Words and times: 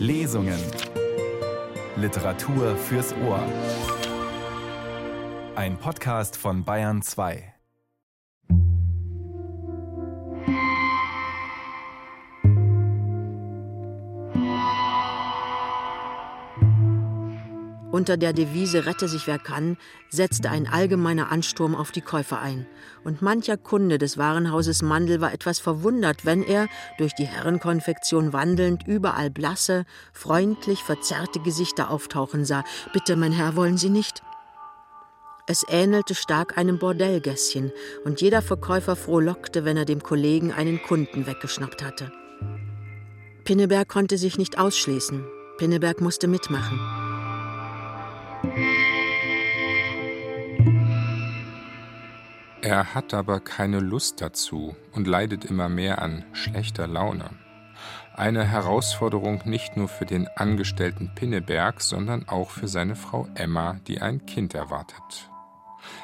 Lesungen. 0.00 0.58
Literatur 1.96 2.74
fürs 2.74 3.12
Ohr. 3.22 3.44
Ein 5.54 5.76
Podcast 5.76 6.38
von 6.38 6.64
Bayern 6.64 7.02
2. 7.02 7.52
Unter 18.00 18.16
der 18.16 18.32
Devise 18.32 18.86
Rette 18.86 19.08
sich 19.08 19.26
wer 19.26 19.38
kann, 19.38 19.76
setzte 20.08 20.48
ein 20.48 20.66
allgemeiner 20.66 21.30
Ansturm 21.30 21.76
auf 21.76 21.92
die 21.92 22.00
Käufer 22.00 22.40
ein. 22.40 22.66
Und 23.04 23.20
mancher 23.20 23.58
Kunde 23.58 23.98
des 23.98 24.16
Warenhauses 24.16 24.80
Mandel 24.80 25.20
war 25.20 25.34
etwas 25.34 25.58
verwundert, 25.60 26.24
wenn 26.24 26.42
er, 26.42 26.66
durch 26.96 27.14
die 27.14 27.26
Herrenkonfektion 27.26 28.32
wandelnd, 28.32 28.86
überall 28.86 29.28
blasse, 29.28 29.84
freundlich 30.14 30.82
verzerrte 30.82 31.40
Gesichter 31.40 31.90
auftauchen 31.90 32.46
sah. 32.46 32.64
Bitte, 32.94 33.16
mein 33.16 33.32
Herr, 33.32 33.54
wollen 33.54 33.76
Sie 33.76 33.90
nicht? 33.90 34.22
Es 35.46 35.62
ähnelte 35.68 36.14
stark 36.14 36.56
einem 36.56 36.78
Bordellgässchen, 36.78 37.70
und 38.06 38.22
jeder 38.22 38.40
Verkäufer 38.40 38.96
frohlockte, 38.96 39.66
wenn 39.66 39.76
er 39.76 39.84
dem 39.84 40.02
Kollegen 40.02 40.54
einen 40.54 40.80
Kunden 40.82 41.26
weggeschnappt 41.26 41.84
hatte. 41.84 42.10
Pinneberg 43.44 43.88
konnte 43.88 44.16
sich 44.16 44.38
nicht 44.38 44.58
ausschließen. 44.58 45.22
Pinneberg 45.58 46.00
musste 46.00 46.28
mitmachen. 46.28 46.99
Er 52.62 52.94
hat 52.94 53.14
aber 53.14 53.40
keine 53.40 53.80
Lust 53.80 54.20
dazu 54.20 54.76
und 54.92 55.06
leidet 55.06 55.46
immer 55.46 55.70
mehr 55.70 56.02
an 56.02 56.24
schlechter 56.32 56.86
Laune. 56.86 57.30
Eine 58.14 58.44
Herausforderung 58.44 59.40
nicht 59.46 59.78
nur 59.78 59.88
für 59.88 60.04
den 60.04 60.28
Angestellten 60.36 61.10
Pinneberg, 61.14 61.80
sondern 61.80 62.28
auch 62.28 62.50
für 62.50 62.68
seine 62.68 62.96
Frau 62.96 63.26
Emma, 63.34 63.80
die 63.86 64.02
ein 64.02 64.26
Kind 64.26 64.52
erwartet. 64.52 65.30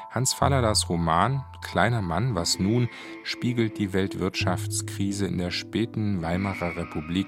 Hans 0.09 0.33
Falladas 0.33 0.89
Roman 0.89 1.45
Kleiner 1.61 2.01
Mann, 2.01 2.33
was 2.33 2.57
nun 2.57 2.89
spiegelt 3.23 3.77
die 3.77 3.93
Weltwirtschaftskrise 3.93 5.27
in 5.27 5.37
der 5.37 5.51
späten 5.51 6.23
Weimarer 6.23 6.75
Republik 6.75 7.27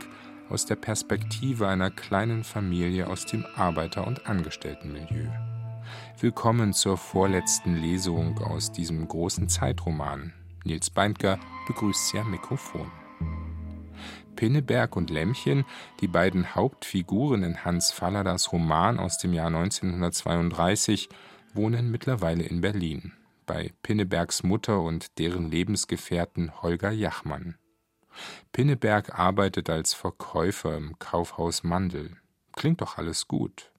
aus 0.49 0.66
der 0.66 0.75
Perspektive 0.75 1.67
einer 1.67 1.91
kleinen 1.91 2.43
Familie 2.43 3.08
aus 3.08 3.27
dem 3.27 3.45
Arbeiter- 3.55 4.08
und 4.08 4.25
Angestelltenmilieu. 4.25 5.30
Willkommen 6.22 6.73
zur 6.73 6.98
vorletzten 6.98 7.78
Lesung 7.78 8.39
aus 8.39 8.73
diesem 8.73 9.08
großen 9.08 9.48
Zeitroman. 9.48 10.34
Nils 10.66 10.89
Beindker 10.89 11.39
begrüßt 11.66 12.09
Sie 12.09 12.20
am 12.20 12.31
Mikrofon. 12.31 12.92
Pinneberg 14.36 14.98
und 14.98 15.09
Lämmchen, 15.09 15.64
die 16.02 16.09
beiden 16.09 16.56
Hauptfiguren 16.56 17.44
in 17.44 17.64
Hans 17.64 17.92
Falladas 17.92 18.52
Roman 18.52 19.00
aus 19.00 19.17
dem 19.17 19.31
Jahr 19.31 19.48
1932, 19.48 21.08
wohnen 21.53 21.89
mittlerweile 21.89 22.44
in 22.44 22.59
Berlin, 22.59 23.14
bei 23.45 23.72
Pinnebergs 23.81 24.44
Mutter 24.44 24.81
und 24.81 25.20
deren 25.20 25.50
Lebensgefährten 25.50 26.61
Holger 26.61 26.92
Jachmann. 26.92 27.56
Pinneberg 28.52 29.17
arbeitet 29.17 29.70
als 29.70 29.94
Verkäufer 29.94 30.76
im 30.76 31.00
Kaufhaus 31.00 31.64
Mandel. 31.64 32.17
Klingt 32.52 32.81
doch 32.81 32.98
alles 32.98 33.30
gut. 33.30 33.72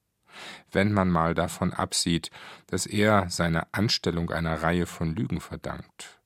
Wenn 0.70 0.92
man 0.92 1.08
mal 1.08 1.34
davon 1.34 1.72
absieht, 1.72 2.30
dass 2.68 2.86
er 2.86 3.28
seine 3.28 3.72
Anstellung 3.72 4.30
einer 4.30 4.62
Reihe 4.62 4.86
von 4.86 5.14
Lügen 5.14 5.40
verdankt. 5.40 6.20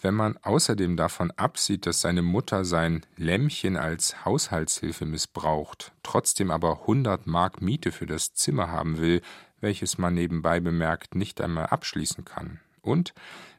Wenn 0.00 0.14
man 0.14 0.38
außerdem 0.38 0.96
davon 0.96 1.30
absieht, 1.32 1.86
dass 1.86 2.00
seine 2.00 2.22
Mutter 2.22 2.64
sein 2.64 3.04
Lämmchen 3.16 3.76
als 3.76 4.24
Haushaltshilfe 4.24 5.04
missbraucht, 5.04 5.92
trotzdem 6.02 6.50
aber 6.50 6.80
100 6.82 7.26
Mark 7.26 7.60
Miete 7.60 7.92
für 7.92 8.06
das 8.06 8.32
Zimmer 8.32 8.70
haben 8.70 8.98
will, 8.98 9.20
welches 9.60 9.98
man 9.98 10.14
nebenbei 10.14 10.60
bemerkt 10.60 11.14
nicht 11.14 11.40
einmal 11.40 11.66
abschließen 11.66 12.24
kann. 12.24 12.60
Und 12.82 13.14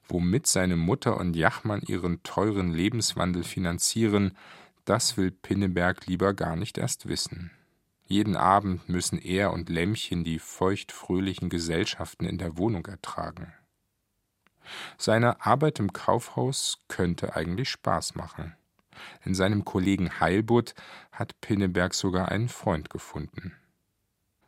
womit 0.08 0.48
seine 0.48 0.76
Mutter 0.76 1.18
und 1.18 1.36
Jachmann 1.36 1.82
ihren 1.86 2.24
teuren 2.24 2.74
Lebenswandel 2.74 3.44
finanzieren, 3.44 4.38
das 4.86 5.18
will 5.18 5.32
Pinneberg 5.32 6.06
lieber 6.08 6.34
gar 6.34 6.56
nicht 6.56 6.78
erst 6.78 7.10
wissen. 7.10 7.52
Jeden 8.08 8.38
Abend 8.38 8.88
müssen 8.88 9.20
er 9.20 9.52
und 9.52 9.68
Lämmchen 9.68 10.24
die 10.24 10.40
feuchtfröhlichen 10.40 11.50
Gesellschaften 11.50 12.26
in 12.26 12.38
der 12.38 12.58
Wohnung 12.58 12.86
ertragen. 12.86 13.54
Seine 14.98 15.46
Arbeit 15.46 15.80
im 15.80 15.92
Kaufhaus 15.92 16.80
könnte 16.88 17.36
eigentlich 17.36 17.70
Spaß 17.70 18.16
machen. 18.16 18.56
In 19.26 19.36
seinem 19.36 19.66
Kollegen 19.66 20.22
Heilbutt 20.22 20.74
hat 21.12 21.40
Pinneberg 21.42 21.94
sogar 21.94 22.30
einen 22.30 22.48
Freund 22.48 22.90
gefunden. 22.90 23.54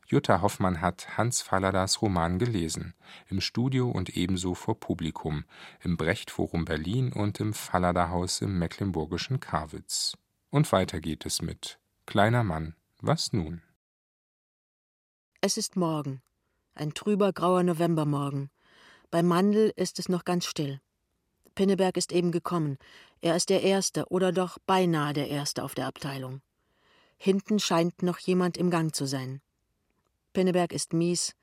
Jutta 0.07 0.41
Hoffmann 0.41 0.81
hat 0.81 1.17
Hans 1.17 1.41
Falladas 1.41 2.01
Roman 2.01 2.39
gelesen, 2.39 2.95
im 3.27 3.41
Studio 3.41 3.91
und 3.91 4.15
ebenso 4.15 4.55
vor 4.55 4.79
Publikum, 4.79 5.43
im 5.81 5.97
Brecht-Forum 5.97 6.65
Berlin 6.65 7.11
und 7.11 7.39
im 7.41 7.53
Fallada-Haus 7.53 8.41
im 8.41 8.57
mecklenburgischen 8.57 9.39
Karwitz. 9.39 10.17
Und 10.49 10.71
weiter 10.71 10.99
geht 10.99 11.27
es 11.27 11.43
mit 11.43 11.77
Kleiner 12.07 12.43
Mann, 12.43 12.73
was 13.01 13.33
nun? 13.33 13.61
Es 15.41 15.57
ist 15.57 15.75
Morgen, 15.75 16.21
ein 16.75 16.93
trüber 16.93 17.31
grauer 17.33 17.63
Novembermorgen. 17.63 18.49
Bei 19.11 19.23
Mandel 19.23 19.71
ist 19.75 19.99
es 19.99 20.09
noch 20.09 20.25
ganz 20.25 20.45
still. 20.45 20.81
Pinneberg 21.55 21.97
ist 21.97 22.11
eben 22.11 22.31
gekommen. 22.31 22.77
Er 23.21 23.35
ist 23.35 23.49
der 23.49 23.63
Erste 23.63 24.05
oder 24.09 24.31
doch 24.31 24.59
beinahe 24.65 25.13
der 25.13 25.29
Erste 25.29 25.63
auf 25.63 25.75
der 25.75 25.87
Abteilung. 25.87 26.41
Hinten 27.17 27.59
scheint 27.59 28.01
noch 28.01 28.19
jemand 28.19 28.57
im 28.57 28.69
Gang 28.69 28.95
zu 28.95 29.05
sein. 29.05 29.41
Pinneberg 30.33 30.71
ist 30.71 30.93
mies, 30.93 31.35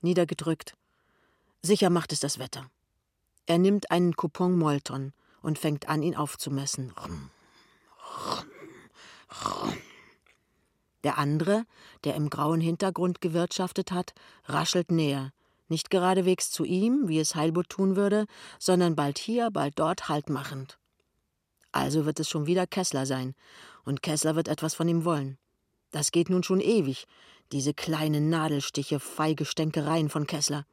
niedergedrückt. 0.00 0.76
Sicher 1.62 1.90
macht 1.90 2.12
es 2.12 2.20
das 2.20 2.38
Wetter. 2.38 2.70
Er 3.46 3.58
nimmt 3.58 3.90
einen 3.90 4.16
Coupon 4.16 4.58
Molton 4.58 5.12
und 5.42 5.58
fängt 5.58 5.88
an, 5.88 6.02
ihn 6.02 6.16
aufzumessen. 6.16 6.92
Der 11.04 11.18
andere, 11.18 11.64
der 12.04 12.14
im 12.14 12.28
grauen 12.30 12.60
Hintergrund 12.60 13.20
gewirtschaftet 13.20 13.90
hat, 13.90 14.12
raschelt 14.46 14.90
näher, 14.90 15.32
nicht 15.68 15.90
geradewegs 15.90 16.50
zu 16.50 16.64
ihm, 16.64 17.08
wie 17.08 17.18
es 17.18 17.34
Heilbutt 17.34 17.68
tun 17.70 17.96
würde, 17.96 18.26
sondern 18.58 18.96
bald 18.96 19.18
hier, 19.18 19.50
bald 19.50 19.78
dort 19.78 20.08
haltmachend. 20.08 20.78
Also 21.72 22.04
wird 22.04 22.20
es 22.20 22.28
schon 22.28 22.46
wieder 22.46 22.66
Kessler 22.66 23.06
sein, 23.06 23.34
und 23.84 24.02
Kessler 24.02 24.36
wird 24.36 24.48
etwas 24.48 24.74
von 24.74 24.88
ihm 24.88 25.04
wollen. 25.04 25.38
Das 25.92 26.12
geht 26.12 26.28
nun 26.28 26.42
schon 26.42 26.60
ewig, 26.60 27.06
diese 27.52 27.74
kleinen 27.74 28.28
Nadelstiche, 28.28 29.00
feige 29.00 29.44
Stänkereien 29.44 30.08
von 30.08 30.26
Kessler. 30.26 30.66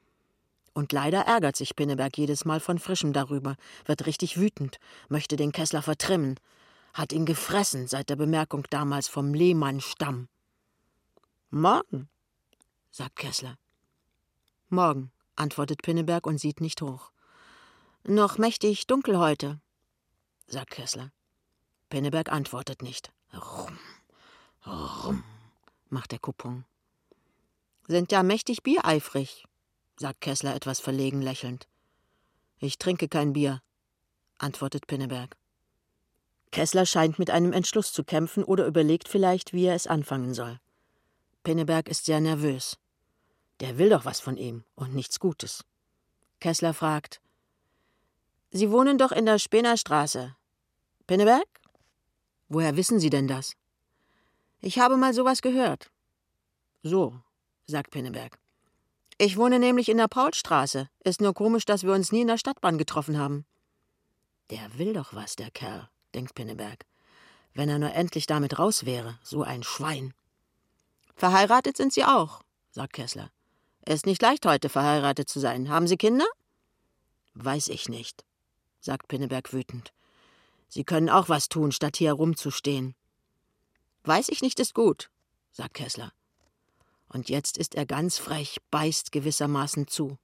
Und 0.73 0.91
leider 0.91 1.21
ärgert 1.21 1.55
sich 1.55 1.75
Pinneberg 1.75 2.15
jedes 2.17 2.45
Mal 2.45 2.59
von 2.59 2.77
frischem 2.77 3.13
darüber, 3.13 3.55
wird 3.85 4.05
richtig 4.05 4.39
wütend, 4.39 4.77
möchte 5.09 5.35
den 5.35 5.51
Kessler 5.51 5.81
vertrimmen, 5.81 6.39
hat 6.97 7.13
ihn 7.13 7.27
gefressen 7.27 7.87
seit 7.87 8.09
der 8.09 8.15
Bemerkung 8.15 8.65
damals 8.71 9.07
vom 9.07 9.35
Lehmann-Stamm. 9.35 10.29
Morgen, 11.51 12.09
sagt 12.89 13.17
Kessler. 13.17 13.57
Morgen, 14.69 15.11
antwortet 15.35 15.83
Pinneberg 15.83 16.25
und 16.25 16.39
sieht 16.39 16.59
nicht 16.59 16.81
hoch. 16.81 17.11
Noch 18.03 18.39
mächtig 18.39 18.87
dunkel 18.87 19.19
heute, 19.19 19.61
sagt 20.47 20.71
Kessler. 20.71 21.11
Pinneberg 21.89 22.31
antwortet 22.31 22.81
nicht. 22.81 23.11
Rum, 23.31 23.77
rum 24.65 25.23
macht 25.89 26.11
der 26.11 26.19
Coupon. 26.19 26.65
Sind 27.87 28.11
ja 28.11 28.23
mächtig 28.23 28.63
biereifrig, 28.63 29.45
sagt 29.97 30.21
Kessler 30.21 30.55
etwas 30.55 30.79
verlegen 30.79 31.21
lächelnd. 31.21 31.67
Ich 32.57 32.79
trinke 32.79 33.07
kein 33.07 33.33
Bier, 33.33 33.61
antwortet 34.39 34.87
Pinneberg. 34.87 35.37
Kessler 36.51 36.85
scheint 36.85 37.19
mit 37.19 37.29
einem 37.29 37.53
Entschluss 37.53 37.91
zu 37.93 38.03
kämpfen 38.03 38.43
oder 38.43 38.65
überlegt 38.65 39.07
vielleicht, 39.07 39.53
wie 39.53 39.65
er 39.65 39.75
es 39.75 39.87
anfangen 39.87 40.33
soll. 40.33 40.59
Pinneberg 41.43 41.87
ist 41.87 42.05
sehr 42.05 42.19
nervös. 42.19 42.77
Der 43.59 43.77
will 43.77 43.89
doch 43.89 44.05
was 44.05 44.19
von 44.19 44.37
ihm 44.37 44.63
und 44.75 44.93
nichts 44.93 45.19
Gutes. 45.19 45.63
Kessler 46.39 46.73
fragt: 46.73 47.21
Sie 48.51 48.71
wohnen 48.71 48.97
doch 48.97 49.11
in 49.11 49.25
der 49.25 49.39
Spenerstraße. 49.39 50.35
Pinneberg? 51.05 51.47
Woher 52.49 52.77
wissen 52.77 52.99
Sie 52.99 53.09
denn 53.09 53.27
das? 53.27 53.53
Ich 54.61 54.79
habe 54.79 54.97
mal 54.97 55.13
sowas 55.13 55.41
gehört. 55.41 55.91
So, 56.83 57.19
sagt 57.65 57.91
Pinneberg. 57.91 58.39
Ich 59.17 59.37
wohne 59.37 59.59
nämlich 59.59 59.89
in 59.89 59.97
der 59.97 60.07
Paulstraße. 60.07 60.89
Ist 61.03 61.21
nur 61.21 61.33
komisch, 61.33 61.65
dass 61.65 61.83
wir 61.83 61.93
uns 61.93 62.11
nie 62.11 62.21
in 62.21 62.27
der 62.27 62.37
Stadtbahn 62.37 62.77
getroffen 62.77 63.17
haben. 63.17 63.45
Der 64.49 64.77
will 64.77 64.93
doch 64.93 65.13
was, 65.13 65.35
der 65.35 65.51
Kerl, 65.51 65.89
denkt 66.17 66.35
Pinneberg. 66.35 66.85
Wenn 67.53 67.69
er 67.69 67.79
nur 67.79 67.93
endlich 67.93 68.25
damit 68.25 68.59
raus 68.59 68.85
wäre, 68.85 69.19
so 69.23 69.43
ein 69.43 69.63
Schwein. 69.63 70.13
Verheiratet 71.15 71.77
sind 71.77 71.93
Sie 71.93 72.03
auch, 72.03 72.41
sagt 72.71 72.93
Kessler. 72.93 73.31
Ist 73.85 74.05
nicht 74.05 74.21
leicht, 74.21 74.45
heute 74.45 74.67
verheiratet 74.67 75.29
zu 75.29 75.39
sein. 75.39 75.69
Haben 75.69 75.87
Sie 75.87 75.95
Kinder? 75.95 76.25
Weiß 77.35 77.67
ich 77.69 77.87
nicht, 77.87 78.25
sagt 78.79 79.07
Pinneberg 79.07 79.53
wütend. 79.53 79.93
Sie 80.67 80.83
können 80.83 81.09
auch 81.09 81.29
was 81.29 81.49
tun, 81.49 81.71
statt 81.71 81.97
hier 81.97 82.09
herumzustehen. 82.09 82.95
Weiß 84.03 84.29
ich 84.29 84.41
nicht, 84.41 84.59
ist 84.59 84.73
gut, 84.73 85.09
sagt 85.51 85.75
Kessler. 85.75 86.11
Und 87.09 87.29
jetzt 87.29 87.57
ist 87.57 87.75
er 87.75 87.85
ganz 87.85 88.17
frech, 88.17 88.57
beißt 88.71 89.11
gewissermaßen 89.11 89.87
zu. 89.87 90.17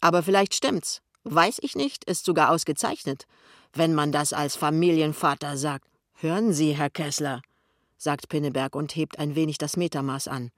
Aber 0.00 0.22
vielleicht 0.22 0.54
stimmt's. 0.54 1.02
Weiß 1.24 1.58
ich 1.60 1.74
nicht, 1.74 2.04
ist 2.04 2.24
sogar 2.24 2.50
ausgezeichnet, 2.50 3.26
wenn 3.78 3.94
man 3.94 4.12
das 4.12 4.32
als 4.32 4.56
Familienvater 4.56 5.56
sagt. 5.56 5.88
Hören 6.14 6.52
Sie, 6.52 6.72
Herr 6.72 6.90
Kessler, 6.90 7.42
sagt 7.96 8.28
Pinneberg 8.28 8.74
und 8.74 8.96
hebt 8.96 9.18
ein 9.18 9.34
wenig 9.34 9.58
das 9.58 9.76
Metermaß 9.76 10.28
an. 10.28 10.50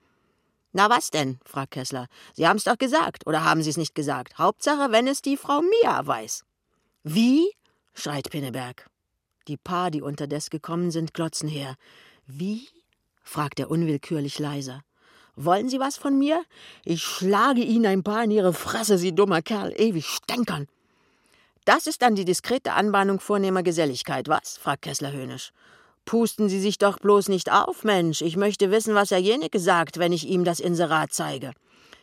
Na 0.72 0.90
was 0.90 1.10
denn? 1.10 1.38
fragt 1.44 1.72
Kessler. 1.72 2.06
Sie 2.34 2.46
haben's 2.46 2.64
doch 2.64 2.78
gesagt, 2.78 3.26
oder 3.26 3.44
haben 3.44 3.62
Sie 3.62 3.70
es 3.70 3.76
nicht 3.76 3.94
gesagt? 3.94 4.38
Hauptsache, 4.38 4.92
wenn 4.92 5.06
es 5.08 5.22
die 5.22 5.36
Frau 5.36 5.62
Mia 5.62 6.06
weiß. 6.06 6.44
Wie? 7.02 7.50
schreit 7.94 8.30
Pinneberg. 8.30 8.88
Die 9.48 9.56
Paar, 9.56 9.90
die 9.90 10.02
unterdes 10.02 10.50
gekommen 10.50 10.90
sind, 10.90 11.14
glotzen 11.14 11.48
her. 11.48 11.74
Wie? 12.26 12.68
fragt 13.22 13.58
er 13.60 13.70
unwillkürlich 13.70 14.38
leiser. 14.38 14.82
Wollen 15.36 15.68
Sie 15.68 15.80
was 15.80 15.96
von 15.96 16.18
mir? 16.18 16.44
Ich 16.84 17.02
schlage 17.02 17.62
Ihnen 17.62 17.86
ein 17.86 18.02
paar 18.02 18.24
in 18.24 18.30
Ihre 18.30 18.52
Fresse, 18.52 18.98
Sie 18.98 19.14
dummer 19.14 19.40
Kerl, 19.40 19.72
ewig 19.76 20.06
stänkern. 20.06 20.66
Das 21.68 21.86
ist 21.86 22.00
dann 22.00 22.14
die 22.14 22.24
diskrete 22.24 22.72
Anbahnung 22.72 23.20
vornehmer 23.20 23.62
Geselligkeit, 23.62 24.26
was? 24.26 24.56
fragt 24.56 24.80
Kessler 24.80 25.12
höhnisch. 25.12 25.52
Pusten 26.06 26.48
Sie 26.48 26.60
sich 26.60 26.78
doch 26.78 26.98
bloß 26.98 27.28
nicht 27.28 27.52
auf, 27.52 27.84
Mensch. 27.84 28.22
Ich 28.22 28.38
möchte 28.38 28.70
wissen, 28.70 28.94
was 28.94 29.10
Herr 29.10 29.18
Jenecke 29.18 29.58
sagt, 29.60 29.98
wenn 29.98 30.14
ich 30.14 30.26
ihm 30.26 30.44
das 30.44 30.60
Inserat 30.60 31.12
zeige. 31.12 31.52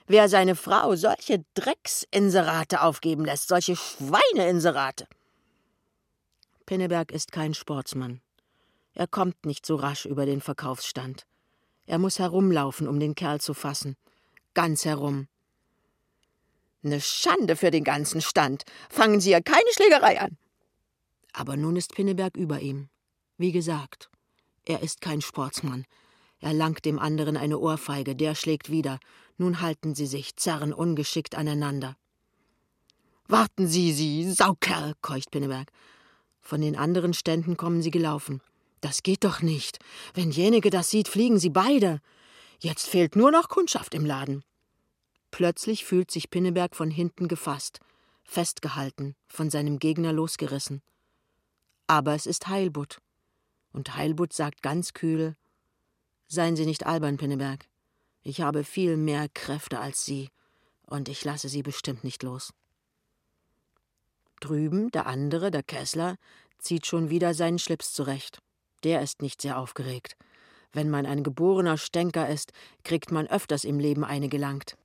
Wer 0.05 0.29
seine 0.29 0.53
Frau 0.53 0.95
solche 0.95 1.43
Drecksinserate 1.55 2.83
aufgeben 2.83 3.25
lässt, 3.25 3.47
solche 3.47 3.75
Schweineinserate. 3.75 5.07
Pinneberg 6.67 7.11
ist 7.11 7.31
kein 7.31 7.55
Sportsmann. 7.55 8.21
Er 8.93 9.07
kommt 9.07 9.47
nicht 9.47 9.65
so 9.65 9.77
rasch 9.77 10.05
über 10.05 10.27
den 10.27 10.41
Verkaufsstand. 10.41 11.25
Er 11.87 11.97
muss 11.97 12.19
herumlaufen, 12.19 12.87
um 12.87 12.99
den 12.99 13.15
Kerl 13.15 13.41
zu 13.41 13.55
fassen. 13.55 13.95
Ganz 14.53 14.85
herum. 14.85 15.27
Ne 16.85 17.01
Schande 17.01 17.55
für 17.55 17.71
den 17.71 17.83
ganzen 17.83 18.21
Stand. 18.21 18.63
Fangen 18.91 19.19
Sie 19.19 19.31
ja 19.31 19.41
keine 19.41 19.71
Schlägerei 19.71 20.21
an. 20.21 20.37
Aber 21.33 21.57
nun 21.57 21.75
ist 21.75 21.95
Pinneberg 21.95 22.37
über 22.37 22.59
ihm. 22.59 22.89
Wie 23.37 23.51
gesagt, 23.51 24.11
er 24.65 24.83
ist 24.83 25.01
kein 25.01 25.21
Sportsmann. 25.21 25.85
Er 26.39 26.53
langt 26.53 26.85
dem 26.85 26.99
anderen 26.99 27.37
eine 27.37 27.57
Ohrfeige, 27.57 28.15
der 28.15 28.35
schlägt 28.35 28.69
wieder. 28.69 28.99
Nun 29.37 29.61
halten 29.61 29.95
sie 29.95 30.05
sich, 30.05 30.35
zerren 30.35 30.73
ungeschickt 30.73 31.33
aneinander. 31.33 31.97
Warten 33.27 33.67
Sie, 33.67 33.91
Sie 33.91 34.31
Saukerl, 34.31 34.93
keucht 35.01 35.31
Pinneberg. 35.31 35.71
Von 36.39 36.61
den 36.61 36.75
anderen 36.75 37.15
Ständen 37.15 37.57
kommen 37.57 37.81
sie 37.81 37.89
gelaufen. 37.89 38.41
Das 38.81 39.01
geht 39.01 39.23
doch 39.23 39.41
nicht. 39.41 39.79
Wenn 40.13 40.29
jenige 40.29 40.69
das 40.69 40.91
sieht, 40.91 41.07
fliegen 41.07 41.39
sie 41.39 41.49
beide. 41.49 41.99
Jetzt 42.59 42.87
fehlt 42.87 43.15
nur 43.15 43.31
noch 43.31 43.49
Kundschaft 43.49 43.95
im 43.95 44.05
Laden. 44.05 44.43
Plötzlich 45.35 45.83
fühlt 45.83 46.11
sich 46.11 46.29
Pinneberg 46.29 46.77
von 46.77 46.89
hinten 46.89 47.27
gefasst, 47.27 47.81
festgehalten, 48.23 49.17
von 49.27 49.49
seinem 49.49 49.79
Gegner 49.79 50.13
losgerissen. 50.13 50.81
Aber 51.87 52.15
es 52.15 52.25
ist 52.25 52.47
Heilbutt. 52.47 53.01
Und 53.73 53.97
Heilbutt 53.97 54.31
sagt 54.31 54.61
ganz 54.61 54.93
kühl: 54.93 55.35
Seien 56.29 56.55
Sie 56.55 56.65
nicht 56.65 56.85
albern, 56.85 57.17
Pinneberg. 57.17 57.67
Ich 58.23 58.39
habe 58.39 58.63
viel 58.63 58.95
mehr 58.95 59.27
Kräfte 59.33 59.81
als 59.81 60.05
Sie, 60.05 60.29
und 60.85 61.09
ich 61.09 61.25
lasse 61.25 61.49
Sie 61.49 61.63
bestimmt 61.63 62.05
nicht 62.05 62.23
los. 62.23 62.53
Drüben, 64.39 64.89
der 64.91 65.05
andere, 65.05 65.51
der 65.51 65.63
Kessler, 65.63 66.15
zieht 66.59 66.85
schon 66.85 67.09
wieder 67.09 67.33
seinen 67.33 67.59
Schlips 67.59 67.91
zurecht. 67.91 68.39
Der 68.85 69.01
ist 69.01 69.21
nicht 69.21 69.41
sehr 69.41 69.59
aufgeregt. 69.59 70.15
Wenn 70.71 70.89
man 70.89 71.05
ein 71.05 71.23
geborener 71.23 71.77
Stänker 71.77 72.29
ist, 72.29 72.53
kriegt 72.85 73.11
man 73.11 73.27
öfters 73.27 73.65
im 73.65 73.79
Leben 73.79 74.05
eine 74.05 74.29
gelangt. 74.29 74.77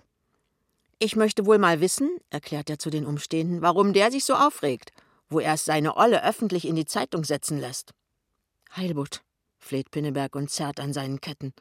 Ich 1.02 1.16
möchte 1.16 1.46
wohl 1.46 1.56
mal 1.56 1.80
wissen, 1.80 2.18
erklärt 2.28 2.68
er 2.68 2.78
zu 2.78 2.90
den 2.90 3.06
Umstehenden, 3.06 3.62
warum 3.62 3.94
der 3.94 4.10
sich 4.10 4.26
so 4.26 4.34
aufregt, 4.34 4.92
wo 5.30 5.40
er 5.40 5.54
es 5.54 5.64
seine 5.64 5.96
Olle 5.96 6.22
öffentlich 6.22 6.66
in 6.66 6.76
die 6.76 6.84
Zeitung 6.84 7.24
setzen 7.24 7.58
lässt. 7.58 7.92
Heilbutt, 8.76 9.22
fleht 9.58 9.90
Pinneberg 9.90 10.36
und 10.36 10.50
zerrt 10.50 10.78
an 10.78 10.92
seinen 10.92 11.22
Ketten. 11.22 11.54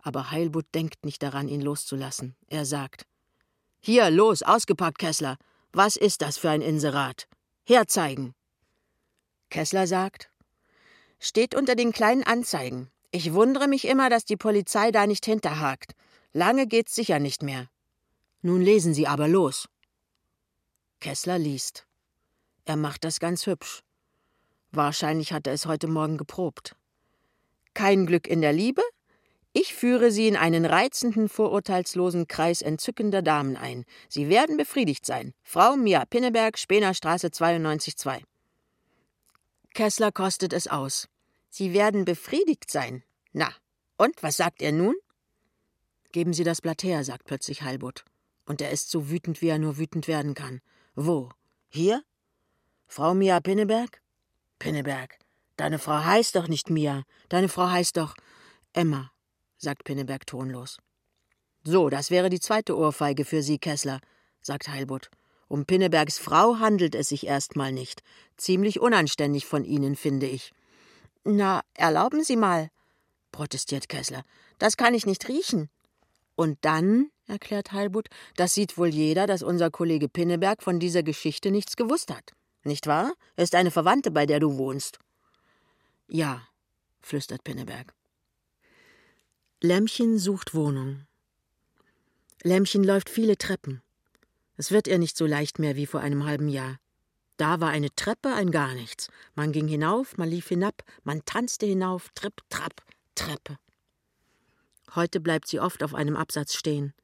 Aber 0.00 0.30
Heilbutt 0.30 0.64
denkt 0.74 1.04
nicht 1.04 1.22
daran, 1.22 1.48
ihn 1.48 1.60
loszulassen. 1.60 2.34
Er 2.46 2.64
sagt: 2.64 3.04
Hier, 3.80 4.08
los, 4.08 4.42
ausgepackt, 4.42 4.98
Kessler. 4.98 5.36
Was 5.74 5.96
ist 5.96 6.22
das 6.22 6.38
für 6.38 6.48
ein 6.48 6.62
Inserat? 6.62 7.28
Herzeigen. 7.62 8.34
Kessler 9.50 9.86
sagt: 9.86 10.30
Steht 11.20 11.54
unter 11.54 11.74
den 11.74 11.92
kleinen 11.92 12.22
Anzeigen. 12.22 12.90
Ich 13.10 13.34
wundere 13.34 13.68
mich 13.68 13.86
immer, 13.86 14.08
dass 14.08 14.24
die 14.24 14.38
Polizei 14.38 14.92
da 14.92 15.06
nicht 15.06 15.26
hinterhakt. 15.26 15.92
Lange 16.32 16.66
geht's 16.66 16.94
sicher 16.94 17.18
nicht 17.18 17.42
mehr. 17.42 17.68
Nun 18.46 18.62
lesen 18.62 18.94
Sie 18.94 19.08
aber 19.08 19.26
los. 19.26 19.68
Kessler 21.00 21.36
liest. 21.36 21.84
Er 22.64 22.76
macht 22.76 23.02
das 23.02 23.18
ganz 23.18 23.44
hübsch. 23.44 23.80
Wahrscheinlich 24.70 25.32
hat 25.32 25.48
er 25.48 25.52
es 25.52 25.66
heute 25.66 25.88
Morgen 25.88 26.16
geprobt. 26.16 26.76
Kein 27.74 28.06
Glück 28.06 28.28
in 28.28 28.42
der 28.42 28.52
Liebe? 28.52 28.82
Ich 29.52 29.74
führe 29.74 30.12
Sie 30.12 30.28
in 30.28 30.36
einen 30.36 30.64
reizenden, 30.64 31.28
vorurteilslosen 31.28 32.28
Kreis 32.28 32.62
entzückender 32.62 33.20
Damen 33.20 33.56
ein. 33.56 33.84
Sie 34.08 34.28
werden 34.28 34.56
befriedigt 34.56 35.06
sein. 35.06 35.34
Frau 35.42 35.74
Mia 35.74 36.04
Pinneberg, 36.04 36.56
Spenerstraße 36.56 37.26
92-2. 37.26 38.20
Kessler 39.74 40.12
kostet 40.12 40.52
es 40.52 40.68
aus. 40.68 41.08
Sie 41.50 41.72
werden 41.72 42.04
befriedigt 42.04 42.70
sein. 42.70 43.02
Na, 43.32 43.52
und 43.96 44.22
was 44.22 44.36
sagt 44.36 44.62
er 44.62 44.70
nun? 44.70 44.94
Geben 46.12 46.32
Sie 46.32 46.44
das 46.44 46.60
Blatt 46.60 46.84
her, 46.84 47.02
sagt 47.02 47.24
plötzlich 47.24 47.62
Heilbutt. 47.62 48.04
Und 48.46 48.60
er 48.60 48.70
ist 48.70 48.90
so 48.90 49.10
wütend, 49.10 49.42
wie 49.42 49.48
er 49.48 49.58
nur 49.58 49.76
wütend 49.76 50.08
werden 50.08 50.34
kann. 50.34 50.60
Wo? 50.94 51.28
Hier? 51.68 52.02
Frau 52.86 53.14
Mia 53.14 53.40
Pinneberg? 53.40 54.00
Pinneberg, 54.58 55.18
deine 55.56 55.78
Frau 55.78 56.02
heißt 56.02 56.36
doch 56.36 56.48
nicht 56.48 56.70
Mia. 56.70 57.02
Deine 57.28 57.48
Frau 57.48 57.68
heißt 57.68 57.96
doch 57.96 58.14
Emma, 58.72 59.10
sagt 59.58 59.84
Pinneberg 59.84 60.26
tonlos. 60.26 60.78
So, 61.64 61.90
das 61.90 62.10
wäre 62.10 62.30
die 62.30 62.40
zweite 62.40 62.76
Ohrfeige 62.76 63.24
für 63.24 63.42
Sie, 63.42 63.58
Kessler, 63.58 64.00
sagt 64.40 64.68
Heilbutt. 64.68 65.10
Um 65.48 65.64
Pinnebergs 65.64 66.18
Frau 66.18 66.58
handelt 66.58 66.94
es 66.94 67.08
sich 67.08 67.26
erstmal 67.26 67.72
nicht. 67.72 68.02
Ziemlich 68.36 68.80
unanständig 68.80 69.46
von 69.46 69.64
Ihnen, 69.64 69.96
finde 69.96 70.26
ich. 70.26 70.52
Na, 71.24 71.62
erlauben 71.74 72.22
Sie 72.24 72.36
mal, 72.36 72.70
protestiert 73.32 73.88
Kessler. 73.88 74.24
Das 74.58 74.76
kann 74.76 74.94
ich 74.94 75.06
nicht 75.06 75.28
riechen. 75.28 75.68
Und 76.34 76.58
dann, 76.64 77.10
erklärt 77.26 77.72
Heilbutt, 77.72 78.08
das 78.36 78.54
sieht 78.54 78.78
wohl 78.78 78.88
jeder, 78.88 79.26
dass 79.26 79.42
unser 79.42 79.70
Kollege 79.70 80.08
Pinneberg 80.08 80.62
von 80.62 80.78
dieser 80.78 81.02
Geschichte 81.02 81.50
nichts 81.50 81.76
gewusst 81.76 82.14
hat. 82.14 82.32
Nicht 82.64 82.86
wahr? 82.86 83.12
Er 83.36 83.44
ist 83.44 83.54
eine 83.54 83.70
Verwandte, 83.70 84.10
bei 84.10 84.26
der 84.26 84.40
du 84.40 84.56
wohnst. 84.58 84.98
Ja, 86.08 86.46
flüstert 87.00 87.44
Pinneberg. 87.44 87.94
Lämmchen 89.62 90.18
sucht 90.18 90.54
Wohnung. 90.54 91.06
Lämmchen 92.42 92.84
läuft 92.84 93.08
viele 93.08 93.36
Treppen. 93.36 93.82
Es 94.56 94.70
wird 94.70 94.86
ihr 94.86 94.98
nicht 94.98 95.16
so 95.16 95.26
leicht 95.26 95.58
mehr 95.58 95.76
wie 95.76 95.86
vor 95.86 96.00
einem 96.00 96.24
halben 96.24 96.48
Jahr. 96.48 96.78
Da 97.36 97.60
war 97.60 97.70
eine 97.70 97.94
Treppe 97.94 98.32
ein 98.34 98.50
gar 98.50 98.74
nichts. 98.74 99.10
Man 99.34 99.52
ging 99.52 99.68
hinauf, 99.68 100.16
man 100.16 100.28
lief 100.28 100.48
hinab, 100.48 100.82
man 101.04 101.24
tanzte 101.24 101.66
hinauf, 101.66 102.08
tripp, 102.14 102.40
trapp, 102.48 102.82
Treppe. 103.16 103.58
Heute 104.94 105.20
bleibt 105.20 105.48
sie 105.48 105.58
oft 105.58 105.82
auf 105.82 105.94
einem 105.94 106.16
Absatz 106.16 106.54
stehen. 106.54 106.94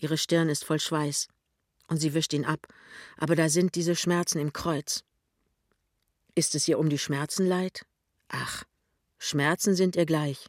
Ihre 0.00 0.16
Stirn 0.16 0.48
ist 0.48 0.64
voll 0.64 0.80
Schweiß. 0.80 1.28
Und 1.88 1.98
sie 1.98 2.14
wischt 2.14 2.32
ihn 2.32 2.44
ab, 2.44 2.66
aber 3.16 3.36
da 3.36 3.48
sind 3.48 3.74
diese 3.74 3.96
Schmerzen 3.96 4.38
im 4.38 4.52
Kreuz. 4.52 5.04
Ist 6.34 6.54
es 6.54 6.66
ihr 6.68 6.78
um 6.78 6.88
die 6.88 6.98
Schmerzen 6.98 7.46
leid? 7.46 7.84
Ach, 8.28 8.64
Schmerzen 9.18 9.74
sind 9.74 9.96
ihr 9.96 10.06
gleich, 10.06 10.46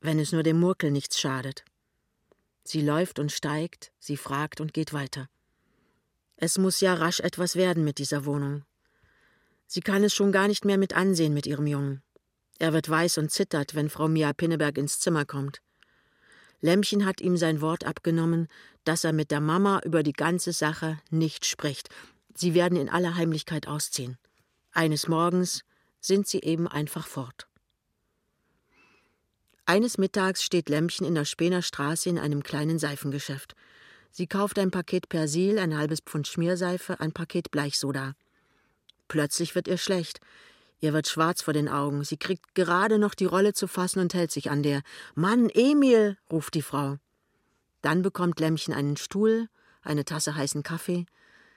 wenn 0.00 0.18
es 0.18 0.32
nur 0.32 0.42
dem 0.42 0.60
Murkel 0.60 0.90
nichts 0.90 1.18
schadet. 1.18 1.64
Sie 2.62 2.82
läuft 2.82 3.18
und 3.18 3.32
steigt, 3.32 3.90
sie 3.98 4.16
fragt 4.16 4.60
und 4.60 4.72
geht 4.74 4.92
weiter. 4.92 5.28
Es 6.36 6.58
muss 6.58 6.80
ja 6.80 6.94
rasch 6.94 7.20
etwas 7.20 7.56
werden 7.56 7.82
mit 7.82 7.98
dieser 7.98 8.24
Wohnung. 8.24 8.64
Sie 9.66 9.80
kann 9.80 10.04
es 10.04 10.14
schon 10.14 10.30
gar 10.30 10.46
nicht 10.46 10.64
mehr 10.64 10.78
mit 10.78 10.94
ansehen 10.94 11.34
mit 11.34 11.46
ihrem 11.46 11.66
Jungen. 11.66 12.02
Er 12.58 12.72
wird 12.72 12.88
weiß 12.88 13.18
und 13.18 13.32
zittert, 13.32 13.74
wenn 13.74 13.88
Frau 13.88 14.08
Mia 14.08 14.32
Pinneberg 14.34 14.76
ins 14.76 15.00
Zimmer 15.00 15.24
kommt. 15.24 15.62
Lämmchen 16.60 17.06
hat 17.06 17.20
ihm 17.20 17.36
sein 17.36 17.60
Wort 17.60 17.84
abgenommen, 17.84 18.48
dass 18.84 19.04
er 19.04 19.12
mit 19.12 19.30
der 19.30 19.40
Mama 19.40 19.80
über 19.84 20.02
die 20.02 20.12
ganze 20.12 20.52
Sache 20.52 20.98
nicht 21.10 21.46
spricht. 21.46 21.88
Sie 22.34 22.54
werden 22.54 22.78
in 22.78 22.88
aller 22.88 23.16
Heimlichkeit 23.16 23.66
ausziehen. 23.66 24.18
Eines 24.72 25.08
Morgens 25.08 25.64
sind 26.00 26.26
sie 26.26 26.40
eben 26.40 26.68
einfach 26.68 27.06
fort. 27.06 27.46
Eines 29.66 29.98
Mittags 29.98 30.42
steht 30.42 30.68
Lämmchen 30.68 31.06
in 31.06 31.14
der 31.14 31.24
Spener 31.24 31.62
Straße 31.62 32.08
in 32.08 32.18
einem 32.18 32.42
kleinen 32.42 32.78
Seifengeschäft. 32.78 33.54
Sie 34.10 34.26
kauft 34.26 34.58
ein 34.58 34.70
Paket 34.70 35.08
Persil, 35.08 35.58
ein 35.58 35.76
halbes 35.76 36.00
Pfund 36.00 36.26
Schmierseife, 36.26 36.98
ein 36.98 37.12
Paket 37.12 37.50
Bleichsoda. 37.50 38.14
Plötzlich 39.06 39.54
wird 39.54 39.68
ihr 39.68 39.78
schlecht. 39.78 40.20
Ihr 40.80 40.92
wird 40.94 41.08
schwarz 41.08 41.42
vor 41.42 41.52
den 41.52 41.68
Augen. 41.68 42.04
Sie 42.04 42.16
kriegt 42.16 42.54
gerade 42.54 42.98
noch 42.98 43.14
die 43.14 43.26
Rolle 43.26 43.52
zu 43.52 43.66
fassen 43.66 44.00
und 44.00 44.14
hält 44.14 44.30
sich 44.30 44.50
an 44.50 44.62
der. 44.62 44.82
Mann, 45.14 45.50
Emil, 45.50 46.16
ruft 46.30 46.54
die 46.54 46.62
Frau. 46.62 46.96
Dann 47.82 48.02
bekommt 48.02 48.40
Lämmchen 48.40 48.72
einen 48.72 48.96
Stuhl, 48.96 49.48
eine 49.82 50.04
Tasse 50.04 50.34
heißen 50.34 50.62
Kaffee. 50.62 51.06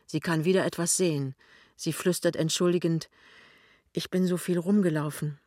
Sie 0.05 0.19
kann 0.19 0.45
wieder 0.45 0.65
etwas 0.65 0.97
sehen. 0.97 1.35
Sie 1.75 1.93
flüstert 1.93 2.35
entschuldigend: 2.35 3.09
Ich 3.93 4.09
bin 4.09 4.27
so 4.27 4.37
viel 4.37 4.57
rumgelaufen. 4.57 5.39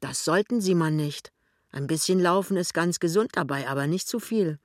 Das 0.00 0.24
sollten 0.24 0.60
Sie 0.60 0.74
man 0.74 0.96
nicht. 0.96 1.32
Ein 1.70 1.86
bisschen 1.86 2.20
laufen 2.20 2.56
ist 2.56 2.72
ganz 2.74 3.00
gesund 3.00 3.30
dabei, 3.34 3.68
aber 3.68 3.86
nicht 3.86 4.08
zu 4.08 4.20
viel. 4.20 4.58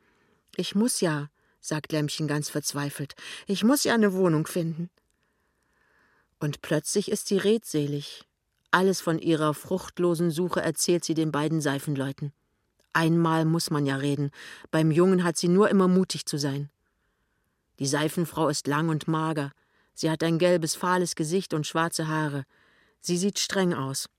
Ich 0.56 0.76
muss 0.76 1.02
ja, 1.02 1.30
sagt 1.60 1.92
Lämmchen 1.92 2.28
ganz 2.28 2.50
verzweifelt. 2.50 3.16
Ich 3.48 3.64
muss 3.64 3.84
ja 3.84 3.94
eine 3.94 4.14
Wohnung 4.14 4.48
finden. 4.48 4.90
Und 6.40 6.62
plötzlich 6.62 7.10
ist 7.10 7.28
sie 7.28 7.38
redselig. 7.38 8.26
Alles 8.74 9.02
von 9.02 9.20
ihrer 9.20 9.54
fruchtlosen 9.54 10.32
Suche 10.32 10.60
erzählt 10.60 11.06
sie 11.06 11.14
den 11.14 11.32
beiden 11.32 11.62
Seifenleuten. 11.62 12.34
Einmal 12.92 13.46
muss 13.46 13.70
man 13.70 13.86
ja 13.86 13.98
reden. 13.98 14.32
Beim 14.72 14.90
Jungen 14.90 15.24
hat 15.24 15.38
sie 15.38 15.48
nur 15.48 15.70
immer 15.70 15.88
mutig 15.88 16.26
zu 16.26 16.40
sein. 16.40 16.72
Die 17.78 17.86
Seifenfrau 17.86 18.50
ist 18.50 18.66
lang 18.66 18.90
und 18.90 19.08
mager. 19.08 19.52
Sie 19.94 20.10
hat 20.10 20.24
ein 20.24 20.40
gelbes, 20.40 20.74
fahles 20.74 21.14
Gesicht 21.14 21.54
und 21.54 21.68
schwarze 21.68 22.08
Haare. 22.08 22.46
Sie 23.00 23.16
sieht 23.16 23.38
streng 23.38 23.76
aus. 23.76 24.10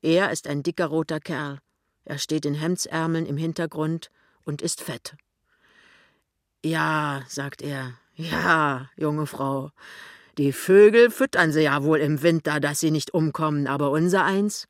Er 0.00 0.30
ist 0.30 0.46
ein 0.46 0.62
dicker 0.62 0.86
roter 0.86 1.18
Kerl. 1.18 1.58
Er 2.04 2.18
steht 2.18 2.46
in 2.46 2.54
Hemdsärmeln 2.54 3.26
im 3.26 3.36
Hintergrund 3.36 4.12
und 4.44 4.62
ist 4.62 4.80
fett. 4.80 5.16
Ja, 6.64 7.24
sagt 7.26 7.62
er, 7.62 7.94
ja, 8.14 8.88
junge 8.94 9.26
Frau, 9.26 9.72
die 10.38 10.52
Vögel 10.52 11.10
füttern 11.10 11.52
sie 11.52 11.62
ja 11.62 11.82
wohl 11.82 11.98
im 11.98 12.22
Winter, 12.22 12.60
dass 12.60 12.80
sie 12.80 12.90
nicht 12.90 13.12
umkommen, 13.12 13.66
aber 13.66 13.90
unser 13.90 14.24
eins? 14.24 14.66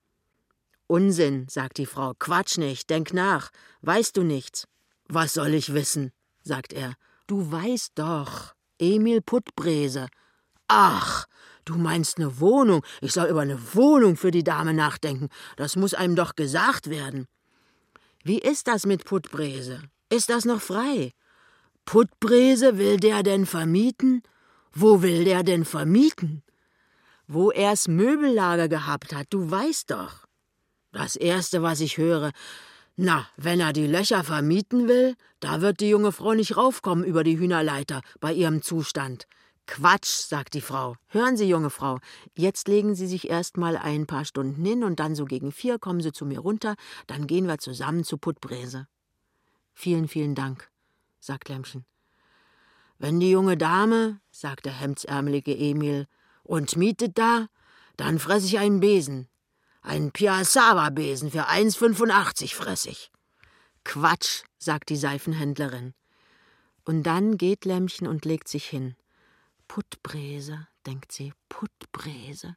Unsinn, 0.87 1.47
sagt 1.49 1.79
die 1.79 1.87
Frau, 1.87 2.13
Quatsch 2.19 2.59
nicht, 2.59 2.91
denk 2.91 3.15
nach, 3.15 3.51
weißt 3.83 4.17
du 4.17 4.23
nichts? 4.23 4.67
Was 5.09 5.35
soll 5.35 5.55
ich 5.55 5.73
wissen? 5.73 6.13
sagt 6.43 6.73
er. 6.73 6.95
Du 7.27 7.51
weißt 7.51 7.93
doch, 7.95 8.55
Emil 8.79 9.21
Puttbrese. 9.21 10.09
Ach, 10.69 11.27
du 11.65 11.77
meinst 11.77 12.19
eine 12.19 12.41
Wohnung. 12.41 12.85
Ich 13.01 13.13
soll 13.13 13.29
über 13.29 13.43
eine 13.43 13.75
Wohnung 13.75 14.17
für 14.17 14.31
die 14.31 14.45
Dame 14.45 14.75
nachdenken. 14.75 15.29
Das 15.57 15.77
muss 15.77 15.95
einem 15.95 16.17
doch 16.17 16.35
gesagt 16.35 16.91
werden. 16.91 17.27
Wie 18.25 18.39
ist 18.39 18.69
das 18.69 18.87
mit 18.87 19.05
Puttbrese? 19.05 19.83
Ist 20.09 20.31
das 20.31 20.45
noch 20.45 20.61
frei? 20.61 21.13
Puttbrese 21.85 22.79
will 22.79 22.99
der 22.99 23.23
denn 23.23 23.47
vermieten? 23.47 24.23
Wo 24.75 25.03
will 25.03 25.25
der 25.25 25.43
denn 25.43 25.65
vermieten? 25.65 26.43
Wo 27.27 27.51
er's 27.51 27.89
Möbellager 27.89 28.69
gehabt 28.69 29.15
hat, 29.15 29.27
du 29.31 29.51
weißt 29.51 29.91
doch. 29.91 30.27
Das 30.93 31.17
Erste, 31.17 31.63
was 31.63 31.81
ich 31.81 31.97
höre, 31.97 32.33
na, 32.97 33.27
wenn 33.37 33.61
er 33.61 33.73
die 33.73 33.87
Löcher 33.87 34.23
vermieten 34.23 34.87
will, 34.87 35.17
da 35.41 35.63
wird 35.63 35.81
die 35.81 35.89
junge 35.89 36.13
Frau 36.13 36.35
nicht 36.35 36.57
raufkommen 36.57 37.05
über 37.05 37.25
die 37.25 37.39
Hühnerleiter 37.39 38.03
bei 38.21 38.33
ihrem 38.33 38.61
Zustand. 38.61 39.27
Quatsch, 39.67 40.09
sagt 40.09 40.55
die 40.55 40.61
Frau. 40.61 40.97
Hören 41.07 41.37
Sie, 41.37 41.49
junge 41.49 41.71
Frau, 41.71 41.99
jetzt 42.37 42.69
legen 42.69 42.95
Sie 42.95 43.07
sich 43.07 43.31
erst 43.31 43.57
mal 43.57 43.77
ein 43.77 44.07
paar 44.07 44.25
Stunden 44.25 44.65
hin 44.65 44.85
und 44.85 45.01
dann 45.01 45.15
so 45.15 45.25
gegen 45.25 45.53
vier 45.53 45.79
kommen 45.79 46.01
Sie 46.01 46.13
zu 46.13 46.27
mir 46.27 46.41
runter, 46.41 46.75
dann 47.07 47.27
gehen 47.27 47.47
wir 47.47 47.59
zusammen 47.59 48.05
zu 48.05 48.19
Puttbräse. 48.19 48.87
Vielen, 49.73 50.09
vielen 50.09 50.35
Dank, 50.35 50.71
sagt 51.21 51.49
Lämmchen. 51.49 51.87
Wenn 53.03 53.19
die 53.19 53.33
junge 53.33 53.57
Dame, 53.57 54.21
sagt 54.31 54.65
der 54.65 54.75
hemdsärmelige 54.75 55.53
Emil, 55.59 56.07
und 56.45 56.77
mietet 56.77 57.19
da, 57.19 57.49
dann 57.97 58.21
fress 58.21 58.45
ich 58.45 58.61
einen 58.61 58.79
Besen. 58.79 59.29
Einen 59.81 60.13
Piazzava-Besen 60.13 61.33
für 61.33 61.49
1,85 61.49 62.55
fress 62.55 62.87
ich. 62.87 63.11
Quatsch, 63.83 64.45
sagt 64.57 64.89
die 64.89 64.97
Seifenhändlerin. 64.97 65.95
Und 66.85 67.03
dann 67.03 67.39
geht 67.39 67.65
Lämmchen 67.65 68.07
und 68.07 68.25
legt 68.25 68.47
sich 68.47 68.67
hin. 68.67 68.95
Puttbräse, 69.67 70.69
denkt 70.87 71.11
sie, 71.11 71.33
Puttbräse. 71.49 72.57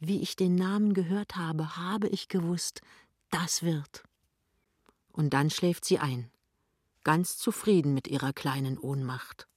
Wie 0.00 0.20
ich 0.20 0.36
den 0.36 0.54
Namen 0.54 0.92
gehört 0.92 1.36
habe, 1.36 1.78
habe 1.78 2.08
ich 2.08 2.28
gewusst, 2.28 2.82
das 3.30 3.62
wird. 3.62 4.02
Und 5.12 5.32
dann 5.32 5.48
schläft 5.48 5.86
sie 5.86 5.98
ein, 5.98 6.30
ganz 7.04 7.38
zufrieden 7.38 7.94
mit 7.94 8.06
ihrer 8.06 8.34
kleinen 8.34 8.76
Ohnmacht. 8.76 9.47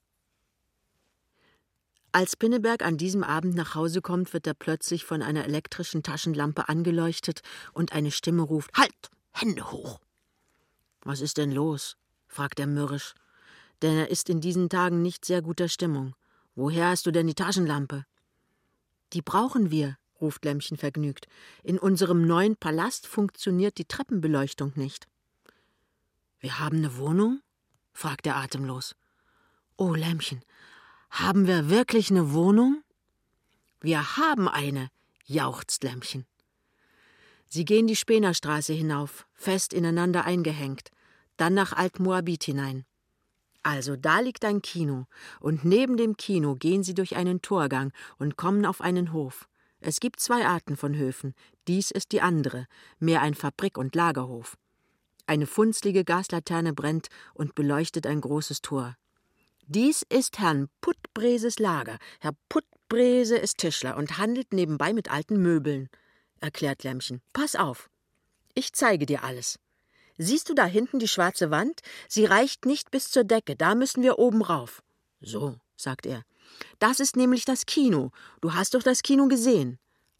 Als 2.14 2.36
Pinneberg 2.36 2.82
an 2.82 2.98
diesem 2.98 3.24
Abend 3.24 3.54
nach 3.54 3.74
Hause 3.74 4.02
kommt, 4.02 4.34
wird 4.34 4.46
er 4.46 4.52
plötzlich 4.52 5.06
von 5.06 5.22
einer 5.22 5.46
elektrischen 5.46 6.02
Taschenlampe 6.02 6.68
angeleuchtet 6.68 7.40
und 7.72 7.92
eine 7.92 8.10
Stimme 8.10 8.42
ruft: 8.42 8.70
Halt! 8.76 9.10
Hände 9.32 9.70
hoch! 9.70 9.98
Was 11.04 11.22
ist 11.22 11.38
denn 11.38 11.50
los? 11.50 11.96
fragt 12.28 12.60
er 12.60 12.66
mürrisch, 12.66 13.14
denn 13.80 13.96
er 13.96 14.10
ist 14.10 14.28
in 14.28 14.42
diesen 14.42 14.68
Tagen 14.68 15.00
nicht 15.00 15.24
sehr 15.24 15.40
guter 15.40 15.68
Stimmung. 15.68 16.14
Woher 16.54 16.88
hast 16.88 17.06
du 17.06 17.12
denn 17.12 17.26
die 17.26 17.34
Taschenlampe? 17.34 18.04
Die 19.14 19.22
brauchen 19.22 19.70
wir, 19.70 19.96
ruft 20.20 20.44
Lämmchen 20.44 20.76
vergnügt. 20.76 21.26
In 21.62 21.78
unserem 21.78 22.26
neuen 22.26 22.56
Palast 22.56 23.06
funktioniert 23.06 23.78
die 23.78 23.86
Treppenbeleuchtung 23.86 24.72
nicht. 24.76 25.08
Wir 26.40 26.58
haben 26.58 26.78
eine 26.78 26.96
Wohnung? 26.98 27.40
fragt 27.94 28.26
er 28.26 28.36
atemlos. 28.36 28.96
Oh, 29.76 29.94
Lämmchen, 29.94 30.42
haben 31.12 31.46
wir 31.46 31.68
wirklich 31.68 32.10
eine 32.10 32.32
Wohnung? 32.32 32.82
Wir 33.82 34.16
haben 34.16 34.48
eine, 34.48 34.88
jauchzt 35.26 35.84
Lämmchen. 35.84 36.24
Sie 37.48 37.66
gehen 37.66 37.86
die 37.86 37.96
Spenerstraße 37.96 38.72
hinauf, 38.72 39.26
fest 39.34 39.74
ineinander 39.74 40.24
eingehängt, 40.24 40.90
dann 41.36 41.52
nach 41.52 41.74
Altmoabit 41.74 42.44
hinein. 42.44 42.86
Also 43.62 43.94
da 43.94 44.20
liegt 44.20 44.42
ein 44.46 44.62
Kino, 44.62 45.04
und 45.38 45.66
neben 45.66 45.98
dem 45.98 46.16
Kino 46.16 46.54
gehen 46.54 46.82
sie 46.82 46.94
durch 46.94 47.14
einen 47.14 47.42
Torgang 47.42 47.92
und 48.18 48.38
kommen 48.38 48.64
auf 48.64 48.80
einen 48.80 49.12
Hof. 49.12 49.48
Es 49.80 50.00
gibt 50.00 50.18
zwei 50.18 50.46
Arten 50.46 50.78
von 50.78 50.96
Höfen, 50.96 51.34
dies 51.68 51.90
ist 51.90 52.12
die 52.12 52.22
andere, 52.22 52.66
mehr 52.98 53.20
ein 53.20 53.34
Fabrik- 53.34 53.76
und 53.76 53.94
Lagerhof. 53.94 54.56
Eine 55.26 55.46
funzlige 55.46 56.04
Gaslaterne 56.04 56.72
brennt 56.72 57.08
und 57.34 57.54
beleuchtet 57.54 58.06
ein 58.06 58.22
großes 58.22 58.62
Tor. 58.62 58.96
Dies 59.74 60.04
ist 60.10 60.38
Herrn 60.38 60.68
Puttbreses 60.82 61.58
Lager. 61.58 61.96
Herr 62.20 62.32
Puttbrese 62.50 63.38
ist 63.38 63.56
Tischler 63.56 63.96
und 63.96 64.18
handelt 64.18 64.52
nebenbei 64.52 64.92
mit 64.92 65.10
alten 65.10 65.40
Möbeln, 65.40 65.88
erklärt 66.40 66.84
Lämmchen. 66.84 67.22
Pass 67.32 67.56
auf. 67.56 67.88
Ich 68.52 68.74
zeige 68.74 69.06
dir 69.06 69.24
alles. 69.24 69.58
Siehst 70.18 70.50
du 70.50 70.54
da 70.54 70.66
hinten 70.66 70.98
die 70.98 71.08
schwarze 71.08 71.50
Wand? 71.50 71.80
Sie 72.06 72.26
reicht 72.26 72.66
nicht 72.66 72.90
bis 72.90 73.10
zur 73.10 73.24
Decke, 73.24 73.56
da 73.56 73.74
müssen 73.74 74.02
wir 74.02 74.18
oben 74.18 74.42
rauf. 74.42 74.82
So, 75.22 75.58
sagt 75.74 76.04
er. 76.04 76.22
Das 76.78 77.00
ist 77.00 77.16
nämlich 77.16 77.46
das 77.46 77.64
Kino. 77.64 78.10
Du 78.42 78.52
hast 78.52 78.74
doch 78.74 78.82
das 78.82 79.02
Kino 79.02 79.26
gesehen. 79.26 79.78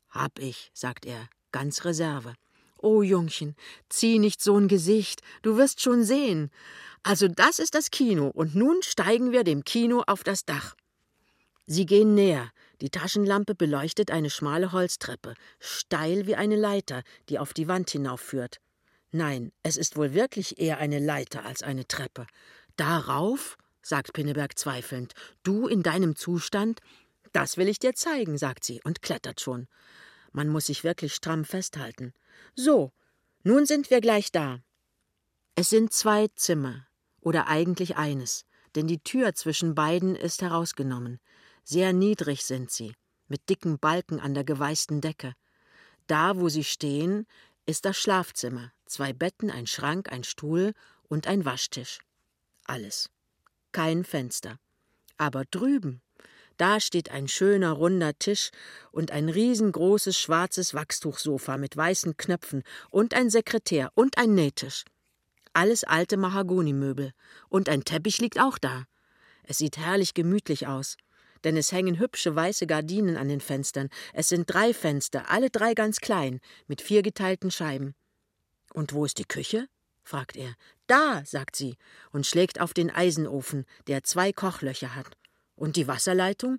Hab 0.08 0.38
ich, 0.38 0.70
sagt 0.72 1.04
er, 1.04 1.28
ganz 1.50 1.84
Reserve. 1.84 2.36
Oh, 2.82 3.02
Jungchen, 3.02 3.54
zieh 3.88 4.18
nicht 4.18 4.40
so'n 4.40 4.66
Gesicht, 4.66 5.22
du 5.42 5.56
wirst 5.56 5.80
schon 5.80 6.04
sehen. 6.04 6.50
Also 7.04 7.28
das 7.28 7.60
ist 7.60 7.74
das 7.74 7.90
Kino, 7.90 8.28
und 8.28 8.54
nun 8.54 8.82
steigen 8.82 9.30
wir 9.30 9.44
dem 9.44 9.64
Kino 9.64 10.02
auf 10.06 10.24
das 10.24 10.44
Dach. 10.44 10.74
Sie 11.66 11.86
gehen 11.86 12.14
näher. 12.14 12.50
Die 12.80 12.90
Taschenlampe 12.90 13.54
beleuchtet 13.54 14.10
eine 14.10 14.30
schmale 14.30 14.72
Holztreppe, 14.72 15.34
steil 15.60 16.26
wie 16.26 16.34
eine 16.34 16.56
Leiter, 16.56 17.04
die 17.28 17.38
auf 17.38 17.54
die 17.54 17.68
Wand 17.68 17.90
hinaufführt. 17.90 18.58
Nein, 19.12 19.52
es 19.62 19.76
ist 19.76 19.96
wohl 19.96 20.14
wirklich 20.14 20.58
eher 20.58 20.78
eine 20.78 20.98
Leiter 20.98 21.44
als 21.44 21.62
eine 21.62 21.86
Treppe. 21.86 22.26
Darauf, 22.76 23.56
sagt 23.80 24.12
Pinneberg 24.12 24.58
zweifelnd, 24.58 25.12
du 25.44 25.68
in 25.68 25.84
deinem 25.84 26.16
Zustand? 26.16 26.80
Das 27.32 27.56
will 27.56 27.68
ich 27.68 27.78
dir 27.78 27.94
zeigen, 27.94 28.38
sagt 28.38 28.64
sie 28.64 28.80
und 28.82 29.02
klettert 29.02 29.40
schon. 29.40 29.68
Man 30.32 30.48
muss 30.48 30.66
sich 30.66 30.82
wirklich 30.82 31.14
stramm 31.14 31.44
festhalten. 31.44 32.12
So, 32.54 32.92
nun 33.44 33.66
sind 33.66 33.90
wir 33.90 34.00
gleich 34.00 34.30
da. 34.30 34.60
Es 35.54 35.70
sind 35.70 35.92
zwei 35.92 36.28
Zimmer, 36.34 36.86
oder 37.20 37.48
eigentlich 37.48 37.96
eines, 37.96 38.44
denn 38.74 38.86
die 38.86 39.00
Tür 39.00 39.34
zwischen 39.34 39.74
beiden 39.74 40.16
ist 40.16 40.42
herausgenommen. 40.42 41.20
Sehr 41.64 41.92
niedrig 41.92 42.44
sind 42.44 42.70
sie, 42.70 42.94
mit 43.28 43.48
dicken 43.48 43.78
Balken 43.78 44.20
an 44.20 44.34
der 44.34 44.44
geweißten 44.44 45.00
Decke. 45.00 45.34
Da, 46.06 46.36
wo 46.38 46.48
sie 46.48 46.64
stehen, 46.64 47.26
ist 47.66 47.84
das 47.84 47.96
Schlafzimmer, 47.96 48.72
zwei 48.86 49.12
Betten, 49.12 49.50
ein 49.50 49.66
Schrank, 49.66 50.10
ein 50.10 50.24
Stuhl 50.24 50.72
und 51.08 51.26
ein 51.26 51.44
Waschtisch. 51.44 52.00
Alles. 52.64 53.10
Kein 53.72 54.04
Fenster. 54.04 54.58
Aber 55.16 55.44
drüben, 55.44 56.02
da 56.56 56.80
steht 56.80 57.10
ein 57.10 57.28
schöner 57.28 57.72
runder 57.72 58.18
Tisch 58.18 58.50
und 58.90 59.10
ein 59.10 59.28
riesengroßes 59.28 60.18
schwarzes 60.18 60.74
Wachstuchsofa 60.74 61.56
mit 61.56 61.76
weißen 61.76 62.16
Knöpfen 62.16 62.62
und 62.90 63.14
ein 63.14 63.30
Sekretär 63.30 63.90
und 63.94 64.18
ein 64.18 64.34
Nähtisch. 64.34 64.84
Alles 65.52 65.84
alte 65.84 66.16
Mahagonimöbel. 66.16 67.12
Und 67.48 67.68
ein 67.68 67.84
Teppich 67.84 68.18
liegt 68.18 68.40
auch 68.40 68.58
da. 68.58 68.84
Es 69.42 69.58
sieht 69.58 69.76
herrlich 69.76 70.14
gemütlich 70.14 70.66
aus. 70.66 70.96
denn 71.44 71.56
es 71.56 71.72
hängen 71.72 71.98
hübsche 71.98 72.36
weiße 72.36 72.68
Gardinen 72.68 73.16
an 73.16 73.28
den 73.28 73.40
Fenstern. 73.40 73.88
Es 74.12 74.28
sind 74.28 74.44
drei 74.46 74.72
Fenster, 74.72 75.28
alle 75.28 75.50
drei 75.50 75.74
ganz 75.74 75.98
klein, 75.98 76.38
mit 76.68 76.80
vier 76.80 77.02
geteilten 77.02 77.50
Scheiben. 77.50 77.96
Und 78.72 78.92
wo 78.92 79.04
ist 79.04 79.18
die 79.18 79.24
Küche? 79.24 79.66
fragt 80.04 80.36
er. 80.36 80.54
Da, 80.86 81.24
sagt 81.24 81.56
sie 81.56 81.76
und 82.12 82.26
schlägt 82.26 82.60
auf 82.60 82.74
den 82.74 82.90
Eisenofen, 82.90 83.64
der 83.86 84.04
zwei 84.04 84.32
Kochlöcher 84.32 84.94
hat. 84.94 85.16
Und 85.56 85.76
die 85.76 85.86
Wasserleitung? 85.86 86.58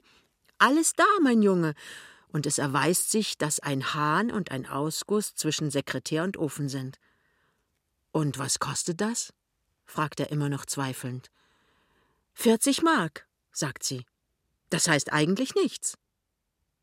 Alles 0.57 0.93
da, 0.93 1.05
mein 1.21 1.41
Junge. 1.41 1.73
Und 2.31 2.45
es 2.45 2.57
erweist 2.57 3.12
sich, 3.12 3.38
dass 3.38 3.59
ein 3.59 3.93
Hahn 3.93 4.31
und 4.31 4.51
ein 4.51 4.65
Ausguss 4.65 5.35
zwischen 5.35 5.69
Sekretär 5.69 6.23
und 6.23 6.38
Ofen 6.38 6.69
sind. 6.69 7.00
Und 8.12 8.38
was 8.38 8.59
kostet 8.59 9.01
das? 9.01 9.33
fragt 9.85 10.19
er 10.19 10.31
immer 10.31 10.50
noch 10.50 10.65
zweifelnd. 10.65 11.29
Vierzig 12.33 12.81
Mark, 12.81 13.27
sagt 13.51 13.83
sie. 13.83 14.05
Das 14.69 14.88
heißt 14.88 15.13
eigentlich 15.13 15.53
nichts. 15.55 15.97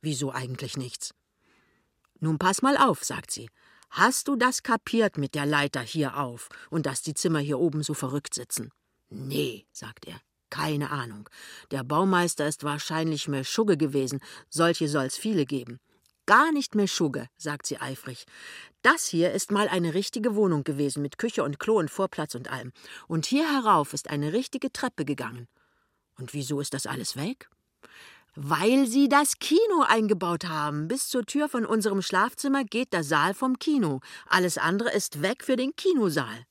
Wieso 0.00 0.32
eigentlich 0.32 0.76
nichts? 0.76 1.14
Nun 2.20 2.38
pass 2.38 2.62
mal 2.62 2.76
auf, 2.76 3.04
sagt 3.04 3.30
sie. 3.30 3.50
Hast 3.90 4.28
du 4.28 4.36
das 4.36 4.62
kapiert 4.62 5.18
mit 5.18 5.34
der 5.34 5.46
Leiter 5.46 5.80
hier 5.80 6.16
auf 6.16 6.48
und 6.70 6.86
dass 6.86 7.02
die 7.02 7.14
Zimmer 7.14 7.40
hier 7.40 7.58
oben 7.58 7.82
so 7.82 7.94
verrückt 7.94 8.34
sitzen? 8.34 8.70
Nee, 9.08 9.66
sagt 9.72 10.06
er. 10.06 10.20
Keine 10.50 10.90
Ahnung. 10.90 11.28
Der 11.70 11.84
Baumeister 11.84 12.46
ist 12.46 12.64
wahrscheinlich 12.64 13.28
mehr 13.28 13.44
Schugge 13.44 13.76
gewesen. 13.76 14.20
Solche 14.48 14.88
soll's 14.88 15.16
viele 15.16 15.46
geben. 15.46 15.78
Gar 16.26 16.52
nicht 16.52 16.74
mehr 16.74 16.86
Schugge, 16.86 17.28
sagt 17.36 17.66
sie 17.66 17.80
eifrig. 17.80 18.26
Das 18.82 19.06
hier 19.06 19.32
ist 19.32 19.50
mal 19.50 19.68
eine 19.68 19.94
richtige 19.94 20.34
Wohnung 20.34 20.64
gewesen 20.64 21.02
mit 21.02 21.18
Küche 21.18 21.42
und 21.42 21.58
Klo 21.58 21.78
und 21.78 21.90
Vorplatz 21.90 22.34
und 22.34 22.50
allem. 22.50 22.72
Und 23.08 23.26
hier 23.26 23.52
herauf 23.52 23.94
ist 23.94 24.10
eine 24.10 24.32
richtige 24.32 24.72
Treppe 24.72 25.04
gegangen. 25.04 25.48
Und 26.18 26.34
wieso 26.34 26.60
ist 26.60 26.74
das 26.74 26.86
alles 26.86 27.16
weg? 27.16 27.48
Weil 28.36 28.86
sie 28.86 29.08
das 29.08 29.38
Kino 29.38 29.82
eingebaut 29.86 30.44
haben. 30.44 30.86
Bis 30.86 31.08
zur 31.08 31.24
Tür 31.26 31.48
von 31.48 31.66
unserem 31.66 32.00
Schlafzimmer 32.00 32.64
geht 32.64 32.92
der 32.92 33.02
Saal 33.02 33.34
vom 33.34 33.58
Kino. 33.58 34.00
Alles 34.26 34.56
andere 34.56 34.92
ist 34.92 35.22
weg 35.22 35.42
für 35.42 35.56
den 35.56 35.74
Kinosaal. 35.74 36.46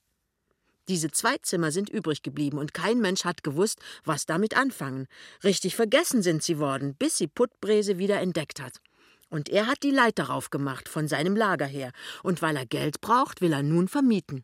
Diese 0.89 1.11
zwei 1.11 1.37
Zimmer 1.43 1.71
sind 1.71 1.89
übrig 1.89 2.23
geblieben 2.23 2.57
und 2.57 2.73
kein 2.73 2.99
Mensch 2.99 3.23
hat 3.23 3.43
gewusst, 3.43 3.79
was 4.03 4.25
damit 4.25 4.57
anfangen. 4.57 5.05
Richtig 5.43 5.75
vergessen 5.75 6.23
sind 6.23 6.41
sie 6.41 6.57
worden, 6.57 6.95
bis 6.95 7.15
sie 7.15 7.27
Puttbrese 7.27 7.99
wieder 7.99 8.19
entdeckt 8.19 8.59
hat. 8.59 8.81
Und 9.29 9.49
er 9.49 9.67
hat 9.67 9.83
die 9.83 9.91
Leiter 9.91 10.25
raufgemacht 10.25 10.89
von 10.89 11.07
seinem 11.07 11.35
Lager 11.35 11.67
her. 11.67 11.91
Und 12.23 12.41
weil 12.41 12.57
er 12.57 12.65
Geld 12.65 13.01
braucht, 13.01 13.39
will 13.39 13.53
er 13.53 13.61
nun 13.61 13.87
vermieten. 13.87 14.43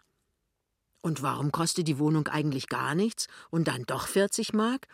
Und 1.02 1.24
warum 1.24 1.52
kostet 1.52 1.88
die 1.88 1.98
Wohnung 1.98 2.28
eigentlich 2.28 2.68
gar 2.68 2.94
nichts 2.94 3.26
und 3.50 3.68
dann 3.68 3.84
doch 3.88 4.08
40 4.08 4.54
Mark? 4.54 4.86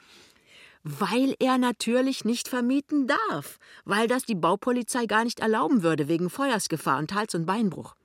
Weil 0.84 1.36
er 1.40 1.58
natürlich 1.58 2.24
nicht 2.24 2.48
vermieten 2.48 3.08
darf, 3.08 3.58
weil 3.84 4.08
das 4.08 4.24
die 4.24 4.36
Baupolizei 4.36 5.06
gar 5.06 5.26
nicht 5.26 5.42
erlauben 5.42 5.84
würde 5.84 6.08
wegen 6.08 6.30
Feuersgefahr 6.30 6.98
und 6.98 7.14
Hals- 7.14 7.36
und 7.36 7.46
Beinbruch. 7.46 7.96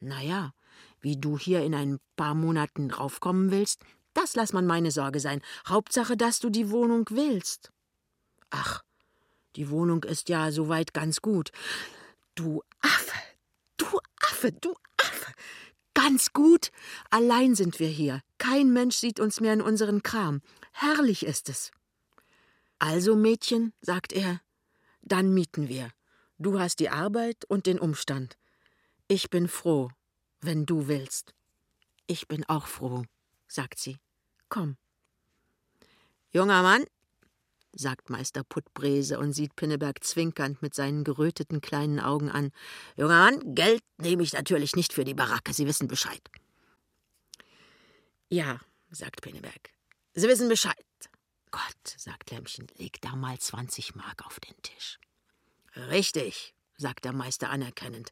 Na 0.00 0.22
ja, 0.22 0.52
wie 1.00 1.16
du 1.16 1.38
hier 1.38 1.62
in 1.62 1.74
ein 1.74 1.98
paar 2.16 2.34
Monaten 2.34 2.90
raufkommen 2.90 3.50
willst, 3.50 3.82
das 4.14 4.34
lass 4.34 4.52
man 4.52 4.66
meine 4.66 4.90
Sorge 4.90 5.20
sein. 5.20 5.42
Hauptsache, 5.68 6.16
dass 6.16 6.40
du 6.40 6.50
die 6.50 6.70
Wohnung 6.70 7.06
willst. 7.10 7.70
Ach, 8.50 8.82
die 9.56 9.70
Wohnung 9.70 10.04
ist 10.04 10.28
ja 10.28 10.50
soweit 10.50 10.94
ganz 10.94 11.20
gut. 11.20 11.50
Du 12.34 12.62
Affe, 12.80 13.18
du 13.76 13.86
Affe, 14.20 14.52
du 14.52 14.74
Affe. 14.96 15.32
Ganz 15.94 16.32
gut. 16.32 16.70
Allein 17.10 17.54
sind 17.54 17.80
wir 17.80 17.88
hier. 17.88 18.20
Kein 18.38 18.72
Mensch 18.72 18.96
sieht 18.96 19.18
uns 19.18 19.40
mehr 19.40 19.54
in 19.54 19.62
unseren 19.62 20.02
Kram. 20.02 20.42
Herrlich 20.72 21.24
ist 21.24 21.48
es. 21.48 21.70
Also, 22.78 23.16
Mädchen, 23.16 23.72
sagt 23.80 24.12
er, 24.12 24.40
dann 25.00 25.32
mieten 25.32 25.68
wir. 25.68 25.90
Du 26.38 26.60
hast 26.60 26.80
die 26.80 26.90
Arbeit 26.90 27.46
und 27.48 27.64
den 27.64 27.78
Umstand. 27.78 28.36
Ich 29.08 29.30
bin 29.30 29.48
froh, 29.48 29.90
wenn 30.40 30.66
du 30.66 30.88
willst. 30.88 31.34
Ich 32.06 32.28
bin 32.28 32.44
auch 32.44 32.66
froh, 32.66 33.04
sagt 33.48 33.78
sie. 33.78 33.98
Komm. 34.48 34.76
Junger 36.30 36.62
Mann, 36.62 36.84
sagt 37.72 38.10
Meister 38.10 38.44
Puttbrese 38.44 39.18
und 39.18 39.32
sieht 39.32 39.56
Pinneberg 39.56 40.02
zwinkernd 40.02 40.62
mit 40.62 40.74
seinen 40.74 41.04
geröteten 41.04 41.60
kleinen 41.60 42.00
Augen 42.00 42.30
an. 42.30 42.50
Junger 42.96 43.18
Mann, 43.18 43.54
Geld 43.54 43.82
nehme 43.98 44.22
ich 44.22 44.32
natürlich 44.32 44.76
nicht 44.76 44.92
für 44.92 45.04
die 45.04 45.14
Baracke, 45.14 45.52
Sie 45.52 45.66
wissen 45.66 45.88
Bescheid. 45.88 46.22
Ja, 48.28 48.60
sagt 48.90 49.22
Pinneberg. 49.22 49.70
Sie 50.14 50.28
wissen 50.28 50.48
Bescheid. 50.48 50.74
Gott, 51.50 51.94
sagt 51.96 52.30
Lämmchen, 52.30 52.66
leg 52.76 53.00
da 53.00 53.14
mal 53.14 53.38
20 53.38 53.94
Mark 53.94 54.26
auf 54.26 54.40
den 54.40 54.60
Tisch. 54.62 54.98
Richtig, 55.76 56.54
sagt 56.78 57.04
der 57.04 57.12
Meister 57.12 57.50
anerkennend. 57.50 58.10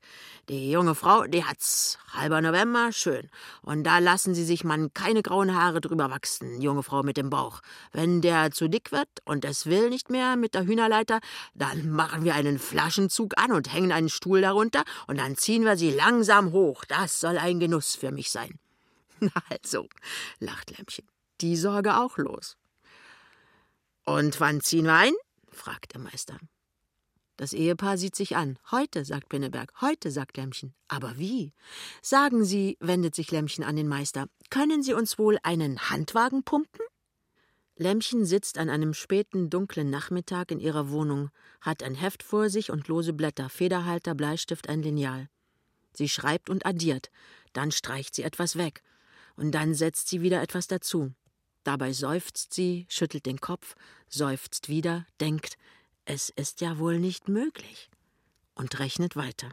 Die 0.49 0.71
junge 0.71 0.95
Frau, 0.95 1.25
die 1.25 1.45
hat's. 1.45 1.99
Halber 2.13 2.41
November, 2.41 2.93
schön. 2.93 3.29
Und 3.63 3.85
da 3.85 3.99
lassen 3.99 4.35
Sie 4.35 4.45
sich 4.45 4.65
man 4.65 4.93
keine 4.95 5.23
grauen 5.23 5.55
Haare 5.55 5.81
drüber 5.81 6.11
wachsen, 6.11 6.61
junge 6.61 6.83
Frau 6.83 7.03
mit 7.03 7.17
dem 7.17 7.31
Bauch. 7.31 7.61
Wenn 7.93 8.21
der 8.21 8.51
zu 8.51 8.69
dick 8.69 8.93
wird 8.93 9.09
und 9.25 9.45
es 9.45 9.67
will 9.67 9.91
nicht 9.91 10.11
mehr 10.11 10.37
mit 10.37 10.55
der 10.55 10.65
Hühnerleiter, 10.65 11.21
dann 11.55 11.91
machen 11.91 12.25
wir 12.25 12.35
einen 12.35 12.59
Flaschenzug 12.59 13.37
an 13.37 13.53
und 13.53 13.73
hängen 13.73 13.93
einen 13.93 14.09
Stuhl 14.09 14.41
darunter 14.41 14.85
und 15.07 15.19
dann 15.19 15.37
ziehen 15.37 15.65
wir 15.65 15.77
sie 15.77 15.91
langsam 15.91 16.53
hoch. 16.53 16.85
Das 16.85 17.21
soll 17.21 17.39
ein 17.39 17.61
Genuss 17.61 17.95
für 17.95 18.13
mich 18.13 18.31
sein. 18.31 18.59
Also, 19.49 19.89
lacht 20.39 20.77
Lämmchen. 20.77 21.07
Die 21.41 21.57
Sorge 21.57 21.97
auch 21.97 22.19
los. 22.19 22.57
Und 24.05 24.39
wann 24.41 24.61
ziehen 24.61 24.85
wir 24.85 24.95
ein? 24.95 25.15
fragt 25.51 25.95
der 25.95 26.01
Meister. 26.01 26.39
Das 27.37 27.53
Ehepaar 27.53 27.99
sieht 27.99 28.15
sich 28.15 28.37
an. 28.37 28.59
Heute, 28.71 29.05
sagt 29.05 29.29
Pinneberg. 29.29 29.73
Heute, 29.81 30.11
sagt 30.11 30.37
Lämmchen. 30.37 30.75
Aber 30.87 31.19
wie? 31.19 31.53
Sagen 32.01 32.45
Sie, 32.45 32.77
wendet 32.81 33.15
sich 33.15 33.31
Lämmchen 33.31 33.65
an 33.65 33.77
den 33.77 33.89
Meister, 33.89 34.27
können 34.51 34.83
Sie 34.83 34.95
uns 34.95 35.19
wohl 35.19 35.39
einen 35.43 35.91
Handwagen 35.91 36.45
pumpen? 36.45 36.85
Lämmchen 37.77 38.25
sitzt 38.25 38.57
an 38.59 38.71
einem 38.71 38.95
späten, 38.95 39.51
dunklen 39.51 39.91
Nachmittag 39.91 40.53
in 40.53 40.61
ihrer 40.61 40.91
Wohnung, 40.91 41.31
hat 41.61 41.83
ein 41.83 41.97
Heft 41.97 42.23
vor 42.23 42.49
sich 42.49 42.71
und 42.71 42.87
lose 42.87 43.13
Blätter, 43.13 43.49
Federhalter, 43.49 44.15
Bleistift, 44.15 44.69
ein 44.69 44.81
Lineal. 44.81 45.29
Sie 45.93 46.09
schreibt 46.09 46.51
und 46.51 46.67
addiert, 46.67 47.11
dann 47.53 47.73
streicht 47.73 48.15
sie 48.15 48.23
etwas 48.23 48.57
weg, 48.57 48.83
und 49.35 49.53
dann 49.53 49.75
setzt 49.75 50.09
sie 50.09 50.23
wieder 50.23 50.41
etwas 50.41 50.69
dazu. 50.69 51.13
Dabei 51.65 51.93
seufzt 51.93 52.55
sie, 52.55 52.87
schüttelt 52.89 53.27
den 53.27 53.41
Kopf, 53.41 53.75
seufzt 54.09 54.69
wieder, 54.69 55.05
denkt, 55.21 55.57
es 56.07 56.29
ist 56.31 56.61
ja 56.61 56.79
wohl 56.79 56.99
nicht 56.99 57.29
möglich, 57.29 57.91
und 58.55 58.79
rechnet 58.79 59.17
weiter. 59.17 59.51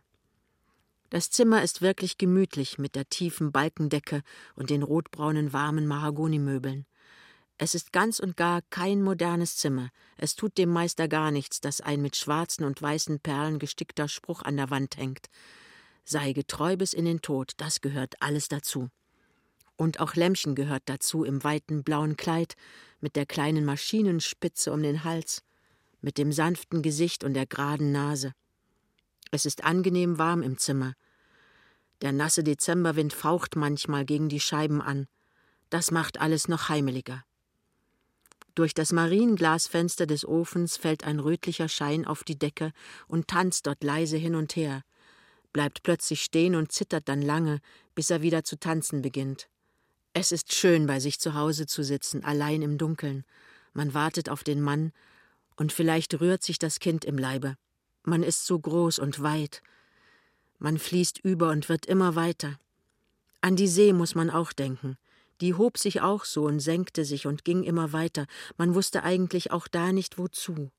Das 1.09 1.29
Zimmer 1.29 1.63
ist 1.63 1.81
wirklich 1.81 2.17
gemütlich 2.17 2.77
mit 2.77 2.95
der 2.95 3.09
tiefen 3.09 3.51
Balkendecke 3.51 4.21
und 4.55 4.69
den 4.69 4.83
rotbraunen 4.83 5.53
warmen 5.53 5.87
Mahagonimöbeln. 5.87 6.85
Es 7.57 7.75
ist 7.75 7.93
ganz 7.93 8.19
und 8.19 8.37
gar 8.37 8.61
kein 8.69 9.01
modernes 9.03 9.55
Zimmer. 9.55 9.89
Es 10.17 10.35
tut 10.35 10.57
dem 10.57 10.69
Meister 10.69 11.07
gar 11.07 11.31
nichts, 11.31 11.61
dass 11.61 11.79
ein 11.79 12.01
mit 12.01 12.15
schwarzen 12.15 12.63
und 12.63 12.81
weißen 12.81 13.19
Perlen 13.19 13.59
gestickter 13.59 14.07
Spruch 14.07 14.41
an 14.41 14.57
der 14.57 14.69
Wand 14.69 14.97
hängt. 14.97 15.27
Sei 16.03 16.33
getreu 16.33 16.75
bis 16.75 16.93
in 16.93 17.05
den 17.05 17.21
Tod, 17.21 17.53
das 17.57 17.81
gehört 17.81 18.15
alles 18.21 18.47
dazu. 18.47 18.89
Und 19.75 19.99
auch 19.99 20.15
Lämmchen 20.15 20.55
gehört 20.55 20.83
dazu 20.85 21.23
im 21.23 21.43
weiten 21.43 21.83
blauen 21.83 22.17
Kleid, 22.17 22.55
mit 22.99 23.15
der 23.15 23.25
kleinen 23.25 23.65
Maschinenspitze 23.65 24.71
um 24.71 24.81
den 24.81 25.03
Hals 25.03 25.43
mit 26.01 26.17
dem 26.17 26.31
sanften 26.31 26.81
Gesicht 26.81 27.23
und 27.23 27.33
der 27.33 27.45
geraden 27.45 27.91
Nase. 27.91 28.33
Es 29.31 29.45
ist 29.45 29.63
angenehm 29.63 30.17
warm 30.17 30.41
im 30.41 30.57
Zimmer. 30.57 30.93
Der 32.01 32.11
nasse 32.11 32.43
Dezemberwind 32.43 33.13
faucht 33.13 33.55
manchmal 33.55 34.05
gegen 34.05 34.27
die 34.27 34.39
Scheiben 34.39 34.81
an. 34.81 35.07
Das 35.69 35.91
macht 35.91 36.19
alles 36.19 36.47
noch 36.47 36.67
heimeliger. 36.67 37.23
Durch 38.55 38.73
das 38.73 38.91
Marienglasfenster 38.91 40.05
des 40.05 40.25
Ofens 40.25 40.75
fällt 40.75 41.05
ein 41.05 41.19
rötlicher 41.19 41.69
Schein 41.69 42.05
auf 42.05 42.23
die 42.23 42.37
Decke 42.37 42.73
und 43.07 43.29
tanzt 43.29 43.65
dort 43.65 43.83
leise 43.83 44.17
hin 44.17 44.35
und 44.35 44.57
her, 44.57 44.83
bleibt 45.53 45.83
plötzlich 45.83 46.21
stehen 46.21 46.55
und 46.55 46.71
zittert 46.71 47.07
dann 47.07 47.21
lange, 47.21 47.59
bis 47.95 48.09
er 48.09 48.21
wieder 48.21 48.43
zu 48.43 48.59
tanzen 48.59 49.01
beginnt. 49.01 49.47
Es 50.13 50.33
ist 50.33 50.53
schön, 50.53 50.87
bei 50.87 50.99
sich 50.99 51.19
zu 51.19 51.35
Hause 51.35 51.65
zu 51.65 51.83
sitzen, 51.83 52.25
allein 52.25 52.61
im 52.61 52.77
Dunkeln. 52.77 53.23
Man 53.73 53.93
wartet 53.93 54.27
auf 54.27 54.43
den 54.43 54.59
Mann, 54.59 54.91
und 55.61 55.71
vielleicht 55.71 56.19
rührt 56.19 56.41
sich 56.41 56.57
das 56.57 56.79
Kind 56.79 57.05
im 57.05 57.19
Leibe. 57.19 57.55
Man 58.01 58.23
ist 58.23 58.47
so 58.47 58.57
groß 58.57 58.97
und 58.97 59.21
weit. 59.21 59.61
Man 60.57 60.79
fließt 60.79 61.19
über 61.19 61.51
und 61.51 61.69
wird 61.69 61.85
immer 61.85 62.15
weiter. 62.15 62.59
An 63.41 63.55
die 63.55 63.67
See 63.67 63.93
muss 63.93 64.15
man 64.15 64.31
auch 64.31 64.53
denken. 64.53 64.97
Die 65.39 65.53
hob 65.53 65.77
sich 65.77 66.01
auch 66.01 66.25
so 66.25 66.45
und 66.45 66.61
senkte 66.61 67.05
sich 67.05 67.27
und 67.27 67.45
ging 67.45 67.61
immer 67.61 67.93
weiter. 67.93 68.25
Man 68.57 68.73
wusste 68.73 69.03
eigentlich 69.03 69.51
auch 69.51 69.67
da 69.67 69.91
nicht 69.91 70.17
wozu. 70.17 70.71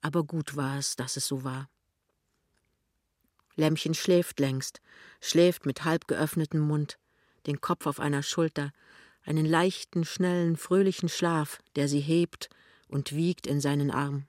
Aber 0.00 0.24
gut 0.24 0.56
war 0.56 0.78
es, 0.78 0.96
dass 0.96 1.18
es 1.18 1.26
so 1.26 1.44
war. 1.44 1.68
Lämmchen 3.54 3.92
schläft 3.92 4.40
längst, 4.40 4.80
schläft 5.20 5.66
mit 5.66 5.84
halb 5.84 6.08
geöffnetem 6.08 6.60
Mund, 6.60 6.98
den 7.46 7.60
Kopf 7.60 7.86
auf 7.86 8.00
einer 8.00 8.22
Schulter, 8.22 8.72
einen 9.24 9.44
leichten, 9.44 10.06
schnellen, 10.06 10.56
fröhlichen 10.56 11.10
Schlaf, 11.10 11.60
der 11.76 11.86
sie 11.86 12.00
hebt 12.00 12.48
und 12.88 13.12
wiegt 13.12 13.46
in 13.46 13.60
seinen 13.60 13.90
Arm. 13.90 14.26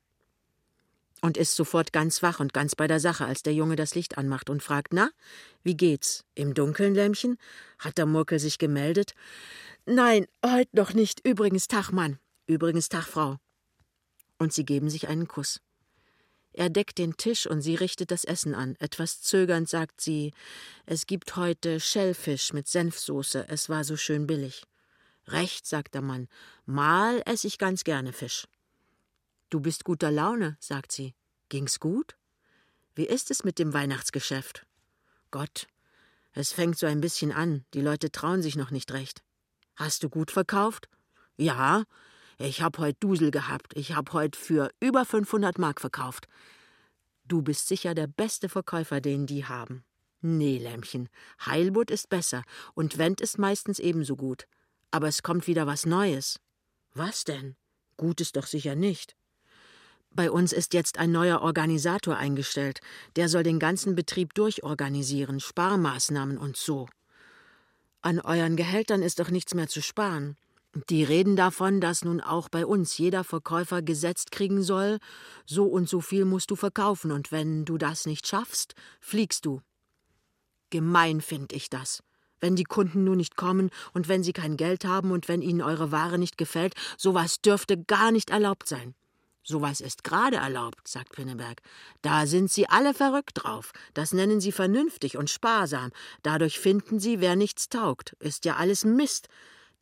Und 1.22 1.38
ist 1.38 1.56
sofort 1.56 1.92
ganz 1.92 2.22
wach 2.22 2.40
und 2.40 2.54
ganz 2.54 2.76
bei 2.76 2.88
der 2.88 3.00
Sache, 3.00 3.26
als 3.26 3.42
der 3.42 3.54
Junge 3.54 3.76
das 3.76 3.96
Licht 3.96 4.18
anmacht 4.18 4.50
und 4.50 4.62
fragt: 4.62 4.94
Na, 4.94 5.10
wie 5.64 5.76
geht's? 5.76 6.24
Im 6.36 6.54
Dunkeln, 6.54 6.94
Lämmchen? 6.94 7.38
Hat 7.80 7.98
der 7.98 8.06
Murkel 8.06 8.38
sich 8.38 8.58
gemeldet? 8.58 9.16
Nein, 9.86 10.28
heut 10.46 10.74
noch 10.74 10.94
nicht. 10.94 11.26
Übrigens 11.26 11.68
Tag, 11.68 11.92
Mann. 11.92 12.20
Übrigens 12.48 12.90
Tag, 12.90 13.06
Frau. 13.06 13.38
Und 14.38 14.54
sie 14.54 14.66
geben 14.66 14.90
sich 14.90 15.08
einen 15.08 15.28
Kuss. 15.28 15.62
Er 16.54 16.70
deckt 16.70 17.00
den 17.00 17.18
Tisch 17.18 17.48
und 17.48 17.62
sie 17.62 17.76
richtet 17.76 18.12
das 18.12 18.24
Essen 18.24 18.56
an. 18.56 18.76
Etwas 18.80 19.22
zögernd 19.22 19.68
sagt 19.68 20.00
sie: 20.02 20.32
Es 20.86 21.06
gibt 21.06 21.36
heute 21.36 21.80
Schellfisch 21.80 22.54
mit 22.54 22.68
Senfsoße. 22.68 23.48
Es 23.50 23.68
war 23.68 23.84
so 23.84 23.98
schön 23.98 24.26
billig. 24.26 24.64
Recht, 25.28 25.66
sagt 25.66 25.94
der 25.94 26.02
Mann. 26.02 26.28
Mal 26.66 27.22
esse 27.26 27.48
ich 27.48 27.58
ganz 27.58 27.84
gerne 27.84 28.14
Fisch. 28.14 28.48
Du 29.50 29.60
bist 29.60 29.84
guter 29.84 30.12
Laune, 30.12 30.58
sagt 30.60 30.92
sie. 30.92 31.16
Ging's 31.50 31.80
gut? 31.80 32.16
Wie 32.96 33.06
ist 33.06 33.32
es 33.32 33.44
mit 33.44 33.60
dem 33.60 33.74
Weihnachtsgeschäft? 33.74 34.66
Gott, 35.32 35.68
es 36.34 36.52
fängt 36.52 36.78
so 36.78 36.86
ein 36.86 37.02
bisschen 37.02 37.32
an. 37.32 37.66
Die 37.74 37.82
Leute 37.82 38.12
trauen 38.12 38.42
sich 38.42 38.56
noch 38.56 38.72
nicht 38.72 38.92
recht. 38.92 39.24
Hast 39.76 40.04
du 40.04 40.10
gut 40.10 40.32
verkauft? 40.32 40.90
Ja, 41.38 41.84
ich 42.38 42.62
hab 42.62 42.78
heut 42.78 42.98
Dusel 43.00 43.32
gehabt. 43.32 43.76
Ich 43.76 43.96
hab 43.96 44.14
heut 44.14 44.36
für 44.36 44.70
über 44.80 45.06
500 45.06 45.58
Mark 45.58 45.82
verkauft. 45.82 46.28
Du 47.26 47.42
bist 47.42 47.68
sicher 47.68 47.96
der 47.96 48.08
beste 48.08 48.50
Verkäufer, 48.50 49.02
den 49.02 49.26
die 49.26 49.46
haben. 49.46 49.84
Nee, 50.22 50.58
Lämmchen, 50.58 51.10
Heilbutt 51.46 51.92
ist 51.92 52.10
besser 52.10 52.44
und 52.74 52.98
Wendt 52.98 53.22
ist 53.22 53.38
meistens 53.38 53.80
ebenso 53.80 54.16
gut. 54.16 54.48
Aber 54.96 55.10
es 55.10 55.24
kommt 55.24 55.48
wieder 55.48 55.68
was 55.68 55.86
Neues. 55.86 56.40
Was 56.94 57.26
denn? 57.26 57.58
Gut 57.98 58.22
ist 58.22 58.38
doch 58.38 58.48
sicher 58.48 58.76
nicht. 58.76 59.18
Bei 60.12 60.32
uns 60.32 60.54
ist 60.54 60.74
jetzt 60.74 61.00
ein 61.00 61.12
neuer 61.12 61.42
Organisator 61.42 62.16
eingestellt. 62.16 62.80
Der 63.18 63.28
soll 63.28 63.44
den 63.44 63.60
ganzen 63.60 63.96
Betrieb 63.96 64.34
durchorganisieren, 64.36 65.42
Sparmaßnahmen 65.42 66.38
und 66.38 66.56
so. 66.56 66.88
An 68.04 68.22
euren 68.22 68.56
Gehältern 68.56 69.02
ist 69.02 69.20
doch 69.20 69.32
nichts 69.32 69.54
mehr 69.54 69.68
zu 69.68 69.82
sparen. 69.82 70.38
Die 70.90 71.04
reden 71.04 71.36
davon, 71.36 71.82
dass 71.82 72.06
nun 72.06 72.22
auch 72.22 72.48
bei 72.48 72.66
uns 72.66 72.98
jeder 72.98 73.26
Verkäufer 73.26 73.82
gesetzt 73.82 74.32
kriegen 74.32 74.64
soll, 74.64 75.00
so 75.46 75.66
und 75.66 75.90
so 75.90 76.00
viel 76.00 76.24
musst 76.24 76.52
du 76.52 76.56
verkaufen, 76.56 77.12
und 77.12 77.34
wenn 77.34 77.66
du 77.66 77.78
das 77.78 78.06
nicht 78.06 78.28
schaffst, 78.28 78.76
fliegst 79.02 79.46
du. 79.46 79.60
Gemein 80.70 81.20
finde 81.20 81.54
ich 81.54 81.70
das. 81.70 82.02
Wenn 82.46 82.56
die 82.56 82.64
Kunden 82.64 83.04
nur 83.04 83.16
nicht 83.16 83.38
kommen 83.38 83.72
und 83.96 84.08
wenn 84.08 84.22
sie 84.22 84.32
kein 84.32 84.56
Geld 84.56 84.86
haben 84.86 85.10
und 85.10 85.28
wenn 85.28 85.42
ihnen 85.42 85.64
eure 85.64 85.92
Ware 85.92 86.20
nicht 86.20 86.38
gefällt, 86.38 86.76
sowas 86.96 87.42
dürfte 87.42 87.76
gar 87.76 88.12
nicht 88.12 88.30
erlaubt 88.30 88.68
sein. 88.68 88.94
Sowas 89.42 89.82
ist 89.82 90.04
gerade 90.04 90.36
erlaubt, 90.36 90.88
sagt 90.88 91.14
Pinneberg. 91.14 91.60
Da 92.04 92.28
sind 92.28 92.52
sie 92.52 92.70
alle 92.70 92.94
verrückt 92.94 93.44
drauf. 93.44 93.72
Das 93.96 94.14
nennen 94.14 94.42
sie 94.42 94.52
vernünftig 94.52 95.18
und 95.18 95.32
sparsam. 95.32 95.90
Dadurch 96.22 96.60
finden 96.60 97.00
sie, 97.00 97.20
wer 97.20 97.36
nichts 97.36 97.68
taugt. 97.68 98.14
Ist 98.20 98.46
ja 98.46 98.58
alles 98.58 98.86
Mist. 98.86 99.28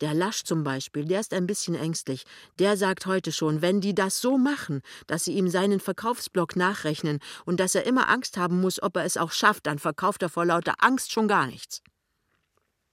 Der 0.00 0.14
Lasch 0.14 0.44
zum 0.44 0.64
Beispiel, 0.64 1.04
der 1.04 1.20
ist 1.20 1.34
ein 1.34 1.46
bisschen 1.46 1.74
ängstlich. 1.74 2.24
Der 2.58 2.78
sagt 2.78 3.04
heute 3.04 3.30
schon, 3.30 3.60
wenn 3.60 3.82
die 3.82 3.94
das 3.94 4.22
so 4.22 4.38
machen, 4.38 4.80
dass 5.06 5.26
sie 5.26 5.34
ihm 5.34 5.50
seinen 5.50 5.80
Verkaufsblock 5.80 6.56
nachrechnen 6.56 7.18
und 7.44 7.60
dass 7.60 7.74
er 7.74 7.84
immer 7.84 8.08
Angst 8.08 8.38
haben 8.38 8.62
muss, 8.62 8.82
ob 8.82 8.96
er 8.96 9.04
es 9.04 9.18
auch 9.18 9.32
schafft, 9.32 9.66
dann 9.66 9.78
verkauft 9.78 10.22
er 10.22 10.30
vor 10.30 10.46
lauter 10.46 10.76
Angst 10.78 11.12
schon 11.12 11.28
gar 11.28 11.46
nichts. 11.46 11.82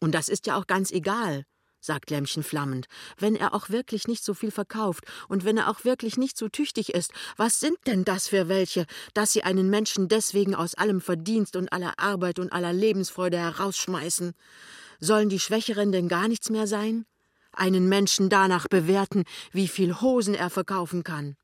Und 0.02 0.14
das 0.14 0.30
ist 0.30 0.48
ja 0.48 0.58
auch 0.58 0.66
ganz 0.66 0.92
egal, 0.92 1.46
sagt 1.80 2.10
Lämmchen 2.10 2.44
flammend, 2.44 2.88
wenn 3.18 3.36
er 3.36 3.54
auch 3.54 3.70
wirklich 3.70 4.08
nicht 4.08 4.24
so 4.24 4.34
viel 4.34 4.50
verkauft 4.50 5.06
und 5.30 5.46
wenn 5.46 5.58
er 5.58 5.70
auch 5.70 5.86
wirklich 5.86 6.18
nicht 6.18 6.38
so 6.38 6.50
tüchtig 6.50 6.94
ist, 6.94 7.14
was 7.38 7.60
sind 7.60 7.78
denn 7.86 8.04
das 8.04 8.28
für 8.28 8.50
welche, 8.50 8.88
dass 9.14 9.32
sie 9.32 9.44
einen 9.44 9.70
Menschen 9.70 10.08
deswegen 10.08 10.56
aus 10.56 10.74
allem 10.74 11.02
Verdienst 11.02 11.56
und 11.56 11.72
aller 11.72 12.00
Arbeit 12.00 12.40
und 12.40 12.52
aller 12.52 12.74
Lebensfreude 12.74 13.38
herausschmeißen? 13.38 14.34
Sollen 15.00 15.30
die 15.30 15.40
Schwächeren 15.40 15.92
denn 15.92 16.08
gar 16.08 16.28
nichts 16.28 16.50
mehr 16.50 16.66
sein? 16.66 17.06
Einen 17.54 17.88
Menschen 17.88 18.30
danach 18.30 18.68
bewerten, 18.68 19.24
wie 19.52 19.68
viel 19.68 20.02
Hosen 20.02 20.34
er 20.34 20.50
verkaufen 20.50 21.04
kann. 21.04 21.36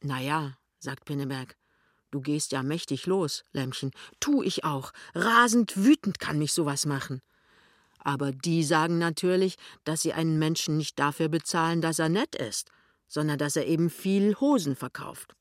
Na 0.00 0.20
ja, 0.20 0.56
sagt 0.78 1.04
Pinneberg, 1.04 1.54
du 2.12 2.20
gehst 2.20 2.52
ja 2.52 2.62
mächtig 2.62 3.06
los, 3.06 3.44
Lämmchen. 3.52 3.90
Tu 4.20 4.44
ich 4.44 4.64
auch. 4.64 4.92
Rasend 5.14 5.76
wütend 5.76 6.20
kann 6.20 6.38
mich 6.38 6.52
sowas 6.52 6.86
machen. 6.86 7.20
Aber 7.98 8.30
die 8.30 8.62
sagen 8.62 8.98
natürlich, 8.98 9.56
dass 9.84 10.02
sie 10.02 10.12
einen 10.12 10.38
Menschen 10.38 10.76
nicht 10.76 10.98
dafür 10.98 11.28
bezahlen, 11.28 11.80
dass 11.80 11.98
er 11.98 12.08
nett 12.08 12.36
ist, 12.36 12.70
sondern 13.08 13.38
dass 13.38 13.56
er 13.56 13.66
eben 13.66 13.90
viel 13.90 14.36
Hosen 14.36 14.76
verkauft. 14.76 15.34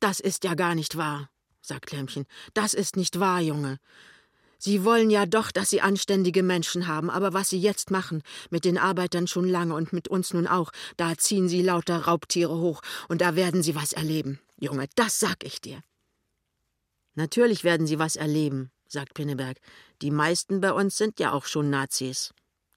Das 0.00 0.20
ist 0.20 0.44
ja 0.44 0.54
gar 0.54 0.74
nicht 0.74 0.96
wahr, 0.96 1.30
sagt 1.60 1.92
Lämmchen. 1.92 2.26
Das 2.52 2.74
ist 2.74 2.96
nicht 2.96 3.20
wahr, 3.20 3.40
Junge. 3.40 3.78
Sie 4.58 4.84
wollen 4.84 5.10
ja 5.10 5.26
doch, 5.26 5.50
dass 5.50 5.70
Sie 5.70 5.80
anständige 5.80 6.42
Menschen 6.42 6.86
haben, 6.86 7.10
aber 7.10 7.32
was 7.32 7.50
Sie 7.50 7.60
jetzt 7.60 7.90
machen, 7.90 8.22
mit 8.50 8.64
den 8.64 8.78
Arbeitern 8.78 9.26
schon 9.26 9.48
lange 9.48 9.74
und 9.74 9.92
mit 9.92 10.08
uns 10.08 10.32
nun 10.32 10.46
auch, 10.46 10.70
da 10.96 11.16
ziehen 11.16 11.48
Sie 11.48 11.62
lauter 11.62 12.06
Raubtiere 12.06 12.58
hoch 12.58 12.80
und 13.08 13.20
da 13.20 13.36
werden 13.36 13.62
Sie 13.62 13.74
was 13.74 13.92
erleben. 13.92 14.40
Junge, 14.58 14.88
das 14.94 15.20
sag 15.20 15.44
ich 15.44 15.60
dir. 15.60 15.82
Natürlich 17.14 17.64
werden 17.64 17.86
Sie 17.86 17.98
was 17.98 18.16
erleben, 18.16 18.70
sagt 18.88 19.14
Pinneberg. 19.14 19.58
Die 20.02 20.10
meisten 20.10 20.60
bei 20.60 20.72
uns 20.72 20.96
sind 20.96 21.20
ja 21.20 21.32
auch 21.32 21.46
schon 21.46 21.70
Nazis. 21.70 22.34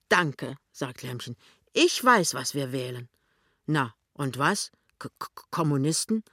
Danke, 0.10 0.56
sagt 0.72 1.04
Lämmchen. 1.04 1.36
Ich 1.74 2.04
weiß, 2.04 2.34
was 2.34 2.54
wir 2.54 2.72
wählen. 2.72 3.10
Na, 3.66 3.94
und 4.14 4.38
was? 4.38 4.72
K 5.00 5.10
Kommunisten? 5.52 6.24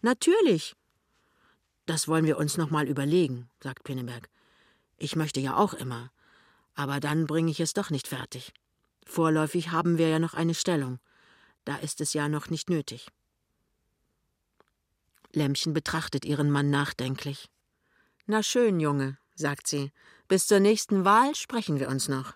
Natürlich. 0.00 0.74
Das 1.86 2.06
wollen 2.06 2.24
wir 2.24 2.38
uns 2.38 2.56
noch 2.56 2.70
mal 2.70 2.88
überlegen, 2.88 3.48
sagt 3.60 3.84
Pinneberg. 3.84 4.28
Ich 5.02 5.16
möchte 5.16 5.40
ja 5.40 5.56
auch 5.56 5.74
immer. 5.74 6.12
Aber 6.74 7.00
dann 7.00 7.26
bringe 7.26 7.50
ich 7.50 7.58
es 7.58 7.72
doch 7.72 7.90
nicht 7.90 8.06
fertig. 8.06 8.52
Vorläufig 9.04 9.72
haben 9.72 9.98
wir 9.98 10.08
ja 10.08 10.20
noch 10.20 10.34
eine 10.34 10.54
Stellung. 10.54 11.00
Da 11.64 11.74
ist 11.74 12.00
es 12.00 12.12
ja 12.12 12.28
noch 12.28 12.50
nicht 12.50 12.70
nötig. 12.70 13.08
Lämmchen 15.32 15.72
betrachtet 15.72 16.24
ihren 16.24 16.52
Mann 16.52 16.70
nachdenklich. 16.70 17.50
Na 18.26 18.44
schön, 18.44 18.78
Junge, 18.78 19.18
sagt 19.34 19.66
sie. 19.66 19.90
Bis 20.28 20.46
zur 20.46 20.60
nächsten 20.60 21.04
Wahl 21.04 21.34
sprechen 21.34 21.80
wir 21.80 21.88
uns 21.88 22.06
noch. 22.06 22.34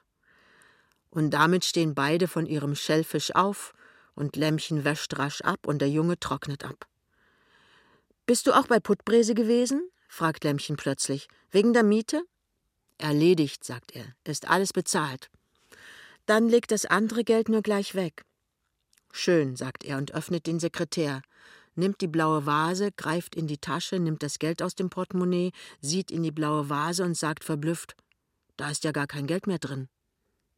Und 1.11 1.31
damit 1.31 1.65
stehen 1.65 1.95
beide 1.95 2.27
von 2.27 2.47
ihrem 2.47 2.75
Schellfisch 2.75 3.33
auf, 3.37 3.75
und 4.17 4.35
Lämmchen 4.35 4.83
wäscht 4.83 5.17
rasch 5.19 5.41
ab 5.43 5.69
und 5.69 5.79
der 5.79 5.91
Junge 5.91 6.19
trocknet 6.19 6.65
ab. 6.65 6.89
Bist 8.27 8.49
du 8.49 8.53
auch 8.53 8.67
bei 8.67 8.81
Puttbrese 8.81 9.35
gewesen? 9.35 9.89
fragt 10.09 10.43
Lämmchen 10.43 10.77
plötzlich. 10.77 11.29
Wegen 11.53 11.73
der 11.73 11.85
Miete? 11.85 12.25
Erledigt, 12.99 13.65
sagt 13.65 13.95
er, 13.95 14.07
ist 14.25 14.49
alles 14.49 14.73
bezahlt. 14.73 15.31
Dann 16.25 16.49
legt 16.49 16.71
das 16.71 16.87
andere 16.87 17.25
Geld 17.25 17.49
nur 17.49 17.63
gleich 17.63 17.95
weg. 17.95 18.25
Schön, 19.13 19.57
sagt 19.57 19.85
er 19.85 19.99
und 19.99 20.13
öffnet 20.13 20.47
den 20.47 20.59
Sekretär, 20.59 21.23
nimmt 21.75 22.01
die 22.01 22.09
blaue 22.09 22.47
Vase, 22.47 22.91
greift 22.93 23.35
in 23.35 23.47
die 23.47 23.59
Tasche, 23.59 23.99
nimmt 23.99 24.23
das 24.23 24.39
Geld 24.39 24.63
aus 24.63 24.75
dem 24.75 24.91
Portemonnaie, 24.91 25.53
sieht 25.81 26.11
in 26.11 26.23
die 26.23 26.33
blaue 26.33 26.69
Vase 26.69 27.05
und 27.05 27.17
sagt 27.17 27.45
verblüfft: 27.45 27.97
Da 28.57 28.71
ist 28.71 28.85
ja 28.85 28.93
gar 28.93 29.07
kein 29.07 29.27
Geld 29.27 29.47
mehr 29.47 29.59
drin. 29.59 29.89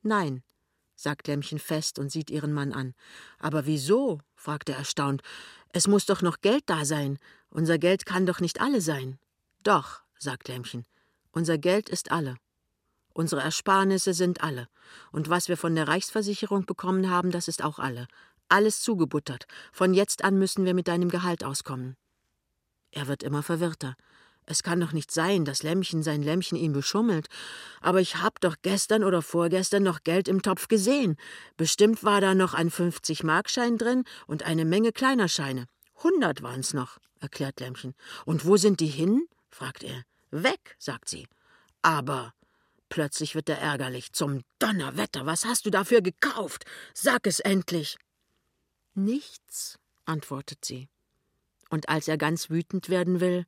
Nein, 0.02 0.42
sagt 0.96 1.28
Lämmchen 1.28 1.58
fest 1.58 1.98
und 1.98 2.10
sieht 2.10 2.30
ihren 2.30 2.52
Mann 2.52 2.72
an. 2.72 2.94
Aber 3.38 3.66
wieso? 3.66 4.20
fragt 4.34 4.68
er 4.68 4.76
erstaunt. 4.76 5.22
Es 5.72 5.86
muss 5.86 6.06
doch 6.06 6.22
noch 6.22 6.40
Geld 6.40 6.64
da 6.66 6.84
sein. 6.84 7.18
Unser 7.50 7.78
Geld 7.78 8.06
kann 8.06 8.26
doch 8.26 8.40
nicht 8.40 8.60
alle 8.60 8.80
sein. 8.80 9.18
Doch, 9.62 10.02
sagt 10.18 10.48
Lämmchen. 10.48 10.86
Unser 11.38 11.56
Geld 11.56 11.88
ist 11.88 12.10
alle. 12.10 12.34
Unsere 13.14 13.42
Ersparnisse 13.42 14.12
sind 14.12 14.42
alle. 14.42 14.66
Und 15.12 15.30
was 15.30 15.48
wir 15.48 15.56
von 15.56 15.76
der 15.76 15.86
Reichsversicherung 15.86 16.66
bekommen 16.66 17.10
haben, 17.10 17.30
das 17.30 17.46
ist 17.46 17.62
auch 17.62 17.78
alle. 17.78 18.08
Alles 18.48 18.80
zugebuttert. 18.80 19.46
Von 19.72 19.94
jetzt 19.94 20.24
an 20.24 20.36
müssen 20.36 20.64
wir 20.64 20.74
mit 20.74 20.88
deinem 20.88 21.10
Gehalt 21.10 21.44
auskommen. 21.44 21.94
Er 22.90 23.06
wird 23.06 23.22
immer 23.22 23.44
verwirrter. 23.44 23.94
Es 24.46 24.64
kann 24.64 24.80
doch 24.80 24.90
nicht 24.90 25.12
sein, 25.12 25.44
dass 25.44 25.62
Lämmchen 25.62 26.02
sein 26.02 26.24
Lämmchen 26.24 26.58
ihm 26.58 26.72
beschummelt. 26.72 27.28
Aber 27.80 28.00
ich 28.00 28.16
hab 28.16 28.40
doch 28.40 28.56
gestern 28.62 29.04
oder 29.04 29.22
vorgestern 29.22 29.84
noch 29.84 30.02
Geld 30.02 30.26
im 30.26 30.42
Topf 30.42 30.66
gesehen. 30.66 31.14
Bestimmt 31.56 32.02
war 32.02 32.20
da 32.20 32.34
noch 32.34 32.52
ein 32.52 32.68
50-Markschein 32.68 33.78
drin 33.78 34.02
und 34.26 34.42
eine 34.42 34.64
Menge 34.64 34.90
kleiner 34.90 35.28
Scheine. 35.28 35.66
Hundert 36.02 36.42
waren's 36.42 36.74
noch, 36.74 36.98
erklärt 37.20 37.60
Lämmchen. 37.60 37.94
Und 38.24 38.44
wo 38.44 38.56
sind 38.56 38.80
die 38.80 38.88
hin? 38.88 39.28
fragt 39.50 39.84
er. 39.84 40.02
Weg, 40.30 40.76
sagt 40.78 41.08
sie. 41.08 41.26
Aber 41.82 42.34
plötzlich 42.88 43.34
wird 43.34 43.48
er 43.48 43.58
ärgerlich. 43.58 44.12
Zum 44.12 44.42
Donnerwetter, 44.58 45.26
was 45.26 45.44
hast 45.44 45.66
du 45.66 45.70
dafür 45.70 46.00
gekauft? 46.00 46.64
Sag 46.94 47.26
es 47.26 47.40
endlich. 47.40 47.96
Nichts, 48.94 49.78
antwortet 50.04 50.64
sie. 50.64 50.88
Und 51.70 51.88
als 51.88 52.08
er 52.08 52.18
ganz 52.18 52.50
wütend 52.50 52.88
werden 52.88 53.20
will, 53.20 53.46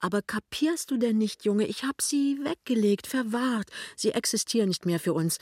aber 0.00 0.22
kapierst 0.22 0.90
du 0.90 0.96
denn 0.96 1.18
nicht, 1.18 1.44
Junge? 1.44 1.66
Ich 1.66 1.84
hab 1.84 2.00
sie 2.00 2.38
weggelegt, 2.42 3.06
verwahrt. 3.06 3.68
Sie 3.96 4.12
existieren 4.12 4.68
nicht 4.68 4.86
mehr 4.86 4.98
für 4.98 5.12
uns. 5.12 5.38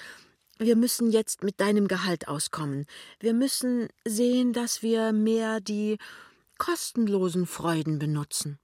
wir 0.61 0.75
müssen 0.75 1.13
jetzt 1.13 1.45
mit 1.45 1.61
deinem 1.61 1.87
Gehalt 1.87 2.27
auskommen. 2.27 2.87
Wir 3.21 3.33
müssen 3.33 3.89
sehen, 4.05 4.53
dass 4.53 4.83
wir 4.83 5.13
mehr 5.13 5.61
die 5.61 5.99
kostenlosen 6.59 7.47
Freuden 7.47 8.01
benutzen. 8.01 8.59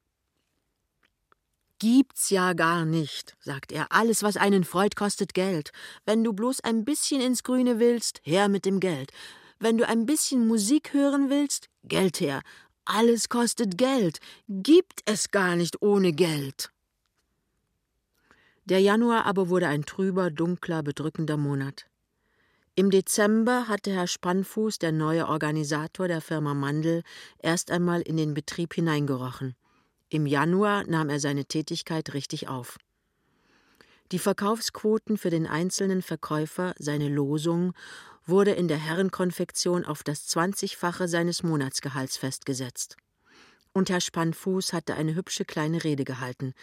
Gibt's 1.79 2.31
ja 2.31 2.53
gar 2.53 2.85
nicht, 2.85 3.37
sagt 3.41 3.73
er. 3.73 3.91
Alles, 3.91 4.23
was 4.23 4.37
einen 4.37 4.65
freut, 4.65 4.97
kostet 4.97 5.35
Geld. 5.35 5.71
Wenn 6.05 6.23
du 6.23 6.33
bloß 6.33 6.61
ein 6.61 6.85
bisschen 6.85 7.21
ins 7.21 7.43
Grüne 7.43 7.79
willst, 7.81 8.21
her 8.23 8.49
mit 8.49 8.65
dem 8.65 8.81
Geld. 8.81 9.11
Wenn 9.59 9.79
du 9.79 9.87
ein 9.87 10.07
bisschen 10.07 10.47
Musik 10.47 10.93
hören 10.93 11.31
willst, 11.31 11.69
Geld 11.83 12.21
her. 12.21 12.43
Alles 12.85 13.29
kostet 13.29 13.79
Geld. 13.79 14.19
Gibt 14.49 15.01
es 15.05 15.31
gar 15.31 15.57
nicht 15.57 15.83
ohne 15.83 16.13
Geld. 16.13 16.71
Der 18.67 18.81
Januar 18.81 19.27
aber 19.27 19.49
wurde 19.49 19.69
ein 19.69 19.85
trüber, 19.85 20.31
dunkler, 20.31 20.83
bedrückender 20.83 21.37
Monat. 21.37 21.87
Im 22.77 22.91
Dezember 22.91 23.69
hatte 23.69 23.93
Herr 23.93 24.07
Spannfuß, 24.07 24.79
der 24.79 24.91
neue 24.91 25.29
Organisator 25.29 26.09
der 26.09 26.21
Firma 26.21 26.55
Mandel, 26.55 27.03
erst 27.39 27.71
einmal 27.71 28.01
in 28.01 28.17
den 28.17 28.35
Betrieb 28.35 28.75
hineingerochen. 28.75 29.55
Im 30.15 30.27
Januar 30.27 30.85
nahm 30.87 31.09
er 31.09 31.19
seine 31.19 31.45
Tätigkeit 31.45 32.15
richtig 32.15 32.47
auf. 32.47 32.79
Die 34.13 34.21
Verkaufsquoten 34.21 35.19
für 35.19 35.29
den 35.29 35.45
einzelnen 35.45 36.03
Verkäufer, 36.03 36.73
seine 36.79 37.09
Losung, 37.09 37.73
wurde 38.25 38.53
in 38.53 38.69
der 38.69 38.77
Herrenkonfektion 38.77 39.85
auf 39.85 40.05
das 40.05 40.29
Zwanzigfache 40.29 41.09
seines 41.09 41.43
Monatsgehalts 41.43 42.17
festgesetzt. 42.17 42.97
Und 43.77 43.91
Herr 43.91 44.01
Spannfuß 44.01 44.73
hatte 44.73 44.95
eine 44.95 45.17
hübsche 45.17 45.45
kleine 45.45 45.83
Rede 45.83 46.05
gehalten, 46.05 46.55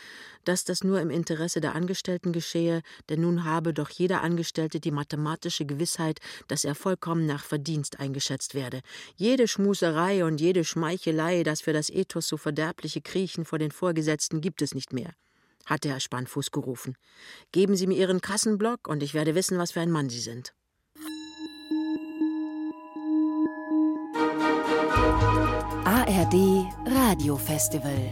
dass 0.45 0.63
das 0.63 0.81
nur 0.81 1.01
im 1.01 1.09
Interesse 1.09 1.59
der 1.59 1.75
Angestellten 1.75 2.31
geschehe, 2.31 2.83
denn 3.09 3.19
nun 3.19 3.43
habe 3.43 3.73
doch 3.73 3.89
jeder 3.89 4.21
Angestellte 4.21 4.79
die 4.79 4.91
mathematische 4.91 5.65
Gewissheit, 5.65 6.21
dass 6.47 6.63
er 6.63 6.73
vollkommen 6.73 7.25
nach 7.25 7.43
Verdienst 7.43 7.99
eingeschätzt 7.99 8.55
werde. 8.55 8.79
Jede 9.17 9.49
Schmuserei 9.49 10.23
und 10.23 10.39
jede 10.39 10.63
Schmeichelei, 10.63 11.43
das 11.43 11.59
für 11.59 11.73
das 11.73 11.89
Ethos 11.89 12.29
so 12.29 12.37
verderbliche 12.37 13.01
Kriechen 13.01 13.43
vor 13.43 13.59
den 13.59 13.71
Vorgesetzten 13.71 14.39
gibt 14.39 14.61
es 14.61 14.73
nicht 14.73 14.93
mehr, 14.93 15.11
hatte 15.65 15.89
Herr 15.89 15.99
Spannfuß 15.99 16.51
gerufen. 16.51 16.95
Geben 17.51 17.75
Sie 17.75 17.87
mir 17.87 17.97
Ihren 17.97 18.21
Kassenblock 18.21 18.87
und 18.87 19.03
ich 19.03 19.13
werde 19.13 19.35
wissen, 19.35 19.57
was 19.57 19.73
für 19.73 19.81
ein 19.81 19.91
Mann 19.91 20.09
Sie 20.09 20.21
sind. 20.21 20.53
ARD 26.11 26.67
Radiofestival. 26.85 28.09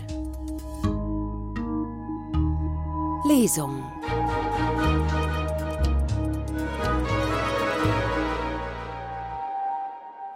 Lesung. 3.27 3.83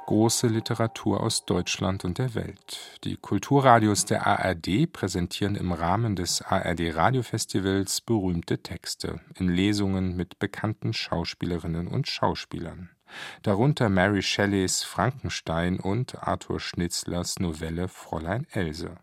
Große 0.06 0.48
Literatur 0.48 1.22
aus 1.22 1.46
Deutschland 1.46 2.04
und 2.04 2.18
der 2.18 2.36
Welt. 2.36 3.00
Die 3.06 3.16
Kulturradios 3.16 4.04
der 4.04 4.28
ARD 4.28 4.92
präsentieren 4.92 5.56
im 5.56 5.72
Rahmen 5.72 6.18
des 6.18 6.42
ARD 6.42 6.94
Radiofestivals 6.94 8.02
berühmte 8.02 8.62
Texte 8.62 9.22
in 9.36 9.48
Lesungen 9.48 10.18
mit 10.18 10.38
bekannten 10.40 10.92
Schauspielerinnen 10.92 11.88
und 11.88 12.10
Schauspielern 12.10 12.90
darunter 13.42 13.90
Mary 13.90 14.22
Shelleys 14.22 14.84
Frankenstein 14.84 15.80
und 15.80 16.22
Arthur 16.22 16.60
Schnitzlers 16.60 17.40
Novelle 17.40 17.88
Fräulein 17.88 18.48
Else. 18.52 18.96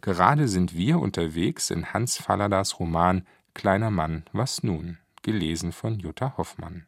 Gerade 0.00 0.48
sind 0.48 0.76
wir 0.76 0.98
unterwegs 0.98 1.70
in 1.70 1.92
Hans 1.92 2.18
Falladas 2.18 2.80
Roman 2.80 3.26
Kleiner 3.54 3.90
Mann, 3.90 4.24
was 4.32 4.62
nun, 4.62 4.98
gelesen 5.22 5.72
von 5.72 5.98
Jutta 5.98 6.36
Hoffmann. 6.36 6.86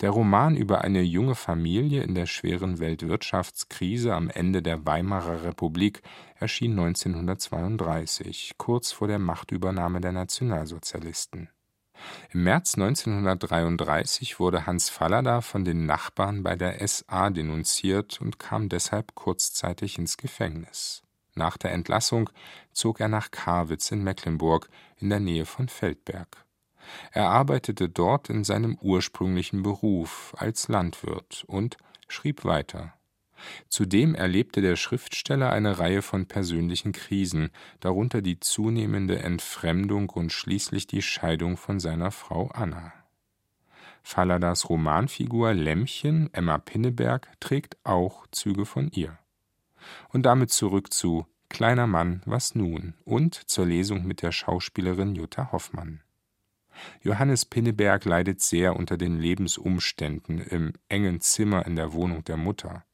Der 0.00 0.10
Roman 0.10 0.56
über 0.56 0.82
eine 0.82 1.02
junge 1.02 1.34
Familie 1.34 2.02
in 2.02 2.14
der 2.14 2.26
schweren 2.26 2.80
Weltwirtschaftskrise 2.80 4.14
am 4.14 4.28
Ende 4.28 4.62
der 4.62 4.84
Weimarer 4.84 5.44
Republik 5.44 6.02
erschien 6.38 6.72
1932, 6.72 8.54
kurz 8.58 8.92
vor 8.92 9.08
der 9.08 9.18
Machtübernahme 9.18 10.00
der 10.00 10.12
Nationalsozialisten. 10.12 11.48
Im 12.32 12.44
März 12.44 12.74
1933 12.74 14.40
wurde 14.40 14.66
Hans 14.66 14.88
Fallada 14.88 15.40
von 15.40 15.64
den 15.64 15.86
Nachbarn 15.86 16.42
bei 16.42 16.56
der 16.56 16.86
SA 16.86 17.30
denunziert 17.30 18.20
und 18.20 18.38
kam 18.38 18.68
deshalb 18.68 19.14
kurzzeitig 19.14 19.98
ins 19.98 20.16
Gefängnis. 20.16 21.02
Nach 21.34 21.56
der 21.56 21.72
Entlassung 21.72 22.30
zog 22.72 23.00
er 23.00 23.08
nach 23.08 23.30
Karwitz 23.30 23.90
in 23.90 24.02
Mecklenburg 24.02 24.68
in 24.98 25.10
der 25.10 25.20
Nähe 25.20 25.46
von 25.46 25.68
Feldberg. 25.68 26.44
Er 27.12 27.28
arbeitete 27.30 27.88
dort 27.88 28.28
in 28.28 28.44
seinem 28.44 28.76
ursprünglichen 28.80 29.62
Beruf 29.62 30.34
als 30.36 30.68
Landwirt 30.68 31.44
und 31.46 31.76
schrieb 32.08 32.44
weiter 32.44 32.92
Zudem 33.68 34.14
erlebte 34.14 34.60
der 34.60 34.76
Schriftsteller 34.76 35.50
eine 35.50 35.78
Reihe 35.78 36.02
von 36.02 36.26
persönlichen 36.26 36.92
Krisen, 36.92 37.50
darunter 37.80 38.22
die 38.22 38.40
zunehmende 38.40 39.18
Entfremdung 39.18 40.10
und 40.10 40.32
schließlich 40.32 40.86
die 40.86 41.02
Scheidung 41.02 41.56
von 41.56 41.80
seiner 41.80 42.10
Frau 42.10 42.48
Anna. 42.48 42.92
Falladas 44.02 44.68
Romanfigur 44.68 45.54
Lämmchen, 45.54 46.32
Emma 46.32 46.58
Pinneberg, 46.58 47.28
trägt 47.40 47.78
auch 47.84 48.26
Züge 48.30 48.66
von 48.66 48.90
ihr. 48.90 49.18
Und 50.10 50.24
damit 50.24 50.50
zurück 50.50 50.92
zu 50.92 51.26
Kleiner 51.48 51.86
Mann, 51.86 52.22
was 52.26 52.54
nun? 52.54 52.94
und 53.04 53.34
zur 53.34 53.66
Lesung 53.66 54.06
mit 54.06 54.22
der 54.22 54.32
Schauspielerin 54.32 55.14
Jutta 55.14 55.52
Hoffmann. 55.52 56.02
Johannes 57.00 57.44
Pinneberg 57.44 58.04
leidet 58.04 58.40
sehr 58.40 58.74
unter 58.76 58.96
den 58.96 59.18
Lebensumständen 59.18 60.40
im 60.40 60.72
engen 60.88 61.20
Zimmer 61.20 61.64
in 61.64 61.76
der 61.76 61.92
Wohnung 61.92 62.24
der 62.24 62.36
Mutter 62.36 62.84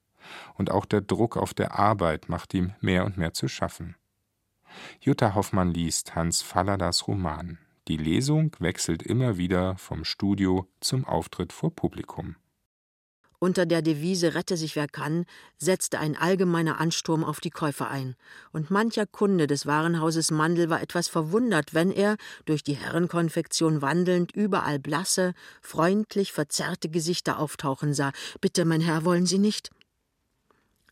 und 0.55 0.71
auch 0.71 0.85
der 0.85 1.01
Druck 1.01 1.37
auf 1.37 1.55
der 1.55 1.79
Arbeit 1.79 2.29
macht 2.29 2.55
ihm 2.55 2.75
mehr 2.81 3.05
und 3.05 3.17
mehr 3.17 3.33
zu 3.33 3.49
schaffen. 3.49 3.97
Jutta 5.01 5.35
Hoffmann 5.35 5.73
liest 5.73 6.15
Hans 6.15 6.43
Falladas 6.43 7.09
Roman. 7.09 7.59
Die 7.89 7.97
Lesung 7.97 8.55
wechselt 8.61 9.03
immer 9.03 9.37
wieder 9.37 9.77
vom 9.77 10.05
Studio 10.05 10.69
zum 10.81 11.05
Auftritt 11.05 11.53
vor 11.53 11.75
Publikum. 11.75 12.37
Unter 13.43 13.65
der 13.65 13.81
Devise 13.81 14.35
Rette 14.35 14.59
sich 14.59 14.77
wer 14.77 14.87
kann, 14.87 15.25
setzte 15.57 15.99
ein 15.99 16.15
allgemeiner 16.15 16.79
Ansturm 16.79 17.25
auf 17.25 17.41
die 17.41 17.49
Käufer 17.49 17.91
ein, 17.91 18.15
und 18.53 18.71
mancher 18.71 19.07
Kunde 19.07 19.47
des 19.47 19.65
Warenhauses 19.65 20.31
Mandel 20.31 20.69
war 20.69 20.83
etwas 20.83 21.09
verwundert, 21.09 21.73
wenn 21.73 21.91
er, 21.91 22.19
durch 22.45 22.63
die 22.63 22.75
Herrenkonfektion 22.75 23.81
wandelnd, 23.81 24.33
überall 24.33 24.79
blasse, 24.79 25.33
freundlich 25.63 26.33
verzerrte 26.33 26.91
Gesichter 26.91 27.39
auftauchen 27.39 27.95
sah. 27.95 28.13
Bitte, 28.43 28.67
mein 28.67 28.83
Herr, 28.83 29.07
wollen 29.07 29.25
Sie 29.25 29.39
nicht? 29.39 29.71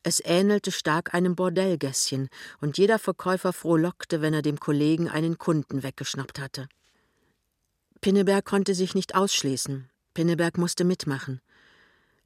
Es 0.08 0.22
ähnelte 0.24 0.72
stark 0.72 1.12
einem 1.12 1.36
Bordellgässchen, 1.36 2.30
und 2.62 2.78
jeder 2.78 2.98
Verkäufer 2.98 3.52
frohlockte, 3.52 4.22
wenn 4.22 4.32
er 4.32 4.40
dem 4.40 4.58
Kollegen 4.58 5.06
einen 5.06 5.36
Kunden 5.36 5.82
weggeschnappt 5.82 6.40
hatte. 6.40 6.66
Pinneberg 8.00 8.46
konnte 8.46 8.74
sich 8.74 8.94
nicht 8.94 9.14
ausschließen. 9.14 9.90
Pinneberg 10.14 10.56
musste 10.56 10.84
mitmachen. 10.84 11.42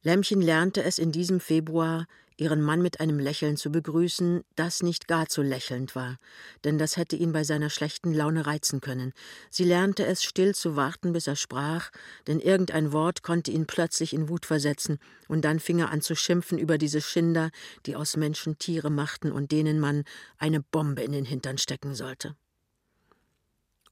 Lämmchen 0.05 0.41
lernte 0.41 0.85
es 0.85 1.01
in 1.01 1.11
diesem 1.11 1.41
Februar, 1.41 2.07
ihren 2.43 2.61
Mann 2.61 2.83
mit 2.83 3.01
einem 3.01 3.19
Lächeln 3.19 3.57
zu 3.57 3.71
begrüßen, 3.71 4.43
das 4.57 4.83
nicht 4.83 5.07
gar 5.07 5.29
zu 5.29 5.43
lächelnd 5.43 5.95
war, 5.95 6.19
denn 6.65 6.77
das 6.77 6.97
hätte 6.97 7.15
ihn 7.15 7.33
bei 7.33 7.45
seiner 7.45 7.71
schlechten 7.71 8.13
Laune 8.13 8.45
reizen 8.47 8.81
können. 8.81 9.13
Sie 9.49 9.65
lernte 9.65 10.05
es, 10.05 10.25
still 10.25 10.55
zu 10.55 10.75
warten, 10.75 11.13
bis 11.13 11.29
er 11.29 11.37
sprach, 11.37 11.91
denn 12.27 12.41
irgendein 12.41 12.93
Wort 12.93 13.23
konnte 13.23 13.53
ihn 13.53 13.67
plötzlich 13.67 14.13
in 14.13 14.29
Wut 14.29 14.45
versetzen, 14.45 14.99
und 15.29 15.45
dann 15.45 15.61
fing 15.61 15.79
er 15.79 15.91
an 15.91 16.03
zu 16.03 16.17
schimpfen 16.17 16.59
über 16.59 16.77
diese 16.77 17.01
Schinder, 17.01 17.51
die 17.87 17.95
aus 17.95 18.17
Menschen 18.17 18.59
Tiere 18.59 18.91
machten 18.91 19.31
und 19.31 19.53
denen 19.53 19.79
man 19.79 20.05
eine 20.37 20.61
Bombe 20.61 21.03
in 21.03 21.13
den 21.13 21.25
Hintern 21.25 21.59
stecken 21.59 21.95
sollte. 21.95 22.35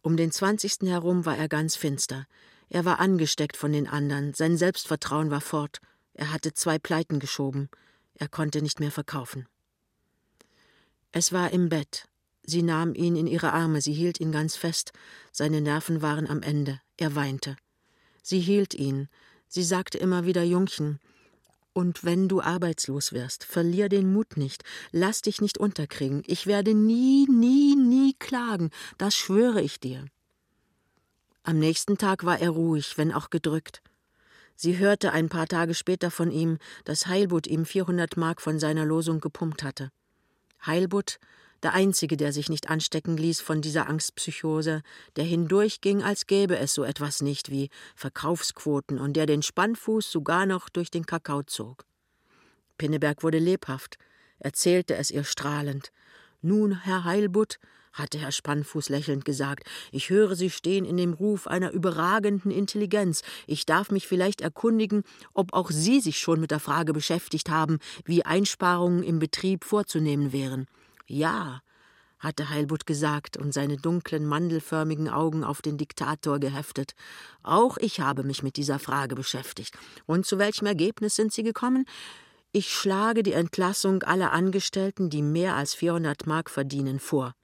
Um 0.03 0.17
den 0.17 0.33
zwanzigsten 0.33 0.89
herum 0.89 1.25
war 1.25 1.37
er 1.37 1.49
ganz 1.49 1.77
finster. 1.77 2.27
Er 2.69 2.85
war 2.85 2.99
angesteckt 2.99 3.57
von 3.57 3.73
den 3.73 3.87
anderen, 3.87 4.35
sein 4.35 4.57
Selbstvertrauen 4.57 5.31
war 5.31 5.41
fort, 5.41 5.79
er 6.15 6.33
hatte 6.33 6.53
zwei 6.53 6.79
Pleiten 6.79 7.19
geschoben. 7.19 7.69
Er 8.21 8.29
konnte 8.29 8.61
nicht 8.61 8.81
mehr 8.81 8.91
verkaufen. 8.93 9.49
Es 11.11 11.33
war 11.33 11.53
im 11.53 11.71
Bett. 11.71 12.07
Sie 12.43 12.63
nahm 12.63 12.95
ihn 12.95 13.17
in 13.17 13.27
ihre 13.27 13.55
Arme, 13.55 13.81
sie 13.81 13.95
hielt 13.95 14.21
ihn 14.21 14.31
ganz 14.31 14.57
fest. 14.57 14.93
Seine 15.33 15.63
Nerven 15.63 16.03
waren 16.03 16.29
am 16.29 16.43
Ende. 16.43 16.81
Er 16.99 17.15
weinte. 17.15 17.57
Sie 18.23 18.39
hielt 18.39 18.75
ihn. 18.75 19.09
Sie 19.49 19.65
sagte 19.65 19.97
immer 19.97 20.27
wieder 20.27 20.43
Jungchen, 20.43 21.01
und 21.73 22.05
wenn 22.05 22.29
du 22.29 22.43
arbeitslos 22.43 23.13
wirst, 23.13 23.45
verlier 23.45 23.89
den 23.89 24.13
Mut 24.13 24.37
nicht, 24.37 24.65
lass 24.91 25.23
dich 25.23 25.41
nicht 25.41 25.57
unterkriegen. 25.57 26.23
Ich 26.27 26.47
werde 26.47 26.75
nie, 26.75 27.27
nie, 27.27 27.75
nie 27.75 28.15
klagen, 28.19 28.71
das 28.99 29.15
schwöre 29.15 29.63
ich 29.63 29.81
dir. 29.81 30.05
Am 31.43 31.59
nächsten 31.59 31.97
Tag 31.97 32.25
war 32.25 32.39
er 32.39 32.51
ruhig, 32.51 32.99
wenn 32.99 33.13
auch 33.13 33.31
gedrückt. 33.31 33.83
Sie 34.62 34.77
hörte 34.77 35.12
ein 35.12 35.31
paar 35.31 35.46
Tage 35.46 35.73
später 35.73 36.11
von 36.11 36.31
ihm, 36.31 36.59
dass 36.85 37.07
Heilbutt 37.07 37.46
ihm 37.46 37.64
400 37.64 38.18
Mark 38.18 38.42
von 38.42 38.59
seiner 38.59 38.85
Losung 38.85 39.18
gepumpt 39.18 39.62
hatte. 39.62 39.90
Heilbutt, 40.66 41.18
der 41.62 41.73
einzige, 41.73 42.18
der 42.18 42.35
sich 42.35 42.51
nicht 42.51 42.68
anstecken 42.68 43.16
ließ 43.16 43.40
von 43.40 43.62
dieser 43.62 43.88
Angstpsychose, 43.88 44.83
der 45.16 45.25
hindurchging, 45.25 46.03
als 46.03 46.27
gäbe 46.27 46.59
es 46.59 46.75
so 46.75 46.85
etwas 46.85 47.23
nicht 47.23 47.51
wie 47.51 47.70
Verkaufsquoten 47.96 48.99
und 48.99 49.14
der 49.14 49.25
den 49.25 49.40
Spannfuß 49.40 50.11
sogar 50.11 50.44
noch 50.44 50.68
durch 50.68 50.90
den 50.90 51.07
Kakao 51.07 51.42
zog. 51.42 51.87
Pinneberg 52.77 53.23
wurde 53.23 53.38
lebhaft, 53.38 53.96
erzählte 54.40 54.94
es 54.94 55.11
ihr 55.11 55.25
strahlend. 55.25 55.90
Nun, 56.42 56.83
Herr 56.83 57.05
Heilbutt, 57.05 57.59
hatte 57.92 58.18
Herr 58.18 58.33
Spannfuß 58.33 58.88
lächelnd 58.88 59.24
gesagt, 59.24 59.64
ich 59.92 60.11
höre, 60.11 60.37
Sie 60.37 60.50
stehen 60.50 60.85
in 60.85 60.96
dem 60.96 61.12
Ruf 61.12 61.46
einer 61.46 61.72
überragenden 61.72 62.50
Intelligenz. 62.50 63.22
Ich 63.46 63.66
darf 63.66 63.90
mich 63.90 64.07
vielleicht 64.07 64.40
erkundigen, 64.40 65.03
ob 65.35 65.53
auch 65.53 65.70
Sie 65.70 66.00
sich 66.00 66.18
schon 66.18 66.40
mit 66.40 66.50
der 66.50 66.61
Frage 66.61 66.92
beschäftigt 66.92 67.50
haben, 67.50 67.79
wie 68.05 68.24
Einsparungen 68.24 69.03
im 69.03 69.18
Betrieb 69.18 69.64
vorzunehmen 69.64 70.33
wären. 70.33 70.66
Ja, 71.07 71.61
hatte 72.20 72.50
Heilbutt 72.50 72.87
gesagt 72.87 73.37
und 73.37 73.53
seine 73.53 73.79
dunklen, 73.79 74.26
mandelförmigen 74.26 75.09
Augen 75.09 75.42
auf 75.42 75.62
den 75.62 75.79
Diktator 75.79 76.38
geheftet. 76.38 76.92
Auch 77.42 77.79
ich 77.79 78.00
habe 78.00 78.22
mich 78.22 78.42
mit 78.42 78.57
dieser 78.57 78.79
Frage 78.79 79.14
beschäftigt. 79.14 79.76
Und 80.07 80.26
zu 80.26 80.38
welchem 80.38 80.66
Ergebnis 80.66 81.16
sind 81.16 81.33
Sie 81.33 81.42
gekommen? 81.42 81.87
Ich 82.53 82.72
schlage 82.74 83.22
die 83.22 83.33
Entlassung 83.33 84.03
aller 84.03 84.33
Angestellten, 84.33 85.09
die 85.09 85.22
mehr 85.22 85.57
als 85.57 85.74
400 85.74 86.26
Mark 86.26 86.50
verdienen, 86.50 86.98
vor. 86.98 87.35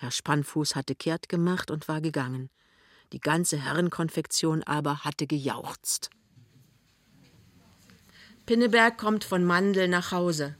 Herr 0.00 0.10
Spannfuß 0.10 0.76
hatte 0.76 0.94
kehrt 0.94 1.28
gemacht 1.28 1.70
und 1.70 1.86
war 1.86 2.00
gegangen. 2.00 2.48
Die 3.12 3.20
ganze 3.20 3.58
Herrenkonfektion 3.58 4.62
aber 4.62 5.04
hatte 5.04 5.26
gejauchzt. 5.26 6.08
Pinneberg 8.46 8.96
kommt 8.96 9.24
von 9.24 9.44
Mandel 9.44 9.88
nach 9.88 10.10
Hause. 10.10 10.56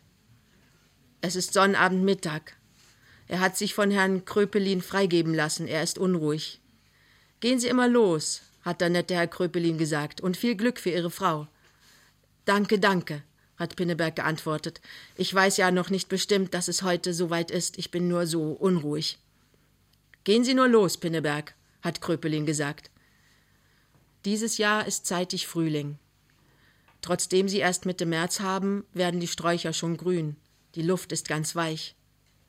Es 1.22 1.36
ist 1.36 1.54
Sonnabendmittag. 1.54 2.52
Er 3.28 3.40
hat 3.40 3.56
sich 3.56 3.72
von 3.72 3.90
Herrn 3.90 4.26
Kröpelin 4.26 4.82
freigeben 4.82 5.32
lassen. 5.32 5.66
Er 5.66 5.82
ist 5.82 5.96
unruhig. 5.96 6.60
Gehen 7.40 7.58
Sie 7.58 7.68
immer 7.68 7.88
los, 7.88 8.42
hat 8.60 8.82
der 8.82 8.90
nette 8.90 9.14
Herr 9.14 9.26
Kröpelin 9.26 9.78
gesagt, 9.78 10.20
und 10.20 10.36
viel 10.36 10.54
Glück 10.54 10.78
für 10.78 10.90
Ihre 10.90 11.10
Frau. 11.10 11.48
Danke, 12.44 12.78
danke, 12.78 13.22
hat 13.56 13.76
Pinneberg 13.76 14.16
geantwortet. 14.16 14.82
Ich 15.16 15.32
weiß 15.32 15.56
ja 15.56 15.70
noch 15.70 15.88
nicht 15.88 16.10
bestimmt, 16.10 16.52
dass 16.52 16.68
es 16.68 16.82
heute 16.82 17.14
so 17.14 17.30
weit 17.30 17.50
ist. 17.50 17.78
Ich 17.78 17.90
bin 17.90 18.06
nur 18.06 18.26
so 18.26 18.52
unruhig. 18.52 19.18
Gehen 20.24 20.44
Sie 20.44 20.54
nur 20.54 20.68
los, 20.68 20.98
Pinneberg, 20.98 21.54
hat 21.82 22.00
Kröpelin 22.00 22.46
gesagt. 22.46 22.90
Dieses 24.24 24.58
Jahr 24.58 24.86
ist 24.86 25.06
zeitig 25.06 25.46
Frühling. 25.46 25.98
Trotzdem 27.00 27.48
sie 27.48 27.58
erst 27.58 27.86
Mitte 27.86 28.04
März 28.04 28.40
haben, 28.40 28.84
werden 28.92 29.20
die 29.20 29.26
Sträucher 29.26 29.72
schon 29.72 29.96
grün. 29.96 30.36
Die 30.74 30.82
Luft 30.82 31.12
ist 31.12 31.26
ganz 31.26 31.56
weich. 31.56 31.94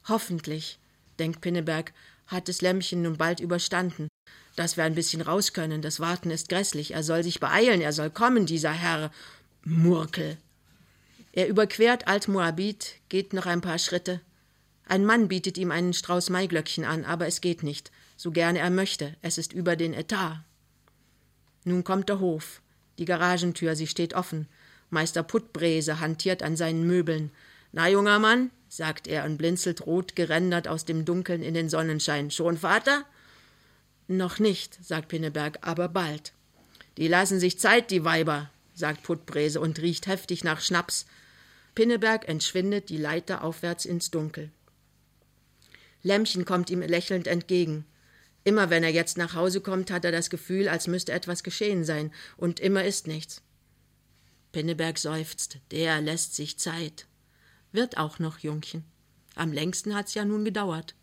Hoffentlich, 0.08 0.80
denkt 1.20 1.40
Pinneberg, 1.42 1.94
hat 2.28 2.50
das 2.50 2.62
Lämmchen 2.62 3.04
nun 3.04 3.18
bald 3.18 3.40
überstanden. 3.40 4.10
Dass 4.58 4.76
wir 4.76 4.84
ein 4.84 4.96
bisschen 4.96 5.22
raus 5.22 5.54
können, 5.54 5.82
das 5.82 6.02
Warten 6.02 6.30
ist 6.30 6.50
grässlich. 6.50 6.92
Er 6.92 7.04
soll 7.04 7.24
sich 7.24 7.40
beeilen, 7.40 7.80
er 7.80 7.94
soll 7.94 8.10
kommen, 8.10 8.46
dieser 8.46 8.74
Herr 8.74 9.12
Murkel. 9.64 10.38
Er 11.32 11.48
überquert 11.48 12.08
Alt-Moabit, 12.08 12.96
geht 13.08 13.32
noch 13.32 13.46
ein 13.46 13.62
paar 13.62 13.80
Schritte. 13.80 14.20
Ein 14.92 15.06
Mann 15.06 15.30
bietet 15.30 15.58
ihm 15.58 15.72
einen 15.72 15.94
Strauß 15.94 16.30
Maiglöckchen 16.32 16.84
an, 16.84 17.06
aber 17.06 17.26
es 17.26 17.40
geht 17.40 17.64
nicht, 17.64 17.94
so 18.18 18.32
gerne 18.32 18.60
er 18.60 18.70
möchte, 18.70 19.16
es 19.22 19.38
ist 19.38 19.54
über 19.54 19.78
den 19.78 19.94
Etat. 19.94 20.44
Nun 21.64 21.86
kommt 21.86 22.10
der 22.10 22.20
Hof. 22.20 22.62
Die 23.00 23.06
Garagentür, 23.06 23.78
sie 23.78 23.88
steht 23.88 24.14
offen. 24.14 24.50
Meister 24.90 25.24
Puttbrese 25.24 26.02
hantiert 26.02 26.44
an 26.44 26.58
seinen 26.58 26.86
Möbeln. 26.86 27.32
Na, 27.72 27.88
junger 27.88 28.20
Mann, 28.20 28.52
sagt 28.68 29.08
er 29.08 29.24
und 29.24 29.38
blinzelt 29.38 29.86
rot 29.86 30.18
gerändert 30.18 30.68
aus 30.68 30.84
dem 30.84 31.06
Dunkeln 31.06 31.42
in 31.42 31.54
den 31.54 31.70
Sonnenschein. 31.70 32.30
Schon, 32.30 32.58
Vater? 32.58 33.06
Noch 34.10 34.40
nicht, 34.40 34.78
sagt 34.84 35.08
Pinneberg, 35.08 35.60
aber 35.62 35.88
bald. 35.88 36.34
Die 36.98 37.08
lassen 37.08 37.40
sich 37.40 37.58
Zeit, 37.60 37.92
die 37.92 38.04
Weiber, 38.04 38.50
sagt 38.74 39.04
Puttbrese 39.04 39.62
und 39.62 39.80
riecht 39.80 40.08
heftig 40.08 40.44
nach 40.44 40.60
Schnaps. 40.60 41.06
Pinneberg 41.76 42.28
entschwindet 42.28 42.90
die 42.90 42.98
Leiter 42.98 43.42
aufwärts 43.46 43.86
ins 43.86 44.12
Dunkel. 44.12 44.52
Lämmchen 46.04 46.46
kommt 46.46 46.70
ihm 46.70 46.82
lächelnd 46.82 47.28
entgegen. 47.28 47.86
Immer 48.44 48.70
wenn 48.70 48.84
er 48.84 48.90
jetzt 48.90 49.18
nach 49.18 49.36
Hause 49.36 49.62
kommt, 49.62 49.92
hat 49.92 50.04
er 50.04 50.12
das 50.12 50.30
Gefühl, 50.30 50.68
als 50.68 50.88
müsste 50.88 51.12
etwas 51.12 51.44
geschehen 51.44 51.84
sein, 51.84 52.12
und 52.38 52.60
immer 52.60 52.84
ist 52.84 53.08
nichts. 53.08 53.42
Pinneberg 54.52 54.98
seufzt, 54.98 55.60
der 55.72 56.02
lässt 56.02 56.36
sich 56.36 56.58
Zeit. 56.58 57.08
Wird 57.72 57.98
auch 57.98 58.20
noch, 58.20 58.40
Jungchen. 58.40 58.84
Am 59.36 59.54
längsten 59.54 59.96
hat's 59.96 60.14
ja 60.14 60.26
nun 60.26 60.44
gedauert. 60.44 60.96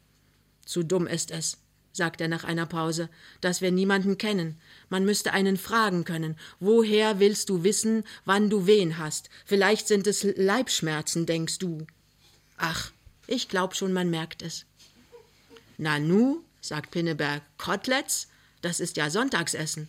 Zu 0.67 0.83
dumm 0.83 1.07
ist 1.07 1.31
es, 1.31 1.59
sagt 1.93 2.21
er 2.21 2.29
nach 2.29 2.45
einer 2.45 2.67
Pause, 2.67 3.09
dass 3.41 3.63
wir 3.63 3.71
niemanden 3.71 4.19
kennen. 4.19 4.61
Man 4.91 5.05
müsste 5.05 5.33
einen 5.33 5.57
fragen 5.57 6.05
können. 6.05 6.37
Woher 6.61 7.21
willst 7.21 7.49
du 7.49 7.65
wissen, 7.65 8.05
wann 8.25 8.51
du 8.51 8.67
wen 8.67 8.99
hast? 8.99 9.31
Vielleicht 9.47 9.89
sind 9.89 10.07
es 10.07 10.25
Leibschmerzen, 10.25 11.25
denkst 11.25 11.59
du. 11.59 11.87
Ach, 12.59 12.93
ich 13.27 13.49
glaub 13.49 13.75
schon, 13.75 13.93
man 13.93 14.11
merkt 14.11 14.43
es. 14.43 14.67
Nanu, 15.79 16.43
sagt 16.61 16.91
Pinneberg, 16.91 17.43
Koteletts? 17.57 18.29
Das 18.61 18.81
ist 18.81 18.97
ja 18.97 19.09
Sonntagsessen. 19.09 19.89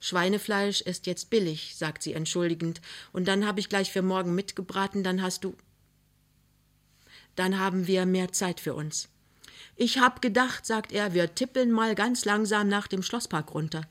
Schweinefleisch 0.00 0.80
ist 0.80 1.06
jetzt 1.06 1.28
billig, 1.28 1.74
sagt 1.76 2.02
sie 2.02 2.14
entschuldigend, 2.14 2.80
und 3.12 3.28
dann 3.28 3.46
habe 3.46 3.60
ich 3.60 3.68
gleich 3.68 3.92
für 3.92 4.02
morgen 4.02 4.34
mitgebraten, 4.34 5.02
dann 5.02 5.20
hast 5.20 5.44
du 5.44 5.54
dann 7.38 7.60
haben 7.60 7.86
wir 7.86 8.04
mehr 8.04 8.32
Zeit 8.32 8.58
für 8.58 8.74
uns. 8.74 9.08
Ich 9.76 9.98
hab 9.98 10.20
gedacht, 10.20 10.66
sagt 10.66 10.90
er, 10.90 11.14
wir 11.14 11.36
tippeln 11.36 11.70
mal 11.70 11.94
ganz 11.94 12.24
langsam 12.24 12.66
nach 12.66 12.88
dem 12.88 13.04
Schlosspark 13.04 13.54
runter. 13.54 13.82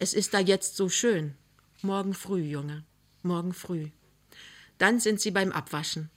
Es 0.00 0.12
ist 0.12 0.34
da 0.34 0.40
jetzt 0.40 0.76
so 0.76 0.88
schön. 0.88 1.36
Morgen 1.82 2.14
früh, 2.14 2.42
Junge, 2.42 2.82
morgen 3.22 3.54
früh. 3.54 3.90
Dann 4.78 4.98
sind 4.98 5.20
sie 5.20 5.30
beim 5.30 5.52
Abwaschen. 5.52 6.10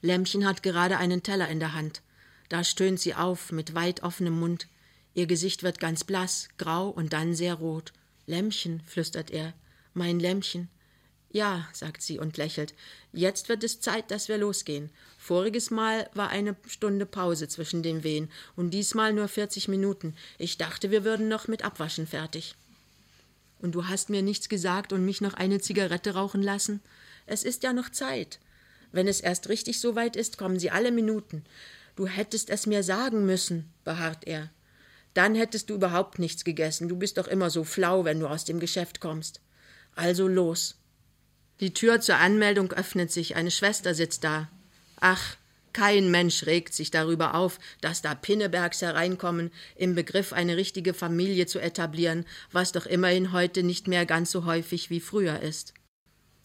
Lämmchen 0.00 0.46
hat 0.46 0.62
gerade 0.62 0.96
einen 0.96 1.24
Teller 1.24 1.48
in 1.48 1.58
der 1.58 1.74
Hand. 1.74 2.02
Da 2.52 2.64
stöhnt 2.64 3.00
sie 3.00 3.14
auf 3.14 3.50
mit 3.50 3.74
weit 3.74 4.02
offenem 4.02 4.38
Mund. 4.38 4.68
Ihr 5.14 5.24
Gesicht 5.24 5.62
wird 5.62 5.80
ganz 5.80 6.04
blass, 6.04 6.50
grau 6.58 6.90
und 6.90 7.14
dann 7.14 7.34
sehr 7.34 7.54
rot. 7.54 7.94
Lämmchen, 8.26 8.82
flüstert 8.84 9.30
er, 9.30 9.54
mein 9.94 10.20
Lämmchen. 10.20 10.68
Ja, 11.30 11.66
sagt 11.72 12.02
sie 12.02 12.18
und 12.18 12.36
lächelt. 12.36 12.74
Jetzt 13.14 13.48
wird 13.48 13.64
es 13.64 13.80
Zeit, 13.80 14.10
dass 14.10 14.28
wir 14.28 14.36
losgehen. 14.36 14.90
Voriges 15.16 15.70
Mal 15.70 16.10
war 16.12 16.28
eine 16.28 16.54
Stunde 16.66 17.06
Pause 17.06 17.48
zwischen 17.48 17.82
den 17.82 18.04
Wehen 18.04 18.30
und 18.54 18.72
diesmal 18.72 19.14
nur 19.14 19.28
40 19.28 19.68
Minuten. 19.68 20.14
Ich 20.36 20.58
dachte, 20.58 20.90
wir 20.90 21.04
würden 21.04 21.28
noch 21.28 21.48
mit 21.48 21.64
Abwaschen 21.64 22.06
fertig. 22.06 22.54
Und 23.60 23.74
du 23.74 23.88
hast 23.88 24.10
mir 24.10 24.20
nichts 24.20 24.50
gesagt 24.50 24.92
und 24.92 25.06
mich 25.06 25.22
noch 25.22 25.32
eine 25.32 25.58
Zigarette 25.58 26.12
rauchen 26.12 26.42
lassen? 26.42 26.82
Es 27.24 27.44
ist 27.44 27.62
ja 27.62 27.72
noch 27.72 27.88
Zeit. 27.88 28.40
Wenn 28.92 29.08
es 29.08 29.22
erst 29.22 29.48
richtig 29.48 29.80
so 29.80 29.96
weit 29.96 30.16
ist, 30.16 30.36
kommen 30.36 30.58
sie 30.58 30.70
alle 30.70 30.92
Minuten. 30.92 31.46
Du 31.96 32.06
hättest 32.06 32.50
es 32.50 32.66
mir 32.66 32.82
sagen 32.82 33.26
müssen, 33.26 33.72
beharrt 33.84 34.26
er. 34.26 34.50
Dann 35.14 35.34
hättest 35.34 35.68
du 35.68 35.74
überhaupt 35.74 36.18
nichts 36.18 36.44
gegessen. 36.44 36.88
Du 36.88 36.96
bist 36.96 37.18
doch 37.18 37.28
immer 37.28 37.50
so 37.50 37.64
flau, 37.64 38.04
wenn 38.04 38.20
du 38.20 38.26
aus 38.26 38.44
dem 38.44 38.60
Geschäft 38.60 39.00
kommst. 39.00 39.40
Also 39.94 40.26
los. 40.26 40.76
Die 41.60 41.74
Tür 41.74 42.00
zur 42.00 42.16
Anmeldung 42.16 42.72
öffnet 42.72 43.12
sich, 43.12 43.36
eine 43.36 43.50
Schwester 43.50 43.94
sitzt 43.94 44.24
da. 44.24 44.48
Ach, 45.00 45.36
kein 45.72 46.10
Mensch 46.10 46.44
regt 46.46 46.74
sich 46.74 46.90
darüber 46.90 47.34
auf, 47.34 47.58
dass 47.80 48.02
da 48.02 48.14
Pinnebergs 48.14 48.82
hereinkommen, 48.82 49.50
im 49.76 49.94
Begriff 49.94 50.32
eine 50.32 50.56
richtige 50.56 50.94
Familie 50.94 51.46
zu 51.46 51.60
etablieren, 51.60 52.26
was 52.50 52.72
doch 52.72 52.86
immerhin 52.86 53.32
heute 53.32 53.62
nicht 53.62 53.88
mehr 53.88 54.06
ganz 54.06 54.30
so 54.30 54.44
häufig 54.44 54.90
wie 54.90 55.00
früher 55.00 55.40
ist. 55.40 55.72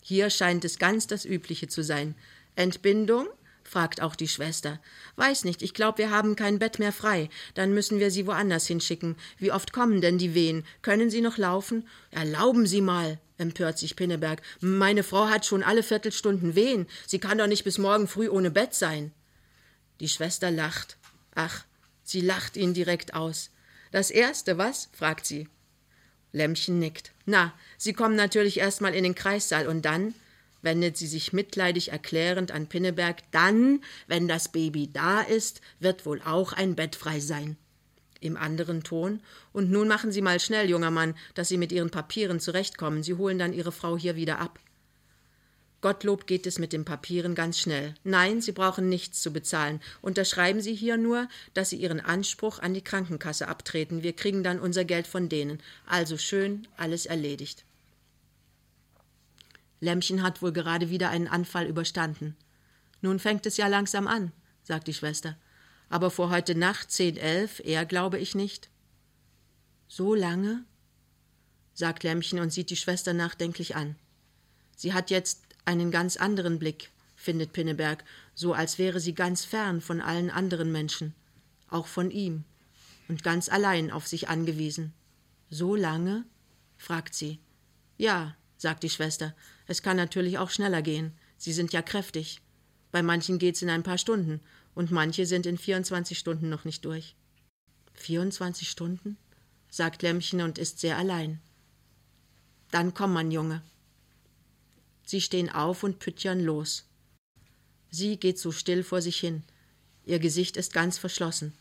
Hier 0.02 0.30
scheint 0.30 0.64
es 0.64 0.80
ganz 0.80 1.08
das 1.08 1.26
Übliche 1.26 1.68
zu 1.68 1.84
sein. 1.84 2.16
Entbindung? 2.56 3.28
Fragt 3.68 4.02
auch 4.02 4.16
die 4.16 4.28
Schwester. 4.28 4.80
Weiß 5.18 5.44
nicht, 5.44 5.62
ich 5.62 5.74
glaube, 5.74 5.98
wir 6.00 6.10
haben 6.10 6.36
kein 6.36 6.58
Bett 6.58 6.80
mehr 6.80 6.94
frei. 6.94 7.30
Dann 7.54 7.74
müssen 7.74 8.00
wir 8.00 8.12
sie 8.12 8.26
woanders 8.26 8.66
hinschicken. 8.66 9.18
Wie 9.38 9.52
oft 9.52 9.74
kommen 9.74 10.00
denn 10.00 10.18
die 10.18 10.34
Wehen? 10.34 10.66
Können 10.82 11.10
sie 11.10 11.22
noch 11.22 11.38
laufen? 11.38 11.88
Erlauben 12.12 12.66
Sie 12.66 12.82
mal, 12.82 13.20
empört 13.38 13.78
sich 13.78 13.96
Pinneberg. 13.96 14.42
Meine 14.62 15.04
Frau 15.04 15.28
hat 15.28 15.46
schon 15.46 15.64
alle 15.64 15.84
Viertelstunden 15.84 16.56
Wehen. 16.56 16.88
Sie 17.06 17.20
kann 17.20 17.38
doch 17.38 17.48
nicht 17.48 17.66
bis 17.66 17.78
morgen 17.78 18.08
früh 18.08 18.30
ohne 18.30 18.52
Bett 18.52 18.74
sein. 18.74 19.12
Die 20.00 20.10
Schwester 20.10 20.50
lacht. 20.50 20.98
Ach, 21.36 21.66
sie 22.04 22.22
lacht 22.22 22.56
ihn 22.56 22.74
direkt 22.74 23.14
aus. 23.14 23.52
Das 23.92 24.12
Erste, 24.12 24.58
was? 24.58 24.90
fragt 24.94 25.26
sie. 25.26 25.50
Lämmchen 26.32 26.80
nickt. 26.80 27.12
Na, 27.26 27.54
Sie 27.78 27.94
kommen 27.94 28.16
natürlich 28.16 28.60
erst 28.60 28.82
mal 28.82 28.94
in 28.94 29.04
den 29.04 29.16
Kreissaal 29.16 29.68
und 29.68 29.84
dann 29.84 30.14
wendet 30.68 30.98
sie 30.98 31.08
sich 31.08 31.32
mitleidig 31.32 31.94
erklärend 31.94 32.52
an 32.52 32.68
Pinneberg. 32.68 33.20
Dann, 33.32 33.82
wenn 34.08 34.28
das 34.28 34.52
Baby 34.52 34.90
da 34.92 35.22
ist, 35.22 35.62
wird 35.80 36.06
wohl 36.06 36.22
auch 36.26 36.52
ein 36.52 36.76
Bett 36.76 36.98
frei 36.98 37.22
sein 37.22 37.56
im 38.20 38.36
anderen 38.36 38.84
Ton. 38.84 39.22
Und 39.54 39.72
nun 39.72 39.88
machen 39.88 40.12
Sie 40.12 40.22
mal 40.22 40.42
schnell, 40.42 40.70
junger 40.70 40.92
Mann, 40.92 41.16
dass 41.36 41.48
Sie 41.48 41.58
mit 41.58 41.72
Ihren 41.72 41.92
Papieren 41.92 42.42
zurechtkommen. 42.42 43.02
Sie 43.02 43.14
holen 43.14 43.40
dann 43.40 43.54
Ihre 43.54 43.72
Frau 43.72 43.96
hier 43.98 44.18
wieder 44.18 44.40
ab. 44.40 44.60
Gottlob 45.80 46.28
geht 46.28 46.46
es 46.48 46.60
mit 46.60 46.74
den 46.74 46.84
Papieren 46.84 47.36
ganz 47.36 47.60
schnell. 47.60 47.94
Nein, 48.04 48.42
Sie 48.42 48.52
brauchen 48.52 48.90
nichts 48.90 49.22
zu 49.22 49.32
bezahlen. 49.32 49.80
Unterschreiben 50.02 50.60
Sie 50.60 50.74
hier 50.74 50.98
nur, 50.98 51.30
dass 51.54 51.70
Sie 51.70 51.78
Ihren 51.78 52.02
Anspruch 52.02 52.60
an 52.60 52.74
die 52.74 52.84
Krankenkasse 52.84 53.48
abtreten. 53.48 54.04
Wir 54.04 54.14
kriegen 54.14 54.44
dann 54.44 54.60
unser 54.60 54.84
Geld 54.84 55.08
von 55.08 55.30
denen. 55.30 55.62
Also 55.86 56.18
schön, 56.18 56.68
alles 56.76 57.06
erledigt. 57.06 57.64
Lämmchen 59.80 60.24
hat 60.24 60.42
wohl 60.42 60.52
gerade 60.52 60.90
wieder 60.90 61.10
einen 61.10 61.28
Anfall 61.28 61.68
überstanden. 61.68 62.36
Nun 63.02 63.20
fängt 63.20 63.46
es 63.46 63.58
ja 63.58 63.68
langsam 63.68 64.08
an, 64.08 64.32
sagt 64.64 64.88
die 64.88 64.94
Schwester. 64.94 65.38
Aber 65.90 66.12
vor 66.12 66.30
heute 66.30 66.56
Nacht 66.56 66.92
zehn, 66.92 67.18
elf, 67.18 67.62
eher 67.64 67.86
glaube 67.86 68.20
ich 68.20 68.36
nicht. 68.36 68.70
So 69.88 70.16
lange? 70.16 70.64
sagt 71.74 72.04
Lämmchen 72.04 72.40
und 72.40 72.52
sieht 72.52 72.72
die 72.72 72.76
Schwester 72.76 73.14
nachdenklich 73.14 73.76
an. 73.76 73.96
Sie 74.76 74.94
hat 74.94 75.12
jetzt 75.12 75.44
einen 75.64 75.92
ganz 75.92 76.18
anderen 76.18 76.58
Blick, 76.60 76.90
findet 77.16 77.54
Pinneberg, 77.54 78.04
so 78.34 78.54
als 78.54 78.80
wäre 78.80 79.00
sie 79.00 79.14
ganz 79.14 79.46
fern 79.46 79.80
von 79.82 80.02
allen 80.02 80.32
anderen 80.32 80.72
Menschen, 80.72 81.14
auch 81.70 81.88
von 81.88 82.10
ihm, 82.10 82.46
und 83.08 83.24
ganz 83.24 83.48
allein 83.48 83.92
auf 83.92 84.08
sich 84.08 84.28
angewiesen. 84.28 84.94
So 85.50 85.76
lange? 85.76 86.26
fragt 86.78 87.14
sie. 87.14 87.40
Ja, 87.98 88.36
sagt 88.58 88.84
die 88.84 88.90
Schwester, 88.90 89.36
es 89.68 89.82
kann 89.82 89.98
natürlich 89.98 90.38
auch 90.38 90.50
schneller 90.50 90.82
gehen. 90.82 91.14
Sie 91.38 91.54
sind 91.54 91.74
ja 91.74 91.82
kräftig. 91.82 92.42
Bei 92.92 93.04
manchen 93.04 93.38
geht's 93.38 93.62
in 93.62 93.70
ein 93.70 93.84
paar 93.84 93.98
Stunden, 93.98 94.40
und 94.74 94.92
manche 94.92 95.26
sind 95.26 95.46
in 95.46 95.58
24 95.58 96.18
Stunden 96.18 96.50
noch 96.50 96.66
nicht 96.66 96.86
durch. 96.86 97.16
24 97.94 98.70
Stunden? 98.70 99.18
sagt 99.70 100.02
Lämmchen 100.02 100.42
und 100.42 100.58
ist 100.58 100.80
sehr 100.80 100.98
allein. 100.98 101.40
Dann 102.72 102.94
komm, 102.94 103.14
mein 103.14 103.32
Junge, 103.32 103.62
Sie 105.08 105.22
stehen 105.22 105.50
auf 105.50 105.84
und 105.84 106.00
püttern 106.00 106.42
los. 106.42 106.84
Sie 107.90 108.18
geht 108.18 108.38
so 108.38 108.52
still 108.52 108.84
vor 108.84 109.02
sich 109.02 109.18
hin. 109.18 109.44
Ihr 110.06 110.20
Gesicht 110.20 110.58
ist 110.58 110.74
ganz 110.74 110.98
verschlossen. 110.98 111.54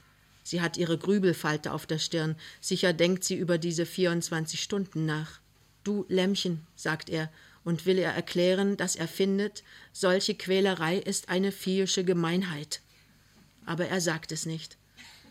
Sie 0.42 0.60
hat 0.60 0.76
ihre 0.76 0.98
Grübelfalte 0.98 1.72
auf 1.72 1.86
der 1.86 2.00
Stirn. 2.00 2.34
Sicher 2.60 2.92
denkt 2.92 3.22
sie 3.22 3.36
über 3.36 3.56
diese 3.56 3.86
24 3.86 4.60
Stunden 4.60 5.06
nach. 5.06 5.38
Du 5.84 6.04
Lämmchen, 6.08 6.66
sagt 6.74 7.08
er 7.08 7.30
und 7.66 7.84
will 7.84 7.98
ihr 7.98 8.06
erklären, 8.06 8.76
dass 8.76 8.94
er 8.94 9.08
findet, 9.08 9.64
solche 9.92 10.36
Quälerei 10.36 10.98
ist 10.98 11.28
eine 11.28 11.50
viehische 11.50 12.04
Gemeinheit. 12.04 12.80
Aber 13.64 13.88
er 13.88 14.00
sagt 14.00 14.30
es 14.30 14.46
nicht. 14.46 14.78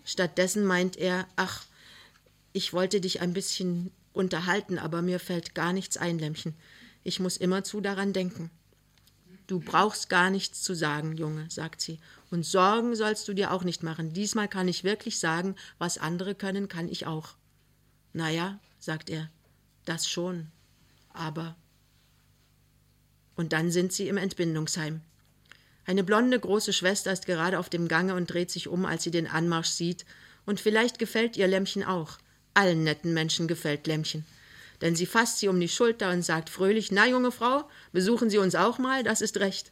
Stattdessen 0.04 0.66
meint 0.66 0.98
er, 0.98 1.30
ach, 1.38 1.64
ich 2.52 2.74
wollte 2.74 3.00
dich 3.00 3.22
ein 3.22 3.32
bisschen 3.32 3.90
unterhalten, 4.12 4.78
aber 4.78 5.02
mir 5.02 5.22
fällt 5.22 5.56
gar 5.56 5.72
nichts 5.72 5.96
ein, 5.96 6.20
Lämmchen. 6.20 6.56
Ich 7.06 7.22
muss 7.22 7.38
immerzu 7.38 7.80
daran 7.80 8.12
denken. 8.12 8.52
Du 9.48 9.62
brauchst 9.62 10.10
gar 10.10 10.30
nichts 10.30 10.62
zu 10.62 10.74
sagen, 10.74 11.16
Junge, 11.16 11.50
sagt 11.50 11.80
sie. 11.80 12.00
Und 12.32 12.46
Sorgen 12.46 12.98
sollst 12.98 13.30
du 13.30 13.34
dir 13.34 13.54
auch 13.54 13.64
nicht 13.64 13.82
machen. 13.82 14.12
Diesmal 14.12 14.50
kann 14.50 14.68
ich 14.68 14.84
wirklich 14.84 15.20
sagen, 15.20 15.56
was 15.78 15.98
andere 15.98 16.36
können, 16.36 16.68
kann 16.68 16.90
ich 16.90 17.06
auch. 17.06 17.36
Na 18.12 18.30
ja, 18.30 18.60
sagt 18.78 19.10
er, 19.10 19.30
das 19.86 20.10
schon. 20.10 20.52
Aber. 21.14 21.56
Und 23.36 23.54
dann 23.54 23.72
sind 23.72 23.94
sie 23.94 24.08
im 24.08 24.18
Entbindungsheim. 24.18 25.02
Eine 25.86 26.04
blonde 26.04 26.40
große 26.40 26.74
Schwester 26.74 27.12
ist 27.12 27.26
gerade 27.26 27.60
auf 27.60 27.70
dem 27.70 27.88
Gange 27.88 28.16
und 28.16 28.32
dreht 28.32 28.50
sich 28.50 28.68
um, 28.68 28.86
als 28.86 29.04
sie 29.04 29.12
den 29.12 29.28
Anmarsch 29.28 29.70
sieht. 29.70 30.06
Und 30.46 30.60
vielleicht 30.60 31.00
gefällt 31.00 31.38
ihr 31.38 31.48
Lämmchen 31.48 31.84
auch. 31.84 32.18
Allen 32.54 32.84
netten 32.84 33.14
Menschen 33.14 33.48
gefällt 33.48 33.88
Lämmchen 33.88 34.26
denn 34.82 34.96
sie 34.96 35.06
fasst 35.06 35.40
sie 35.40 35.48
um 35.48 35.60
die 35.60 35.70
Schulter 35.70 36.12
und 36.12 36.24
sagt 36.24 36.50
fröhlich 36.50 36.92
Na, 36.92 37.08
junge 37.08 37.32
Frau, 37.32 37.68
besuchen 37.92 38.30
Sie 38.30 38.38
uns 38.38 38.56
auch 38.56 38.78
mal, 38.78 39.04
das 39.04 39.22
ist 39.22 39.38
recht. 39.38 39.72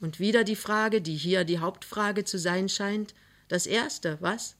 Und 0.00 0.20
wieder 0.20 0.44
die 0.44 0.56
Frage, 0.56 1.00
die 1.00 1.16
hier 1.16 1.44
die 1.44 1.58
Hauptfrage 1.58 2.24
zu 2.24 2.38
sein 2.38 2.68
scheint, 2.68 3.14
das 3.48 3.66
erste, 3.66 4.18
was? 4.20 4.54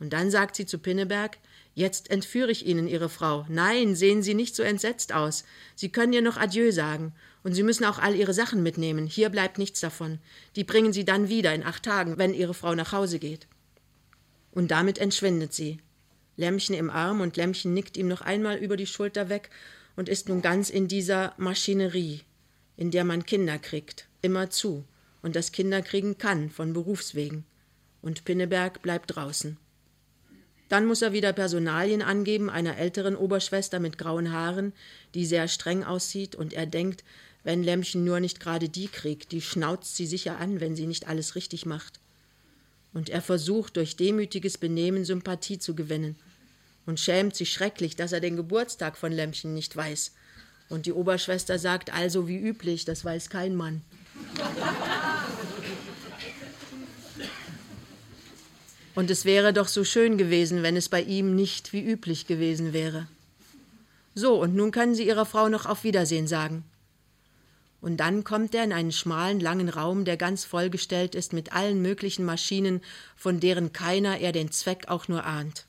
Und 0.00 0.12
dann 0.12 0.30
sagt 0.30 0.56
sie 0.56 0.66
zu 0.66 0.78
Pinneberg 0.78 1.38
Jetzt 1.78 2.10
entführe 2.10 2.50
ich 2.50 2.66
Ihnen 2.66 2.88
Ihre 2.88 3.08
Frau. 3.08 3.46
Nein, 3.48 3.94
sehen 3.94 4.20
Sie 4.20 4.34
nicht 4.34 4.56
so 4.56 4.64
entsetzt 4.64 5.12
aus. 5.12 5.44
Sie 5.76 5.90
können 5.90 6.12
ihr 6.12 6.22
noch 6.22 6.36
Adieu 6.36 6.72
sagen. 6.72 7.12
Und 7.44 7.52
Sie 7.52 7.62
müssen 7.62 7.84
auch 7.84 8.00
all 8.00 8.16
Ihre 8.16 8.34
Sachen 8.34 8.64
mitnehmen. 8.64 9.06
Hier 9.06 9.28
bleibt 9.28 9.58
nichts 9.58 9.78
davon. 9.78 10.18
Die 10.56 10.64
bringen 10.64 10.92
Sie 10.92 11.04
dann 11.04 11.28
wieder 11.28 11.54
in 11.54 11.62
acht 11.62 11.84
Tagen, 11.84 12.18
wenn 12.18 12.34
Ihre 12.34 12.52
Frau 12.52 12.74
nach 12.74 12.90
Hause 12.90 13.20
geht. 13.20 13.46
Und 14.50 14.72
damit 14.72 14.98
entschwindet 14.98 15.54
sie. 15.54 15.78
Lämmchen 16.36 16.74
im 16.74 16.90
Arm 16.90 17.20
und 17.20 17.36
Lämmchen 17.36 17.74
nickt 17.74 17.96
ihm 17.96 18.08
noch 18.08 18.22
einmal 18.22 18.56
über 18.56 18.76
die 18.76 18.88
Schulter 18.88 19.28
weg 19.28 19.48
und 19.94 20.08
ist 20.08 20.28
nun 20.28 20.42
ganz 20.42 20.70
in 20.70 20.88
dieser 20.88 21.32
Maschinerie, 21.36 22.22
in 22.76 22.90
der 22.90 23.04
man 23.04 23.24
Kinder 23.24 23.56
kriegt, 23.56 24.08
immer 24.20 24.50
zu 24.50 24.84
und 25.22 25.36
das 25.36 25.52
Kinder 25.52 25.80
kriegen 25.82 26.18
kann 26.18 26.50
von 26.50 26.72
Berufswegen. 26.72 27.44
Und 28.02 28.24
Pinneberg 28.24 28.82
bleibt 28.82 29.14
draußen. 29.14 29.58
Dann 30.68 30.86
muss 30.86 31.02
er 31.02 31.12
wieder 31.12 31.32
Personalien 31.32 32.02
angeben 32.02 32.50
einer 32.50 32.76
älteren 32.76 33.16
Oberschwester 33.16 33.80
mit 33.80 33.96
grauen 33.96 34.32
Haaren, 34.32 34.72
die 35.14 35.24
sehr 35.24 35.48
streng 35.48 35.84
aussieht, 35.84 36.34
und 36.34 36.52
er 36.52 36.66
denkt, 36.66 37.04
wenn 37.44 37.62
Lämmchen 37.62 38.04
nur 38.04 38.20
nicht 38.20 38.40
gerade 38.40 38.68
die 38.68 38.88
kriegt, 38.88 39.32
die 39.32 39.40
schnauzt 39.40 39.96
sie 39.96 40.06
sicher 40.06 40.38
an, 40.38 40.60
wenn 40.60 40.76
sie 40.76 40.86
nicht 40.86 41.08
alles 41.08 41.34
richtig 41.34 41.64
macht. 41.64 42.00
Und 42.92 43.08
er 43.08 43.22
versucht 43.22 43.76
durch 43.76 43.96
demütiges 43.96 44.58
Benehmen 44.58 45.04
Sympathie 45.04 45.58
zu 45.58 45.74
gewinnen 45.74 46.16
und 46.84 46.98
schämt 46.98 47.36
sich 47.36 47.52
schrecklich, 47.52 47.96
dass 47.96 48.12
er 48.12 48.20
den 48.20 48.36
Geburtstag 48.36 48.96
von 48.96 49.12
Lämmchen 49.12 49.54
nicht 49.54 49.76
weiß. 49.76 50.12
Und 50.68 50.86
die 50.86 50.92
Oberschwester 50.92 51.58
sagt 51.58 51.92
also 51.92 52.28
wie 52.28 52.38
üblich, 52.38 52.84
das 52.84 53.04
weiß 53.04 53.30
kein 53.30 53.56
Mann. 53.56 53.82
Und 58.98 59.10
es 59.10 59.24
wäre 59.24 59.52
doch 59.52 59.68
so 59.68 59.84
schön 59.84 60.18
gewesen, 60.18 60.64
wenn 60.64 60.76
es 60.76 60.88
bei 60.88 61.00
ihm 61.00 61.36
nicht 61.36 61.72
wie 61.72 61.84
üblich 61.84 62.26
gewesen 62.26 62.72
wäre. 62.72 63.06
So, 64.16 64.40
und 64.42 64.56
nun 64.56 64.72
können 64.72 64.96
Sie 64.96 65.06
Ihrer 65.06 65.26
Frau 65.26 65.48
noch 65.48 65.66
auf 65.66 65.84
Wiedersehen 65.84 66.26
sagen. 66.26 66.64
Und 67.80 67.98
dann 67.98 68.24
kommt 68.24 68.56
er 68.56 68.64
in 68.64 68.72
einen 68.72 68.90
schmalen, 68.90 69.38
langen 69.38 69.68
Raum, 69.68 70.04
der 70.04 70.16
ganz 70.16 70.44
vollgestellt 70.44 71.14
ist 71.14 71.32
mit 71.32 71.52
allen 71.52 71.80
möglichen 71.80 72.24
Maschinen, 72.24 72.80
von 73.14 73.38
deren 73.38 73.72
keiner 73.72 74.18
er 74.18 74.32
den 74.32 74.50
Zweck 74.50 74.88
auch 74.88 75.06
nur 75.06 75.24
ahnt 75.24 75.64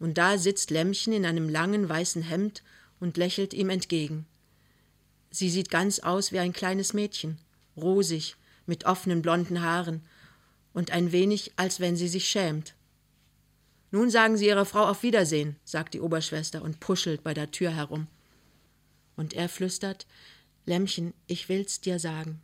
und 0.00 0.16
da 0.18 0.38
sitzt 0.38 0.70
Lämmchen 0.70 1.12
in 1.12 1.24
einem 1.24 1.48
langen 1.48 1.88
weißen 1.88 2.22
Hemd 2.22 2.62
und 2.98 3.16
lächelt 3.16 3.54
ihm 3.54 3.70
entgegen. 3.70 4.26
Sie 5.30 5.50
sieht 5.50 5.70
ganz 5.70 6.00
aus 6.00 6.32
wie 6.32 6.40
ein 6.40 6.52
kleines 6.52 6.92
Mädchen, 6.94 7.38
rosig, 7.76 8.34
mit 8.66 8.86
offenen 8.86 9.22
blonden 9.22 9.62
Haaren 9.62 10.02
und 10.72 10.90
ein 10.90 11.12
wenig, 11.12 11.52
als 11.56 11.80
wenn 11.80 11.96
sie 11.96 12.08
sich 12.08 12.28
schämt. 12.28 12.74
Nun 13.92 14.10
sagen 14.10 14.36
Sie 14.36 14.46
Ihrer 14.46 14.66
Frau 14.66 14.86
auf 14.86 15.02
Wiedersehen, 15.02 15.56
sagt 15.64 15.94
die 15.94 16.00
Oberschwester 16.00 16.62
und 16.62 16.78
puschelt 16.78 17.24
bei 17.24 17.34
der 17.34 17.50
Tür 17.50 17.70
herum. 17.70 18.06
Und 19.16 19.34
er 19.34 19.48
flüstert 19.48 20.06
Lämmchen, 20.64 21.12
ich 21.26 21.48
will's 21.48 21.80
dir 21.80 21.98
sagen. 21.98 22.40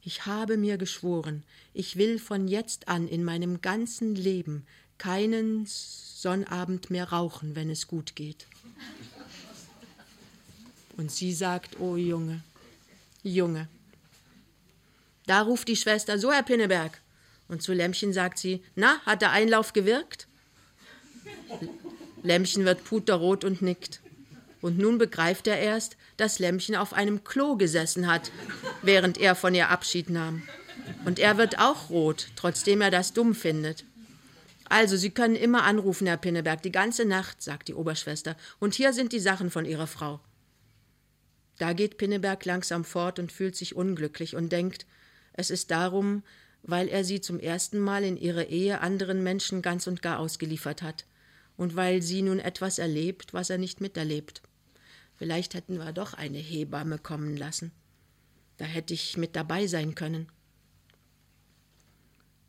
Ich 0.00 0.24
habe 0.24 0.56
mir 0.56 0.78
geschworen, 0.78 1.44
ich 1.74 1.96
will 1.96 2.18
von 2.18 2.48
jetzt 2.48 2.88
an 2.88 3.06
in 3.06 3.22
meinem 3.22 3.60
ganzen 3.60 4.14
Leben 4.14 4.66
keinen 4.96 5.66
Sonnabend 5.66 6.90
mehr 6.90 7.10
rauchen, 7.10 7.54
wenn 7.54 7.68
es 7.68 7.86
gut 7.86 8.16
geht. 8.16 8.46
Und 10.96 11.10
sie 11.10 11.34
sagt, 11.34 11.78
oh 11.80 11.96
Junge, 11.96 12.42
Junge. 13.22 13.68
Da 15.26 15.42
ruft 15.42 15.68
die 15.68 15.76
Schwester, 15.76 16.18
so 16.18 16.32
Herr 16.32 16.42
Pinneberg. 16.42 17.01
Und 17.52 17.60
zu 17.60 17.74
Lämmchen 17.74 18.14
sagt 18.14 18.38
sie, 18.38 18.62
na, 18.76 18.98
hat 19.04 19.20
der 19.20 19.30
Einlauf 19.30 19.74
gewirkt? 19.74 20.26
Lämmchen 22.22 22.64
wird 22.64 22.82
puterrot 22.82 23.44
und 23.44 23.60
nickt. 23.60 24.00
Und 24.62 24.78
nun 24.78 24.96
begreift 24.96 25.46
er 25.46 25.58
erst, 25.58 25.98
dass 26.16 26.38
Lämmchen 26.38 26.76
auf 26.76 26.94
einem 26.94 27.24
Klo 27.24 27.56
gesessen 27.56 28.06
hat, 28.06 28.32
während 28.80 29.18
er 29.18 29.34
von 29.34 29.54
ihr 29.54 29.68
Abschied 29.68 30.08
nahm. 30.08 30.42
Und 31.04 31.18
er 31.18 31.36
wird 31.36 31.58
auch 31.58 31.90
rot, 31.90 32.28
trotzdem 32.36 32.80
er 32.80 32.90
das 32.90 33.12
dumm 33.12 33.34
findet. 33.34 33.84
Also, 34.70 34.96
Sie 34.96 35.10
können 35.10 35.36
immer 35.36 35.64
anrufen, 35.64 36.06
Herr 36.06 36.16
Pinneberg, 36.16 36.62
die 36.62 36.72
ganze 36.72 37.04
Nacht, 37.04 37.42
sagt 37.42 37.68
die 37.68 37.74
Oberschwester. 37.74 38.34
Und 38.60 38.72
hier 38.72 38.94
sind 38.94 39.12
die 39.12 39.20
Sachen 39.20 39.50
von 39.50 39.66
Ihrer 39.66 39.86
Frau. 39.86 40.20
Da 41.58 41.74
geht 41.74 41.98
Pinneberg 41.98 42.46
langsam 42.46 42.82
fort 42.82 43.18
und 43.18 43.30
fühlt 43.30 43.56
sich 43.56 43.76
unglücklich 43.76 44.36
und 44.36 44.50
denkt, 44.52 44.86
es 45.34 45.50
ist 45.50 45.70
darum, 45.70 46.22
weil 46.62 46.88
er 46.88 47.04
sie 47.04 47.20
zum 47.20 47.40
ersten 47.40 47.78
Mal 47.78 48.04
in 48.04 48.16
ihrer 48.16 48.46
Ehe 48.46 48.80
anderen 48.80 49.22
Menschen 49.22 49.62
ganz 49.62 49.86
und 49.86 50.02
gar 50.02 50.18
ausgeliefert 50.18 50.82
hat 50.82 51.06
und 51.56 51.76
weil 51.76 52.02
sie 52.02 52.22
nun 52.22 52.38
etwas 52.38 52.78
erlebt, 52.78 53.34
was 53.34 53.50
er 53.50 53.58
nicht 53.58 53.80
miterlebt. 53.80 54.42
Vielleicht 55.14 55.54
hätten 55.54 55.78
wir 55.78 55.92
doch 55.92 56.14
eine 56.14 56.38
Hebamme 56.38 56.98
kommen 56.98 57.36
lassen. 57.36 57.72
Da 58.56 58.64
hätte 58.64 58.94
ich 58.94 59.16
mit 59.16 59.36
dabei 59.36 59.66
sein 59.66 59.94
können. 59.94 60.28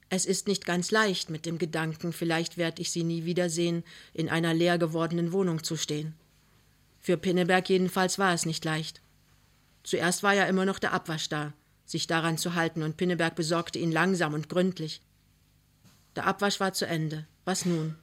Es 0.10 0.26
ist 0.26 0.48
nicht 0.48 0.66
ganz 0.66 0.92
leicht, 0.92 1.32
mit 1.32 1.46
dem 1.46 1.58
Gedanken, 1.58 2.14
vielleicht 2.14 2.58
werde 2.58 2.82
ich 2.84 2.92
sie 2.92 3.04
nie 3.04 3.26
wiedersehen, 3.26 3.84
in 4.14 4.30
einer 4.30 4.54
leer 4.54 4.78
gewordenen 4.78 5.32
Wohnung 5.32 5.64
zu 5.64 5.76
stehen. 5.76 6.14
Für 7.00 7.18
Pinneberg 7.18 7.68
jedenfalls 7.68 8.20
war 8.20 8.34
es 8.34 8.46
nicht 8.46 8.64
leicht. 8.64 9.02
Zuerst 9.82 10.22
war 10.22 10.34
ja 10.34 10.46
immer 10.46 10.66
noch 10.66 10.78
der 10.78 10.94
Abwasch 10.94 11.30
da, 11.30 11.54
sich 11.86 12.08
daran 12.08 12.38
zu 12.38 12.56
halten, 12.56 12.84
und 12.84 12.98
Pinneberg 12.98 13.36
besorgte 13.36 13.80
ihn 13.80 13.92
langsam 13.92 14.34
und 14.34 14.50
gründlich. 14.50 15.02
Der 16.16 16.26
Abwasch 16.26 16.60
war 16.60 16.74
zu 16.74 16.86
Ende. 16.86 17.26
Was 17.46 17.66
nun? 17.66 17.96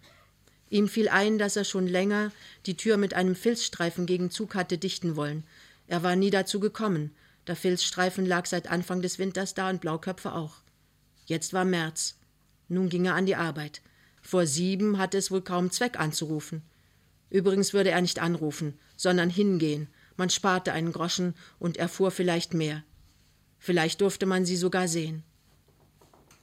Ihm 0.69 0.89
fiel 0.89 1.09
ein, 1.09 1.39
dass 1.39 1.57
er 1.57 1.65
schon 1.65 1.87
länger 1.87 2.31
die 2.67 2.77
Tür 2.77 2.97
mit 2.97 3.15
einem 3.15 3.35
Filzstreifen 3.35 4.07
gegen 4.07 4.31
Zug 4.31 4.55
hatte 4.55 4.79
dichten 4.79 5.17
wollen. 5.17 5.45
Er 5.89 6.03
war 6.03 6.15
nie 6.15 6.31
dazu 6.31 6.61
gekommen. 6.61 7.15
Der 7.47 7.57
Filzstreifen 7.57 8.27
lag 8.27 8.47
seit 8.47 8.71
Anfang 8.71 9.03
des 9.03 9.19
Winters 9.19 9.55
da 9.55 9.71
und 9.71 9.81
Blauköpfe 9.81 10.33
auch. 10.33 10.57
Jetzt 11.27 11.53
war 11.53 11.65
März. 11.65 12.17
Nun 12.69 12.89
ging 12.89 13.07
er 13.07 13.15
an 13.15 13.27
die 13.27 13.37
Arbeit. 13.37 13.83
Vor 14.23 14.47
sieben 14.47 14.99
hatte 14.99 15.19
es 15.19 15.31
wohl 15.31 15.43
kaum 15.43 15.71
Zweck 15.71 15.99
anzurufen. 15.99 16.63
Übrigens 17.31 17.73
würde 17.73 17.91
er 17.91 18.01
nicht 18.01 18.21
anrufen, 18.21 18.79
sondern 18.97 19.31
hingehen. 19.31 19.89
Man 20.17 20.31
sparte 20.31 20.73
einen 20.73 20.93
Groschen 20.93 21.35
und 21.59 21.77
erfuhr 21.77 22.11
vielleicht 22.11 22.55
mehr. 22.55 22.85
Vielleicht 23.61 24.01
durfte 24.01 24.27
man 24.27 24.45
sie 24.45 24.57
sogar 24.57 24.89
sehen. 24.89 25.23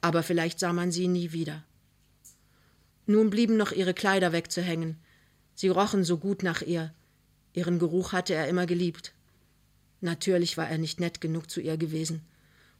Aber 0.00 0.22
vielleicht 0.22 0.60
sah 0.60 0.72
man 0.72 0.92
sie 0.92 1.08
nie 1.08 1.32
wieder. 1.32 1.64
Nun 3.06 3.28
blieben 3.28 3.56
noch 3.56 3.72
ihre 3.72 3.92
Kleider 3.92 4.32
wegzuhängen. 4.32 4.96
Sie 5.54 5.68
rochen 5.68 6.04
so 6.04 6.16
gut 6.16 6.44
nach 6.44 6.62
ihr. 6.62 6.94
Ihren 7.52 7.80
Geruch 7.80 8.12
hatte 8.12 8.34
er 8.34 8.46
immer 8.46 8.66
geliebt. 8.66 9.12
Natürlich 10.00 10.56
war 10.56 10.68
er 10.68 10.78
nicht 10.78 11.00
nett 11.00 11.20
genug 11.20 11.50
zu 11.50 11.60
ihr 11.60 11.76
gewesen. 11.76 12.22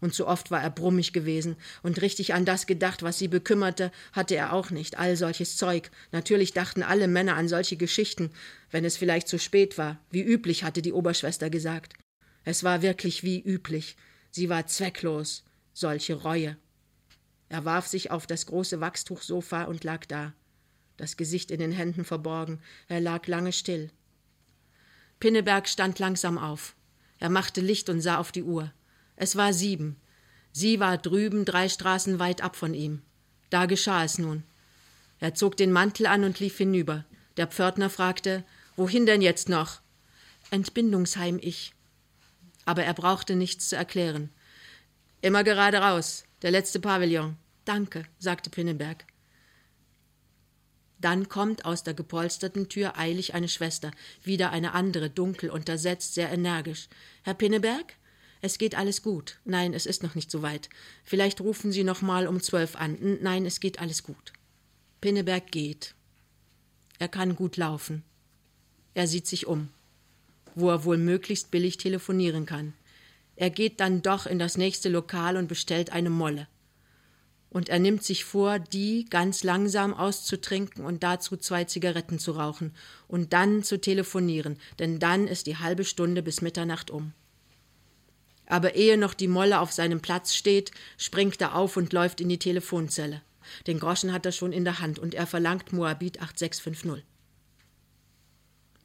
Und 0.00 0.14
so 0.14 0.28
oft 0.28 0.52
war 0.52 0.62
er 0.62 0.70
brummig 0.70 1.12
gewesen 1.12 1.56
und 1.82 2.00
richtig 2.00 2.32
an 2.32 2.44
das 2.44 2.66
gedacht, 2.66 3.02
was 3.02 3.18
sie 3.18 3.26
bekümmerte, 3.26 3.90
hatte 4.12 4.36
er 4.36 4.52
auch 4.52 4.70
nicht. 4.70 4.96
All 4.96 5.16
solches 5.16 5.56
Zeug. 5.56 5.90
Natürlich 6.12 6.52
dachten 6.52 6.84
alle 6.84 7.08
Männer 7.08 7.34
an 7.34 7.48
solche 7.48 7.76
Geschichten, 7.76 8.30
wenn 8.70 8.84
es 8.84 8.96
vielleicht 8.96 9.26
zu 9.26 9.40
spät 9.40 9.76
war. 9.76 9.98
Wie 10.10 10.22
üblich, 10.22 10.62
hatte 10.62 10.82
die 10.82 10.92
Oberschwester 10.92 11.50
gesagt. 11.50 11.94
Es 12.44 12.62
war 12.62 12.82
wirklich 12.82 13.24
wie 13.24 13.40
üblich. 13.40 13.96
Sie 14.30 14.48
war 14.48 14.66
zwecklos. 14.66 15.44
Solche 15.72 16.14
Reue. 16.14 16.56
Er 17.48 17.64
warf 17.64 17.86
sich 17.86 18.10
auf 18.10 18.26
das 18.26 18.46
große 18.46 18.80
Wachstuchsofa 18.80 19.64
und 19.64 19.84
lag 19.84 20.06
da, 20.06 20.34
das 20.96 21.16
Gesicht 21.16 21.50
in 21.50 21.60
den 21.60 21.72
Händen 21.72 22.04
verborgen. 22.04 22.60
Er 22.88 23.00
lag 23.00 23.26
lange 23.26 23.52
still. 23.52 23.90
Pinneberg 25.20 25.68
stand 25.68 25.98
langsam 25.98 26.36
auf. 26.36 26.74
Er 27.18 27.30
machte 27.30 27.60
Licht 27.60 27.88
und 27.88 28.00
sah 28.00 28.18
auf 28.18 28.32
die 28.32 28.42
Uhr. 28.42 28.72
Es 29.16 29.36
war 29.36 29.52
sieben. 29.52 29.96
Sie 30.52 30.80
war 30.80 30.98
drüben 30.98 31.44
drei 31.44 31.68
Straßen 31.68 32.18
weit 32.18 32.42
ab 32.42 32.56
von 32.56 32.74
ihm. 32.74 33.02
Da 33.50 33.66
geschah 33.66 34.04
es 34.04 34.18
nun. 34.18 34.44
Er 35.20 35.34
zog 35.34 35.56
den 35.56 35.72
Mantel 35.72 36.06
an 36.06 36.24
und 36.24 36.38
lief 36.40 36.58
hinüber. 36.58 37.04
Der 37.36 37.46
Pförtner 37.46 37.90
fragte, 37.90 38.44
wohin 38.76 39.06
denn 39.06 39.22
jetzt 39.22 39.48
noch? 39.48 39.80
Entbindungsheim 40.50 41.38
ich. 41.40 41.74
Aber 42.68 42.84
er 42.84 42.92
brauchte 42.92 43.34
nichts 43.34 43.70
zu 43.70 43.76
erklären. 43.76 44.28
Immer 45.22 45.42
gerade 45.42 45.78
raus, 45.78 46.24
der 46.42 46.50
letzte 46.50 46.80
Pavillon. 46.80 47.38
Danke, 47.64 48.04
sagte 48.18 48.50
Pinneberg. 48.50 49.06
Dann 51.00 51.30
kommt 51.30 51.64
aus 51.64 51.82
der 51.82 51.94
gepolsterten 51.94 52.68
Tür 52.68 52.98
eilig 52.98 53.32
eine 53.32 53.48
Schwester, 53.48 53.90
wieder 54.22 54.50
eine 54.50 54.74
andere, 54.74 55.08
dunkel, 55.08 55.48
untersetzt, 55.48 56.12
sehr 56.12 56.30
energisch. 56.30 56.90
Herr 57.22 57.32
Pinneberg? 57.32 57.94
Es 58.42 58.58
geht 58.58 58.74
alles 58.74 59.00
gut. 59.02 59.38
Nein, 59.46 59.72
es 59.72 59.86
ist 59.86 60.02
noch 60.02 60.14
nicht 60.14 60.30
so 60.30 60.42
weit. 60.42 60.68
Vielleicht 61.04 61.40
rufen 61.40 61.72
Sie 61.72 61.84
noch 61.84 62.02
mal 62.02 62.26
um 62.26 62.42
zwölf 62.42 62.76
an. 62.76 62.98
Nein, 63.22 63.46
es 63.46 63.60
geht 63.60 63.80
alles 63.80 64.02
gut. 64.02 64.34
Pinneberg 65.00 65.50
geht. 65.50 65.94
Er 66.98 67.08
kann 67.08 67.34
gut 67.34 67.56
laufen. 67.56 68.04
Er 68.92 69.06
sieht 69.06 69.26
sich 69.26 69.46
um, 69.46 69.70
wo 70.58 70.70
er 70.70 70.84
wohl 70.84 70.98
möglichst 70.98 71.50
billig 71.50 71.76
telefonieren 71.76 72.46
kann. 72.46 72.74
Er 73.36 73.50
geht 73.50 73.80
dann 73.80 74.02
doch 74.02 74.26
in 74.26 74.38
das 74.38 74.56
nächste 74.56 74.88
Lokal 74.88 75.36
und 75.36 75.48
bestellt 75.48 75.92
eine 75.92 76.10
Molle. 76.10 76.48
Und 77.50 77.68
er 77.68 77.78
nimmt 77.78 78.04
sich 78.04 78.24
vor, 78.24 78.58
die 78.58 79.06
ganz 79.08 79.42
langsam 79.42 79.94
auszutrinken 79.94 80.84
und 80.84 81.02
dazu 81.02 81.36
zwei 81.36 81.64
Zigaretten 81.64 82.18
zu 82.18 82.32
rauchen 82.32 82.74
und 83.06 83.32
dann 83.32 83.62
zu 83.62 83.80
telefonieren, 83.80 84.58
denn 84.78 84.98
dann 84.98 85.26
ist 85.26 85.46
die 85.46 85.56
halbe 85.56 85.84
Stunde 85.84 86.22
bis 86.22 86.42
Mitternacht 86.42 86.90
um 86.90 87.14
aber 88.48 88.74
ehe 88.74 88.96
noch 88.96 89.14
die 89.14 89.28
Molle 89.28 89.60
auf 89.60 89.72
seinem 89.72 90.00
Platz 90.00 90.34
steht, 90.34 90.72
springt 90.96 91.40
er 91.40 91.54
auf 91.54 91.76
und 91.76 91.92
läuft 91.92 92.20
in 92.20 92.28
die 92.28 92.38
Telefonzelle. 92.38 93.22
Den 93.66 93.78
Groschen 93.78 94.12
hat 94.12 94.26
er 94.26 94.32
schon 94.32 94.52
in 94.52 94.64
der 94.64 94.80
Hand 94.80 94.98
und 94.98 95.14
er 95.14 95.26
verlangt 95.26 95.72
Moabit 95.72 96.20
8650. 96.20 97.04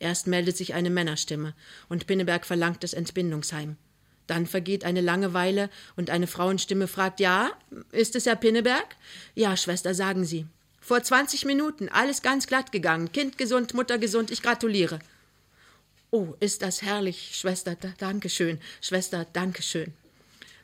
Erst 0.04 0.28
meldet 0.28 0.58
sich 0.58 0.74
eine 0.74 0.90
Männerstimme 0.90 1.54
und 1.88 2.08
Pinneberg 2.08 2.46
verlangt 2.46 2.84
das 2.84 2.94
Entbindungsheim. 2.94 3.78
Dann 4.28 4.46
vergeht 4.46 4.84
eine 4.84 5.00
lange 5.00 5.34
Weile 5.34 5.70
und 5.96 6.10
eine 6.10 6.28
Frauenstimme 6.28 6.90
fragt: 6.90 7.22
Ja, 7.22 7.52
ist 7.94 8.18
es 8.18 8.26
Herr 8.26 8.36
Pinneberg? 8.36 8.98
Ja, 9.34 9.56
Schwester, 9.56 9.96
sagen 9.96 10.26
Sie. 10.26 10.46
Vor 10.82 11.02
20 11.02 11.46
Minuten, 11.46 11.88
alles 11.88 12.22
ganz 12.22 12.48
glatt 12.48 12.74
gegangen. 12.74 13.14
Kind 13.14 13.38
gesund, 13.38 13.74
Mutter 13.74 13.98
gesund, 13.98 14.30
ich 14.30 14.42
gratuliere. 14.42 15.00
Oh, 16.12 16.34
ist 16.42 16.64
das 16.64 16.82
herrlich, 16.82 17.32
Schwester, 17.36 17.78
danke 17.98 18.28
schön, 18.30 18.60
Schwester, 18.82 19.26
danke 19.32 19.62
schön. 19.62 19.94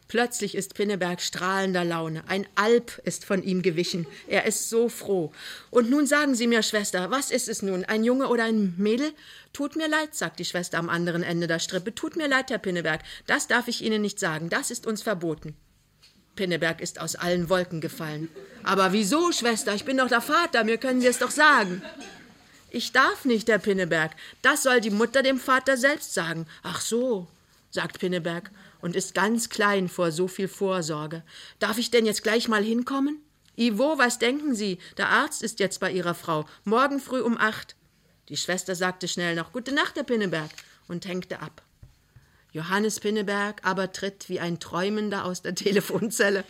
Plötzlich 0.09 0.55
ist 0.55 0.73
Pinneberg 0.73 1.21
strahlender 1.21 1.85
Laune. 1.85 2.23
Ein 2.27 2.47
Alp 2.55 2.99
ist 3.05 3.25
von 3.25 3.43
ihm 3.43 3.61
gewichen. 3.61 4.07
Er 4.27 4.45
ist 4.45 4.67
so 4.67 4.89
froh. 4.89 5.31
Und 5.69 5.91
nun 5.91 6.07
sagen 6.07 6.33
Sie 6.33 6.47
mir, 6.47 6.63
Schwester, 6.63 7.11
was 7.11 7.29
ist 7.29 7.47
es 7.47 7.61
nun? 7.61 7.85
Ein 7.85 8.03
Junge 8.03 8.27
oder 8.27 8.45
ein 8.45 8.73
Mädel? 8.77 9.13
Tut 9.53 9.75
mir 9.75 9.87
leid, 9.87 10.15
sagt 10.15 10.39
die 10.39 10.45
Schwester 10.45 10.79
am 10.79 10.89
anderen 10.89 11.21
Ende 11.21 11.45
der 11.45 11.59
Strippe. 11.59 11.93
Tut 11.93 12.15
mir 12.15 12.27
leid, 12.27 12.49
Herr 12.49 12.57
Pinneberg. 12.57 13.01
Das 13.27 13.45
darf 13.47 13.67
ich 13.67 13.83
Ihnen 13.83 14.01
nicht 14.01 14.19
sagen. 14.19 14.49
Das 14.49 14.71
ist 14.71 14.87
uns 14.87 15.03
verboten. 15.03 15.55
Pinneberg 16.35 16.81
ist 16.81 16.99
aus 16.99 17.15
allen 17.15 17.47
Wolken 17.47 17.79
gefallen. 17.79 18.29
Aber 18.63 18.93
wieso, 18.93 19.31
Schwester? 19.31 19.75
Ich 19.75 19.85
bin 19.85 19.97
doch 19.97 20.09
der 20.09 20.21
Vater. 20.21 20.63
Mir 20.63 20.79
können 20.79 21.01
Sie 21.01 21.07
es 21.07 21.19
doch 21.19 21.31
sagen. 21.31 21.83
Ich 22.71 22.93
darf 22.93 23.25
nicht, 23.25 23.47
Herr 23.47 23.59
Pinneberg. 23.59 24.13
Das 24.41 24.63
soll 24.63 24.81
die 24.81 24.89
Mutter 24.89 25.21
dem 25.21 25.39
Vater 25.39 25.77
selbst 25.77 26.15
sagen. 26.15 26.47
Ach 26.63 26.81
so, 26.81 27.27
sagt 27.69 27.99
Pinneberg 27.99 28.49
und 28.81 28.95
ist 28.95 29.13
ganz 29.13 29.49
klein 29.49 29.87
vor 29.89 30.11
so 30.11 30.27
viel 30.27 30.47
Vorsorge. 30.47 31.23
Darf 31.59 31.77
ich 31.77 31.91
denn 31.91 32.05
jetzt 32.05 32.23
gleich 32.23 32.47
mal 32.47 32.63
hinkommen? 32.63 33.21
Ivo, 33.57 33.97
was 33.97 34.19
denken 34.19 34.55
Sie? 34.55 34.79
Der 34.97 35.09
Arzt 35.09 35.43
ist 35.43 35.59
jetzt 35.59 35.79
bei 35.79 35.91
Ihrer 35.91 36.15
Frau. 36.15 36.45
Morgen 36.63 36.99
früh 36.99 37.21
um 37.21 37.37
acht. 37.37 37.75
Die 38.29 38.37
Schwester 38.37 38.75
sagte 38.75 39.07
schnell 39.07 39.35
noch 39.35 39.51
Gute 39.51 39.73
Nacht, 39.73 39.95
Herr 39.95 40.03
Pinneberg, 40.03 40.51
und 40.87 41.05
hängte 41.05 41.41
ab. 41.41 41.61
Johannes 42.51 42.99
Pinneberg 42.99 43.61
aber 43.63 43.91
tritt 43.91 44.29
wie 44.29 44.39
ein 44.39 44.59
Träumender 44.59 45.25
aus 45.25 45.41
der 45.41 45.55
Telefonzelle. 45.55 46.43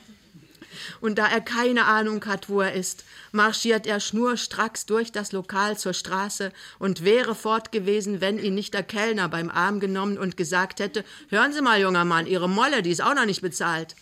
Und 1.02 1.18
da 1.18 1.28
er 1.28 1.42
keine 1.42 1.86
Ahnung 1.86 2.26
hat, 2.26 2.50
wo 2.50 2.62
er 2.62 2.74
ist, 2.74 3.04
marschiert 3.32 3.88
er 3.88 4.00
schnurstracks 4.00 4.86
durch 4.86 5.12
das 5.12 5.32
Lokal 5.32 5.78
zur 5.78 5.94
Straße 5.94 6.52
und 6.78 7.04
wäre 7.04 7.36
fort 7.36 7.72
gewesen, 7.72 8.22
wenn 8.22 8.40
ihn 8.40 8.56
nicht 8.56 8.74
der 8.74 8.84
Kellner 8.84 9.30
beim 9.30 9.50
Arm 9.50 9.80
genommen 9.80 10.18
und 10.18 10.38
gesagt 10.38 10.80
hätte: 10.80 11.04
Hören 11.30 11.54
Sie 11.54 11.62
mal, 11.62 11.80
junger 11.80 12.06
Mann, 12.06 12.28
Ihre 12.28 12.50
Molle, 12.50 12.82
die 12.82 12.92
ist 12.92 13.02
auch 13.02 13.16
noch 13.16 13.26
nicht 13.26 13.42
bezahlt. 13.42 13.96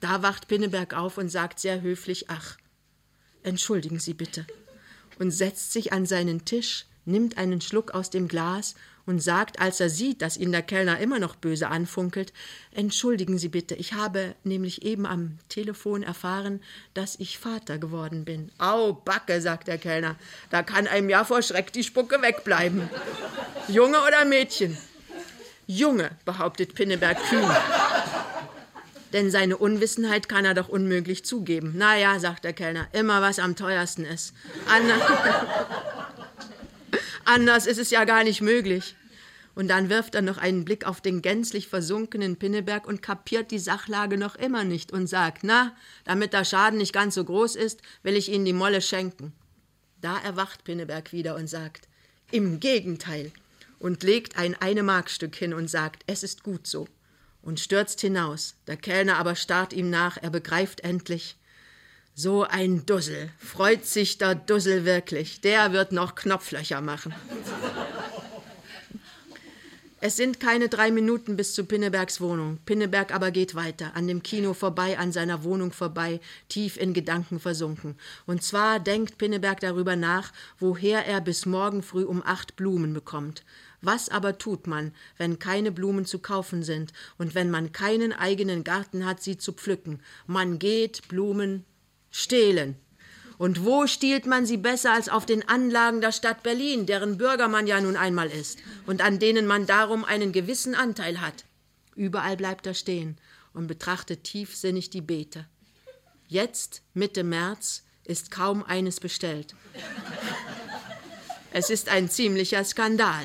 Da 0.00 0.22
wacht 0.22 0.48
Pinneberg 0.48 0.94
auf 0.94 1.18
und 1.18 1.28
sagt 1.28 1.60
sehr 1.60 1.80
höflich: 1.80 2.30
Ach, 2.30 2.56
entschuldigen 3.42 3.98
Sie 3.98 4.14
bitte. 4.14 4.46
Und 5.18 5.32
setzt 5.32 5.72
sich 5.72 5.92
an 5.92 6.06
seinen 6.06 6.44
Tisch, 6.44 6.86
nimmt 7.04 7.38
einen 7.38 7.60
Schluck 7.60 7.92
aus 7.92 8.10
dem 8.10 8.28
Glas 8.28 8.74
und 9.08 9.20
sagt, 9.20 9.60
als 9.60 9.80
er 9.80 9.90
sieht, 9.90 10.22
dass 10.22 10.36
ihn 10.36 10.52
der 10.52 10.62
Kellner 10.62 11.00
immer 11.00 11.18
noch 11.18 11.34
böse 11.34 11.68
anfunkelt, 11.68 12.32
Entschuldigen 12.78 13.38
Sie 13.38 13.48
bitte, 13.48 13.74
ich 13.74 13.94
habe 13.94 14.36
nämlich 14.44 14.84
eben 14.84 15.04
am 15.04 15.38
Telefon 15.48 16.04
erfahren, 16.04 16.60
dass 16.94 17.16
ich 17.18 17.36
Vater 17.36 17.78
geworden 17.78 18.24
bin. 18.24 18.52
Au, 18.58 18.92
Backe, 18.92 19.40
sagt 19.40 19.66
der 19.66 19.78
Kellner, 19.78 20.14
da 20.50 20.62
kann 20.62 20.86
einem 20.86 21.08
ja 21.10 21.24
vor 21.24 21.42
Schreck 21.42 21.72
die 21.72 21.82
Spucke 21.82 22.22
wegbleiben. 22.22 22.88
Junge 23.66 23.98
oder 24.06 24.24
Mädchen? 24.26 24.78
Junge, 25.66 26.10
behauptet 26.24 26.76
Pinneberg 26.76 27.18
kühn. 27.28 27.50
Denn 29.12 29.32
seine 29.32 29.56
Unwissenheit 29.56 30.28
kann 30.28 30.44
er 30.44 30.54
doch 30.54 30.68
unmöglich 30.68 31.24
zugeben. 31.24 31.72
Na 31.76 31.96
ja, 31.96 32.20
sagt 32.20 32.44
der 32.44 32.52
Kellner, 32.52 32.86
immer 32.92 33.22
was 33.22 33.40
am 33.40 33.56
teuersten 33.56 34.04
ist. 34.04 34.34
Anna 34.68 34.94
Anders 37.24 37.66
ist 37.66 37.78
es 37.78 37.90
ja 37.90 38.04
gar 38.04 38.24
nicht 38.24 38.40
möglich. 38.40 38.94
Und 39.54 39.68
dann 39.68 39.88
wirft 39.88 40.14
er 40.14 40.22
noch 40.22 40.38
einen 40.38 40.64
Blick 40.64 40.86
auf 40.86 41.00
den 41.00 41.20
gänzlich 41.20 41.66
versunkenen 41.66 42.36
Pinneberg 42.36 42.86
und 42.86 43.02
kapiert 43.02 43.50
die 43.50 43.58
Sachlage 43.58 44.16
noch 44.16 44.36
immer 44.36 44.62
nicht 44.62 44.92
und 44.92 45.08
sagt, 45.08 45.42
na, 45.42 45.74
damit 46.04 46.32
der 46.32 46.44
Schaden 46.44 46.78
nicht 46.78 46.92
ganz 46.92 47.16
so 47.16 47.24
groß 47.24 47.56
ist, 47.56 47.82
will 48.04 48.14
ich 48.14 48.30
Ihnen 48.30 48.44
die 48.44 48.52
Molle 48.52 48.80
schenken. 48.80 49.32
Da 50.00 50.16
erwacht 50.18 50.62
Pinneberg 50.62 51.12
wieder 51.12 51.34
und 51.34 51.48
sagt, 51.48 51.88
im 52.30 52.60
Gegenteil, 52.60 53.32
und 53.78 54.02
legt 54.02 54.38
ein 54.38 54.54
Eine-Mark-Stück 54.54 55.34
hin 55.34 55.54
und 55.54 55.68
sagt, 55.68 56.02
es 56.06 56.22
ist 56.22 56.42
gut 56.42 56.66
so, 56.66 56.88
und 57.42 57.60
stürzt 57.60 58.00
hinaus. 58.00 58.54
Der 58.66 58.76
Kellner 58.76 59.16
aber 59.16 59.36
starrt 59.36 59.72
ihm 59.72 59.90
nach, 59.90 60.16
er 60.20 60.30
begreift 60.30 60.80
endlich, 60.80 61.36
so 62.18 62.42
ein 62.42 62.84
Dussel. 62.84 63.30
Freut 63.38 63.86
sich 63.86 64.18
der 64.18 64.34
Dussel 64.34 64.84
wirklich. 64.84 65.40
Der 65.40 65.72
wird 65.72 65.92
noch 65.92 66.16
Knopflöcher 66.16 66.80
machen. 66.80 67.14
Es 70.00 70.16
sind 70.16 70.40
keine 70.40 70.68
drei 70.68 70.90
Minuten 70.90 71.36
bis 71.36 71.54
zu 71.54 71.64
Pinnebergs 71.64 72.20
Wohnung. 72.20 72.58
Pinneberg 72.66 73.14
aber 73.14 73.30
geht 73.30 73.54
weiter, 73.54 73.92
an 73.94 74.08
dem 74.08 74.24
Kino 74.24 74.52
vorbei, 74.52 74.98
an 74.98 75.12
seiner 75.12 75.44
Wohnung 75.44 75.70
vorbei, 75.70 76.18
tief 76.48 76.76
in 76.76 76.92
Gedanken 76.92 77.38
versunken. 77.38 77.94
Und 78.26 78.42
zwar 78.42 78.80
denkt 78.80 79.18
Pinneberg 79.18 79.60
darüber 79.60 79.94
nach, 79.94 80.32
woher 80.58 81.06
er 81.06 81.20
bis 81.20 81.46
morgen 81.46 81.84
früh 81.84 82.02
um 82.02 82.24
acht 82.24 82.56
Blumen 82.56 82.94
bekommt. 82.94 83.44
Was 83.80 84.08
aber 84.08 84.38
tut 84.38 84.66
man, 84.66 84.92
wenn 85.18 85.38
keine 85.38 85.70
Blumen 85.70 86.04
zu 86.04 86.18
kaufen 86.18 86.64
sind 86.64 86.92
und 87.16 87.36
wenn 87.36 87.48
man 87.48 87.70
keinen 87.70 88.12
eigenen 88.12 88.64
Garten 88.64 89.06
hat, 89.06 89.22
sie 89.22 89.38
zu 89.38 89.52
pflücken? 89.52 90.00
Man 90.26 90.58
geht 90.58 91.06
Blumen 91.06 91.64
stehlen. 92.10 92.76
Und 93.38 93.64
wo 93.64 93.86
stiehlt 93.86 94.26
man 94.26 94.46
sie 94.46 94.56
besser 94.56 94.92
als 94.92 95.08
auf 95.08 95.24
den 95.24 95.48
Anlagen 95.48 96.00
der 96.00 96.10
Stadt 96.10 96.42
Berlin, 96.42 96.86
deren 96.86 97.18
Bürger 97.18 97.46
man 97.46 97.66
ja 97.68 97.80
nun 97.80 97.96
einmal 97.96 98.28
ist 98.28 98.58
und 98.86 99.00
an 99.00 99.20
denen 99.20 99.46
man 99.46 99.66
darum 99.66 100.04
einen 100.04 100.32
gewissen 100.32 100.74
Anteil 100.74 101.20
hat? 101.20 101.44
Überall 101.94 102.36
bleibt 102.36 102.66
er 102.66 102.74
stehen 102.74 103.16
und 103.54 103.68
betrachtet 103.68 104.24
tiefsinnig 104.24 104.90
die 104.90 105.00
Beete. 105.00 105.46
Jetzt, 106.26 106.82
Mitte 106.94 107.22
März, 107.22 107.84
ist 108.04 108.30
kaum 108.30 108.64
eines 108.64 109.00
bestellt. 109.00 109.54
Es 111.52 111.70
ist 111.70 111.88
ein 111.88 112.10
ziemlicher 112.10 112.64
Skandal. 112.64 113.24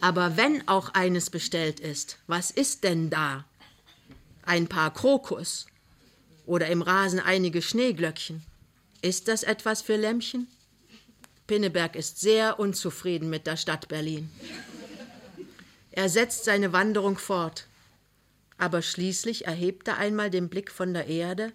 Aber 0.00 0.36
wenn 0.36 0.66
auch 0.66 0.94
eines 0.94 1.28
bestellt 1.30 1.80
ist, 1.80 2.18
was 2.26 2.50
ist 2.50 2.84
denn 2.84 3.10
da? 3.10 3.44
Ein 4.42 4.66
paar 4.66 4.92
Krokus 4.92 5.66
oder 6.50 6.66
im 6.66 6.82
Rasen 6.82 7.20
einige 7.20 7.62
Schneeglöckchen. 7.62 8.42
Ist 9.02 9.28
das 9.28 9.44
etwas 9.44 9.82
für 9.82 9.94
Lämmchen? 9.94 10.48
Pinneberg 11.46 11.94
ist 11.94 12.20
sehr 12.20 12.58
unzufrieden 12.58 13.30
mit 13.30 13.46
der 13.46 13.56
Stadt 13.56 13.86
Berlin. 13.86 14.28
Er 15.92 16.08
setzt 16.08 16.44
seine 16.44 16.72
Wanderung 16.72 17.18
fort, 17.18 17.68
aber 18.58 18.82
schließlich 18.82 19.46
erhebt 19.46 19.86
er 19.86 19.98
einmal 19.98 20.28
den 20.28 20.48
Blick 20.48 20.72
von 20.72 20.92
der 20.92 21.06
Erde 21.06 21.52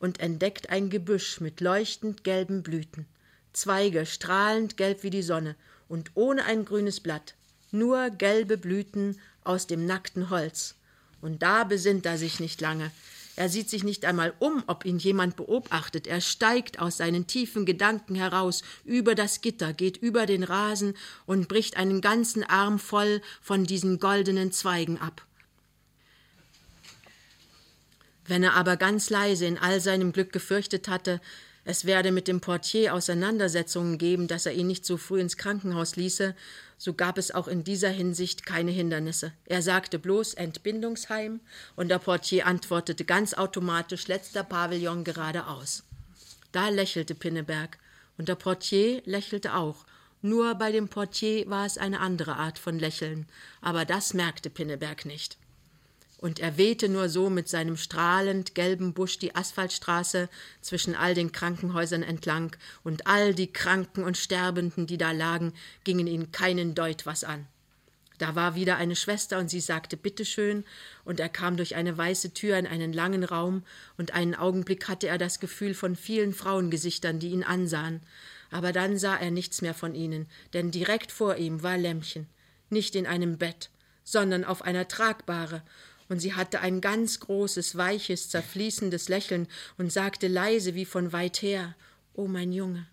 und 0.00 0.20
entdeckt 0.20 0.68
ein 0.68 0.90
Gebüsch 0.90 1.40
mit 1.40 1.62
leuchtend 1.62 2.22
gelben 2.22 2.62
Blüten, 2.62 3.06
Zweige 3.54 4.04
strahlend 4.04 4.76
gelb 4.76 5.02
wie 5.02 5.08
die 5.08 5.22
Sonne 5.22 5.56
und 5.88 6.10
ohne 6.12 6.44
ein 6.44 6.66
grünes 6.66 7.00
Blatt, 7.00 7.32
nur 7.70 8.10
gelbe 8.10 8.58
Blüten 8.58 9.18
aus 9.44 9.66
dem 9.66 9.86
nackten 9.86 10.28
Holz. 10.28 10.74
Und 11.22 11.42
da 11.42 11.64
besinnt 11.64 12.04
er 12.04 12.18
sich 12.18 12.38
nicht 12.38 12.60
lange, 12.60 12.90
er 13.36 13.50
sieht 13.50 13.68
sich 13.68 13.84
nicht 13.84 14.06
einmal 14.06 14.32
um, 14.38 14.64
ob 14.66 14.86
ihn 14.86 14.98
jemand 14.98 15.36
beobachtet. 15.36 16.06
Er 16.06 16.22
steigt 16.22 16.78
aus 16.78 16.96
seinen 16.96 17.26
tiefen 17.26 17.66
Gedanken 17.66 18.14
heraus, 18.14 18.62
über 18.84 19.14
das 19.14 19.42
Gitter, 19.42 19.74
geht 19.74 19.98
über 19.98 20.24
den 20.24 20.42
Rasen 20.42 20.94
und 21.26 21.46
bricht 21.46 21.76
einen 21.76 22.00
ganzen 22.00 22.42
Arm 22.42 22.78
voll 22.78 23.20
von 23.42 23.64
diesen 23.64 24.00
goldenen 24.00 24.52
Zweigen 24.52 24.98
ab. 24.98 25.26
Wenn 28.26 28.42
er 28.42 28.54
aber 28.54 28.76
ganz 28.76 29.10
leise 29.10 29.44
in 29.44 29.58
all 29.58 29.80
seinem 29.80 30.12
Glück 30.12 30.32
gefürchtet 30.32 30.88
hatte, 30.88 31.20
es 31.68 31.84
werde 31.84 32.12
mit 32.12 32.28
dem 32.28 32.40
Portier 32.40 32.94
Auseinandersetzungen 32.94 33.98
geben, 33.98 34.28
dass 34.28 34.46
er 34.46 34.52
ihn 34.52 34.68
nicht 34.68 34.86
so 34.86 34.96
früh 34.96 35.20
ins 35.20 35.36
Krankenhaus 35.36 35.96
ließe, 35.96 36.36
so 36.78 36.94
gab 36.94 37.18
es 37.18 37.32
auch 37.32 37.48
in 37.48 37.64
dieser 37.64 37.88
Hinsicht 37.88 38.46
keine 38.46 38.70
Hindernisse. 38.70 39.32
Er 39.46 39.62
sagte 39.62 39.98
bloß 39.98 40.34
Entbindungsheim 40.34 41.40
und 41.74 41.88
der 41.88 41.98
Portier 41.98 42.46
antwortete 42.46 43.04
ganz 43.04 43.34
automatisch 43.34 44.06
letzter 44.06 44.44
Pavillon 44.44 45.02
geradeaus. 45.02 45.82
Da 46.52 46.68
lächelte 46.68 47.16
Pinneberg 47.16 47.78
und 48.16 48.28
der 48.28 48.36
Portier 48.36 49.02
lächelte 49.04 49.56
auch. 49.56 49.86
Nur 50.22 50.54
bei 50.54 50.70
dem 50.70 50.86
Portier 50.86 51.50
war 51.50 51.66
es 51.66 51.78
eine 51.78 51.98
andere 51.98 52.36
Art 52.36 52.60
von 52.60 52.78
Lächeln, 52.78 53.26
aber 53.60 53.84
das 53.84 54.14
merkte 54.14 54.50
Pinneberg 54.50 55.04
nicht 55.04 55.36
und 56.18 56.40
er 56.40 56.56
wehte 56.56 56.88
nur 56.88 57.08
so 57.08 57.28
mit 57.28 57.48
seinem 57.48 57.76
strahlend 57.76 58.54
gelben 58.54 58.94
Busch 58.94 59.18
die 59.18 59.34
Asphaltstraße 59.34 60.28
zwischen 60.62 60.94
all 60.94 61.14
den 61.14 61.32
Krankenhäusern 61.32 62.02
entlang, 62.02 62.56
und 62.84 63.06
all 63.06 63.34
die 63.34 63.52
Kranken 63.52 64.02
und 64.02 64.16
Sterbenden, 64.16 64.86
die 64.86 64.98
da 64.98 65.12
lagen, 65.12 65.52
gingen 65.84 66.06
ihn 66.06 66.32
keinen 66.32 66.74
Deut 66.74 67.04
was 67.06 67.24
an. 67.24 67.46
Da 68.18 68.34
war 68.34 68.54
wieder 68.54 68.78
eine 68.78 68.96
Schwester, 68.96 69.38
und 69.38 69.50
sie 69.50 69.60
sagte 69.60 69.96
Bitteschön, 69.98 70.64
und 71.04 71.20
er 71.20 71.28
kam 71.28 71.58
durch 71.58 71.76
eine 71.76 71.98
weiße 71.98 72.32
Tür 72.32 72.56
in 72.56 72.66
einen 72.66 72.94
langen 72.94 73.24
Raum, 73.24 73.62
und 73.98 74.14
einen 74.14 74.34
Augenblick 74.34 74.88
hatte 74.88 75.08
er 75.08 75.18
das 75.18 75.38
Gefühl 75.38 75.74
von 75.74 75.96
vielen 75.96 76.32
Frauengesichtern, 76.32 77.18
die 77.18 77.28
ihn 77.28 77.44
ansahen. 77.44 78.00
Aber 78.50 78.72
dann 78.72 78.96
sah 78.96 79.16
er 79.16 79.30
nichts 79.30 79.60
mehr 79.60 79.74
von 79.74 79.94
ihnen, 79.94 80.26
denn 80.54 80.70
direkt 80.70 81.12
vor 81.12 81.36
ihm 81.36 81.62
war 81.62 81.76
Lämmchen, 81.76 82.26
nicht 82.70 82.94
in 82.94 83.06
einem 83.06 83.36
Bett, 83.36 83.70
sondern 84.02 84.44
auf 84.44 84.62
einer 84.62 84.88
Tragbare, 84.88 85.62
und 86.08 86.20
sie 86.20 86.34
hatte 86.34 86.60
ein 86.60 86.80
ganz 86.80 87.20
großes, 87.20 87.76
weiches, 87.76 88.28
zerfließendes 88.28 89.08
Lächeln 89.08 89.48
und 89.78 89.92
sagte 89.92 90.28
leise 90.28 90.74
wie 90.74 90.84
von 90.84 91.12
weit 91.12 91.42
her 91.42 91.74
Oh 92.14 92.26
mein 92.26 92.52
Junge. 92.52 92.86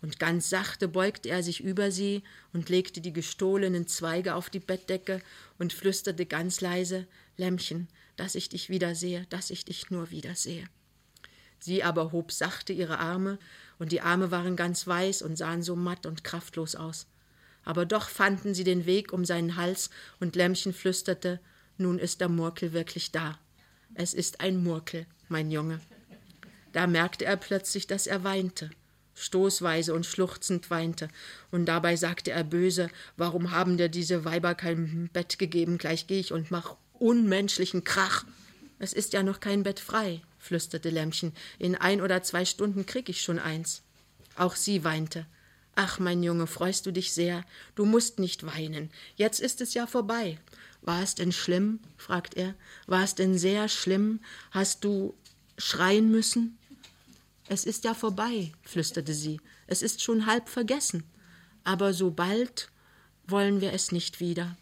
Und 0.00 0.18
ganz 0.18 0.50
sachte 0.50 0.88
beugte 0.88 1.28
er 1.28 1.44
sich 1.44 1.62
über 1.62 1.92
sie 1.92 2.24
und 2.52 2.68
legte 2.68 3.00
die 3.00 3.12
gestohlenen 3.12 3.86
Zweige 3.86 4.34
auf 4.34 4.50
die 4.50 4.58
Bettdecke 4.58 5.22
und 5.58 5.72
flüsterte 5.72 6.26
ganz 6.26 6.60
leise 6.60 7.06
Lämmchen, 7.36 7.88
dass 8.16 8.34
ich 8.34 8.48
dich 8.48 8.68
wiedersehe, 8.68 9.26
dass 9.30 9.50
ich 9.50 9.64
dich 9.64 9.90
nur 9.90 10.10
wiedersehe. 10.10 10.66
Sie 11.60 11.84
aber 11.84 12.10
hob 12.10 12.32
sachte 12.32 12.72
ihre 12.72 12.98
Arme, 12.98 13.38
und 13.78 13.92
die 13.92 14.00
Arme 14.00 14.32
waren 14.32 14.56
ganz 14.56 14.86
weiß 14.86 15.22
und 15.22 15.36
sahen 15.36 15.62
so 15.62 15.76
matt 15.76 16.06
und 16.06 16.24
kraftlos 16.24 16.74
aus. 16.74 17.06
Aber 17.64 17.86
doch 17.86 18.08
fanden 18.08 18.54
sie 18.54 18.64
den 18.64 18.86
Weg 18.86 19.12
um 19.12 19.24
seinen 19.24 19.56
Hals, 19.56 19.90
und 20.18 20.34
Lämmchen 20.34 20.72
flüsterte 20.72 21.38
nun 21.78 21.98
ist 21.98 22.20
der 22.20 22.28
Murkel 22.28 22.72
wirklich 22.72 23.12
da. 23.12 23.38
Es 23.94 24.14
ist 24.14 24.40
ein 24.40 24.62
Murkel, 24.62 25.06
mein 25.28 25.50
Junge. 25.50 25.80
Da 26.72 26.86
merkte 26.86 27.24
er 27.24 27.36
plötzlich, 27.36 27.86
dass 27.86 28.06
er 28.06 28.24
weinte, 28.24 28.70
stoßweise 29.14 29.94
und 29.94 30.06
schluchzend 30.06 30.70
weinte, 30.70 31.08
und 31.50 31.66
dabei 31.66 31.96
sagte 31.96 32.30
er 32.30 32.44
böse, 32.44 32.88
warum 33.16 33.50
haben 33.50 33.76
dir 33.76 33.88
diese 33.88 34.24
Weiber 34.24 34.54
kein 34.54 35.10
Bett 35.12 35.38
gegeben, 35.38 35.78
gleich 35.78 36.06
geh 36.06 36.20
ich 36.20 36.32
und 36.32 36.50
mach 36.50 36.76
unmenschlichen 36.98 37.84
Krach. 37.84 38.24
Es 38.78 38.92
ist 38.92 39.12
ja 39.12 39.22
noch 39.22 39.40
kein 39.40 39.62
Bett 39.62 39.80
frei, 39.80 40.22
flüsterte 40.38 40.90
Lämmchen, 40.90 41.32
in 41.58 41.74
ein 41.74 42.00
oder 42.00 42.22
zwei 42.22 42.44
Stunden 42.44 42.86
krieg 42.86 43.08
ich 43.08 43.22
schon 43.22 43.38
eins. 43.38 43.82
Auch 44.36 44.56
sie 44.56 44.82
weinte. 44.84 45.26
Ach, 45.74 45.98
mein 45.98 46.22
Junge, 46.22 46.46
freust 46.46 46.86
du 46.86 46.90
dich 46.90 47.12
sehr? 47.12 47.44
Du 47.74 47.84
musst 47.84 48.18
nicht 48.18 48.44
weinen. 48.44 48.90
Jetzt 49.16 49.40
ist 49.40 49.60
es 49.60 49.74
ja 49.74 49.86
vorbei. 49.86 50.38
War 50.82 51.02
es 51.02 51.14
denn 51.14 51.32
schlimm? 51.32 51.80
fragt 51.96 52.34
er. 52.34 52.54
War 52.86 53.04
es 53.04 53.14
denn 53.14 53.38
sehr 53.38 53.68
schlimm? 53.68 54.20
Hast 54.50 54.84
du 54.84 55.14
schreien 55.56 56.10
müssen? 56.10 56.58
Es 57.48 57.64
ist 57.64 57.84
ja 57.84 57.94
vorbei, 57.94 58.52
flüsterte 58.62 59.14
sie. 59.14 59.40
Es 59.66 59.82
ist 59.82 60.02
schon 60.02 60.26
halb 60.26 60.48
vergessen. 60.48 61.04
Aber 61.64 61.92
so 61.94 62.10
bald 62.10 62.70
wollen 63.26 63.60
wir 63.60 63.72
es 63.72 63.92
nicht 63.92 64.20
wieder. 64.20 64.56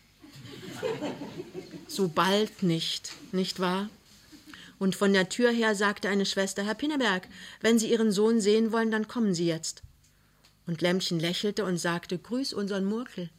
So 1.89 2.09
bald 2.09 2.63
nicht, 2.63 3.13
nicht 3.33 3.59
wahr? 3.59 3.89
Und 4.79 4.97
von 4.97 5.13
der 5.13 5.29
Tür 5.29 5.51
her 5.51 5.75
sagte 5.75 6.09
eine 6.09 6.25
Schwester, 6.27 6.63
Herr 6.65 6.75
Pinneberg, 6.75 7.29
wenn 7.61 7.79
Sie 7.79 7.91
Ihren 7.91 8.13
Sohn 8.13 8.41
sehen 8.41 8.73
wollen, 8.73 8.91
dann 8.91 9.09
kommen 9.09 9.35
Sie 9.35 9.47
jetzt. 9.47 9.83
Und 10.67 10.81
Lämmchen 10.81 11.19
lächelte 11.19 11.65
und 11.65 11.79
sagte, 11.79 12.19
Grüß 12.19 12.53
unseren 12.53 12.85
Murkel. 12.85 13.31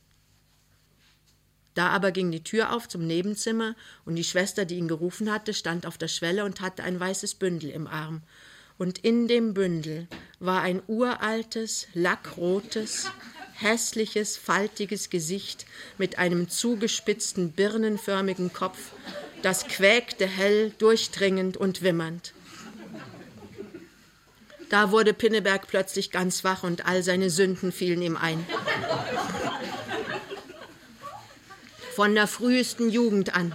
Da 1.74 1.90
aber 1.90 2.12
ging 2.12 2.32
die 2.32 2.44
Tür 2.44 2.74
auf 2.74 2.88
zum 2.88 3.08
Nebenzimmer, 3.08 3.76
und 4.06 4.16
die 4.16 4.24
Schwester, 4.24 4.66
die 4.66 4.76
ihn 4.76 4.88
gerufen 4.88 5.32
hatte, 5.32 5.54
stand 5.54 5.86
auf 5.86 5.98
der 5.98 6.10
Schwelle 6.10 6.44
und 6.44 6.62
hatte 6.62 6.84
ein 6.84 7.00
weißes 7.00 7.36
Bündel 7.36 7.70
im 7.70 7.88
Arm. 7.88 8.22
Und 8.78 9.00
in 9.00 9.28
dem 9.28 9.54
Bündel 9.54 10.08
war 10.40 10.62
ein 10.62 10.82
uraltes, 10.88 11.88
lackrotes, 11.94 13.10
hässliches, 13.54 14.38
faltiges 14.38 15.10
Gesicht 15.10 15.66
mit 15.98 16.18
einem 16.18 16.50
zugespitzten, 16.50 17.52
birnenförmigen 17.52 18.52
Kopf, 18.52 18.92
das 19.42 19.68
quäkte 19.68 20.26
hell, 20.26 20.72
durchdringend 20.78 21.58
und 21.58 21.82
wimmernd. 21.82 22.34
Da 24.70 24.92
wurde 24.92 25.14
Pinneberg 25.14 25.68
plötzlich 25.68 26.12
ganz 26.12 26.44
wach 26.44 26.64
und 26.64 26.86
all 26.86 27.04
seine 27.04 27.30
Sünden 27.30 27.72
fielen 27.72 28.02
ihm 28.02 28.16
ein. 28.16 28.46
Von 31.92 32.16
der 32.16 32.28
frühesten 32.28 32.90
Jugend 32.90 33.36
an. 33.36 33.54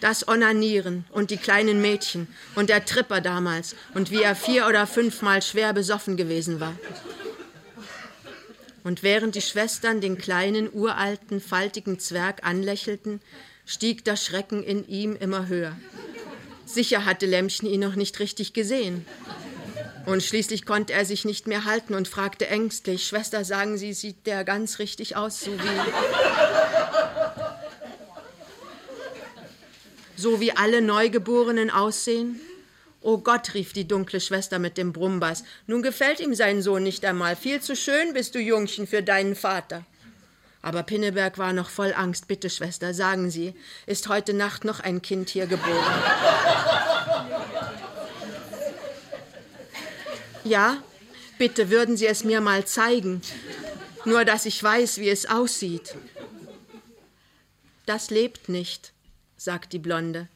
Das 0.00 0.28
Onanieren 0.28 1.04
und 1.10 1.30
die 1.30 1.36
kleinen 1.36 1.80
Mädchen 1.80 2.28
und 2.54 2.68
der 2.68 2.84
Tripper 2.84 3.20
damals 3.20 3.74
und 3.94 4.10
wie 4.10 4.22
er 4.22 4.36
vier 4.36 4.66
oder 4.66 4.86
fünfmal 4.86 5.42
schwer 5.42 5.72
besoffen 5.72 6.16
gewesen 6.16 6.60
war. 6.60 6.74
Und 8.84 9.02
während 9.02 9.34
die 9.34 9.42
Schwestern 9.42 10.00
den 10.00 10.18
kleinen, 10.18 10.72
uralten, 10.72 11.40
faltigen 11.40 11.98
Zwerg 11.98 12.46
anlächelten, 12.46 13.20
stieg 13.66 14.04
der 14.04 14.16
Schrecken 14.16 14.62
in 14.62 14.86
ihm 14.88 15.16
immer 15.16 15.48
höher. 15.48 15.76
Sicher 16.64 17.04
hatte 17.04 17.26
Lämmchen 17.26 17.68
ihn 17.68 17.80
noch 17.80 17.96
nicht 17.96 18.20
richtig 18.20 18.52
gesehen. 18.52 19.04
Und 20.06 20.22
schließlich 20.22 20.64
konnte 20.64 20.94
er 20.94 21.04
sich 21.04 21.24
nicht 21.24 21.46
mehr 21.46 21.64
halten 21.64 21.94
und 21.94 22.08
fragte 22.08 22.46
ängstlich: 22.46 23.06
Schwester, 23.06 23.44
sagen 23.44 23.76
Sie, 23.76 23.92
sieht 23.92 24.26
der 24.26 24.44
ganz 24.44 24.78
richtig 24.78 25.16
aus, 25.16 25.40
so 25.40 25.52
wie. 25.52 26.67
So 30.18 30.40
wie 30.40 30.52
alle 30.52 30.82
Neugeborenen 30.82 31.70
aussehen? 31.70 32.40
Oh 33.00 33.18
Gott, 33.18 33.54
rief 33.54 33.72
die 33.72 33.86
dunkle 33.86 34.20
Schwester 34.20 34.58
mit 34.58 34.76
dem 34.76 34.92
Brummbass, 34.92 35.44
nun 35.68 35.82
gefällt 35.82 36.18
ihm 36.18 36.34
sein 36.34 36.60
Sohn 36.62 36.82
nicht 36.82 37.04
einmal. 37.04 37.36
Viel 37.36 37.60
zu 37.60 37.76
schön 37.76 38.12
bist 38.12 38.34
du, 38.34 38.40
Jungchen, 38.40 38.88
für 38.88 39.02
deinen 39.02 39.36
Vater. 39.36 39.86
Aber 40.60 40.82
Pinneberg 40.82 41.38
war 41.38 41.52
noch 41.52 41.70
voll 41.70 41.94
Angst. 41.96 42.26
Bitte, 42.26 42.50
Schwester, 42.50 42.92
sagen 42.92 43.30
Sie, 43.30 43.54
ist 43.86 44.08
heute 44.08 44.34
Nacht 44.34 44.64
noch 44.64 44.80
ein 44.80 45.00
Kind 45.00 45.30
hier 45.30 45.46
geboren? 45.46 46.02
Ja, 50.42 50.82
bitte 51.38 51.70
würden 51.70 51.96
Sie 51.96 52.08
es 52.08 52.24
mir 52.24 52.40
mal 52.40 52.64
zeigen. 52.64 53.22
Nur, 54.04 54.24
dass 54.24 54.46
ich 54.46 54.60
weiß, 54.60 54.98
wie 54.98 55.10
es 55.10 55.26
aussieht. 55.26 55.94
Das 57.86 58.10
lebt 58.10 58.48
nicht, 58.48 58.92
sagt 59.38 59.72
die 59.72 59.78
Blonde. 59.78 60.28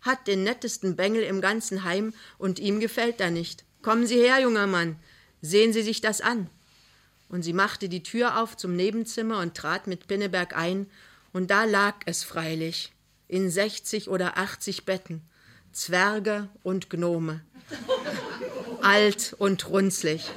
Hat 0.00 0.26
den 0.26 0.42
nettesten 0.42 0.96
Bengel 0.96 1.22
im 1.22 1.40
ganzen 1.40 1.84
Heim 1.84 2.12
und 2.38 2.58
ihm 2.58 2.80
gefällt 2.80 3.20
er 3.20 3.30
nicht. 3.30 3.64
Kommen 3.82 4.08
Sie 4.08 4.18
her, 4.18 4.40
junger 4.40 4.66
Mann, 4.66 4.96
sehen 5.40 5.72
Sie 5.72 5.82
sich 5.82 6.00
das 6.00 6.20
an. 6.20 6.50
Und 7.28 7.42
sie 7.42 7.52
machte 7.52 7.88
die 7.88 8.02
Tür 8.02 8.40
auf 8.40 8.56
zum 8.56 8.76
Nebenzimmer 8.76 9.40
und 9.40 9.56
trat 9.56 9.86
mit 9.86 10.06
Pinneberg 10.06 10.56
ein, 10.56 10.90
und 11.32 11.50
da 11.50 11.64
lag 11.64 11.96
es 12.06 12.24
freilich, 12.24 12.92
in 13.28 13.50
sechzig 13.50 14.08
oder 14.08 14.38
achtzig 14.38 14.86
Betten, 14.86 15.22
Zwerge 15.72 16.48
und 16.62 16.88
Gnome, 16.88 17.42
alt 18.80 19.34
und 19.38 19.68
runzlig, 19.68 20.30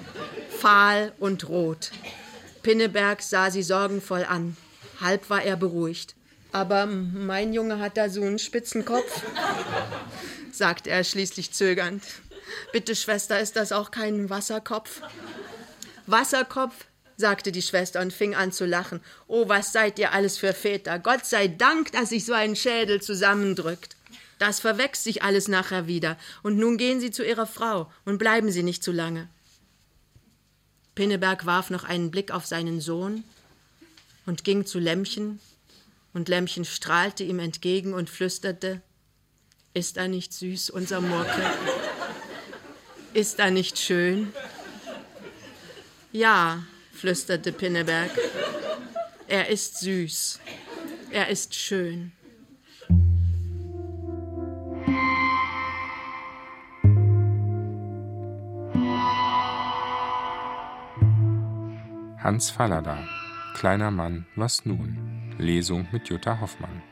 fahl 0.49 1.13
und 1.20 1.47
rot. 1.47 1.91
Pinneberg 2.63 3.22
sah 3.22 3.49
sie 3.51 3.63
sorgenvoll 3.63 4.26
an, 4.26 4.57
halb 4.99 5.30
war 5.30 5.43
er 5.43 5.55
beruhigt. 5.55 6.15
Aber 6.52 6.86
mein 6.86 7.54
Junge 7.54 7.80
hat 7.80 7.97
da 7.97 8.10
so 8.10 8.22
einen 8.22 8.39
spitzen 8.39 8.86
Kopf, 8.86 9.24
sagte 10.52 10.89
er 10.89 11.04
schließlich 11.04 11.52
zögernd. 11.52 12.04
Bitte, 12.72 12.95
Schwester, 12.95 13.39
ist 13.39 13.56
das 13.56 13.72
auch 13.72 13.91
kein 13.91 14.30
Wasserkopf? 14.30 15.02
Wasserkopf, 16.08 16.74
sagte 17.18 17.52
die 17.52 17.62
Schwester 17.62 18.02
und 18.02 18.14
fing 18.14 18.34
an 18.34 18.52
zu 18.52 18.66
lachen. 18.66 19.02
Oh, 19.28 19.47
was 19.47 19.74
seid 19.74 20.00
ihr 20.00 20.14
alles 20.14 20.38
für 20.38 20.54
Väter? 20.54 20.97
Gott 20.97 21.26
sei 21.26 21.47
Dank, 21.47 21.91
dass 21.91 22.10
sich 22.10 22.26
so 22.26 22.34
ein 22.34 22.56
Schädel 22.56 23.02
zusammendrückt. 23.02 23.95
Das 24.39 24.62
verwächst 24.62 25.04
sich 25.04 25.22
alles 25.22 25.50
nachher 25.50 25.86
wieder. 25.86 26.18
Und 26.43 26.58
nun 26.58 26.78
gehen 26.78 27.02
Sie 27.02 27.12
zu 27.12 27.26
Ihrer 27.26 27.45
Frau 27.45 27.91
und 28.06 28.18
bleiben 28.18 28.52
Sie 28.52 28.64
nicht 28.64 28.84
zu 28.84 28.93
lange. 28.93 29.28
Pinneberg 30.95 31.45
warf 31.45 31.70
noch 31.70 31.84
einen 31.84 32.10
Blick 32.10 32.32
auf 32.32 32.45
seinen 32.45 32.80
Sohn 32.82 33.24
und 34.26 34.43
ging 34.45 34.66
zu 34.66 34.80
Lämmchen, 34.80 35.39
und 36.20 36.28
Lämmchen 36.28 36.65
strahlte 36.65 37.24
ihm 37.24 37.39
entgegen 37.39 37.93
und 37.93 38.09
flüsterte 38.09 38.82
Ist 39.74 39.95
er 39.95 40.09
nicht 40.09 40.34
süß, 40.34 40.70
unser 40.70 40.99
Murke? 40.99 41.41
Ist 43.13 43.39
er 43.39 43.51
nicht 43.51 43.80
schön? 43.80 44.34
Ja, 46.11 46.63
flüsterte 46.91 47.53
Pinneberg. 47.53 48.11
Er 49.30 49.47
ist 49.47 49.80
süß. 49.80 50.41
Er 51.11 51.30
ist 51.30 51.55
schön. 51.55 52.11
Hans 62.22 62.49
Fallada, 62.49 63.07
Kleiner 63.55 63.89
Mann, 63.89 64.26
was 64.36 64.65
nun? 64.65 65.18
Lesung 65.40 65.88
mit 65.92 66.10
Jutta 66.10 66.40
Hoffmann. 66.40 66.84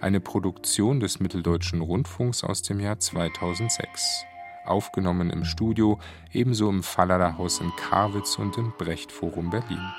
Eine 0.00 0.20
Produktion 0.20 1.00
des 1.00 1.20
Mitteldeutschen 1.20 1.80
Rundfunks 1.80 2.44
aus 2.44 2.62
dem 2.62 2.80
Jahr 2.80 2.98
2006 2.98 4.24
aufgenommen 4.68 5.30
im 5.30 5.44
Studio, 5.44 5.98
ebenso 6.32 6.68
im 6.68 6.82
Fallada-Haus 6.82 7.60
in 7.60 7.72
Karwitz 7.76 8.38
und 8.38 8.56
im 8.58 8.72
Brecht-Forum 8.78 9.50
Berlin. 9.50 9.92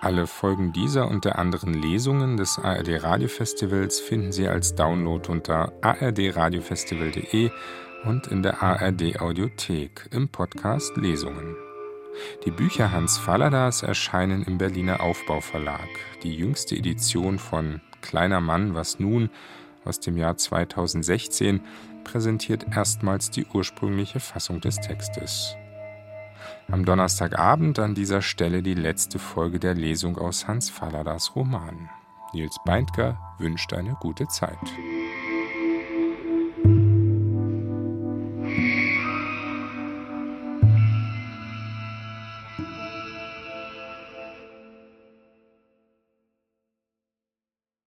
Alle 0.00 0.26
Folgen 0.26 0.72
dieser 0.72 1.08
und 1.08 1.26
der 1.26 1.38
anderen 1.38 1.74
Lesungen 1.74 2.38
des 2.38 2.58
ARD 2.58 3.02
Radiofestivals 3.02 4.00
finden 4.00 4.32
Sie 4.32 4.48
als 4.48 4.74
Download 4.74 5.30
unter 5.30 5.72
ardradiofestival.de 5.82 7.50
und 8.06 8.26
in 8.28 8.42
der 8.42 8.62
ARD 8.62 9.20
Audiothek 9.20 10.08
im 10.10 10.30
Podcast 10.30 10.96
Lesungen. 10.96 11.54
Die 12.44 12.50
Bücher 12.50 12.92
Hans 12.92 13.18
Falladas 13.18 13.82
erscheinen 13.82 14.42
im 14.44 14.58
Berliner 14.58 15.00
Aufbauverlag. 15.00 15.88
Die 16.22 16.34
jüngste 16.34 16.76
Edition 16.76 17.38
von 17.38 17.80
Kleiner 18.02 18.40
Mann, 18.40 18.74
was 18.74 18.98
nun 18.98 19.30
aus 19.84 20.00
dem 20.00 20.16
Jahr 20.16 20.36
2016 20.36 21.60
präsentiert 22.04 22.66
erstmals 22.74 23.30
die 23.30 23.46
ursprüngliche 23.46 24.20
Fassung 24.20 24.60
des 24.60 24.76
Textes. 24.76 25.56
Am 26.70 26.84
Donnerstagabend 26.84 27.78
an 27.78 27.94
dieser 27.94 28.22
Stelle 28.22 28.62
die 28.62 28.74
letzte 28.74 29.18
Folge 29.18 29.58
der 29.58 29.74
Lesung 29.74 30.16
aus 30.18 30.46
Hans 30.46 30.70
Falladas 30.70 31.34
Roman. 31.34 31.90
Nils 32.32 32.56
Beindker 32.64 33.18
wünscht 33.38 33.72
eine 33.72 33.96
gute 34.00 34.28
Zeit. 34.28 34.58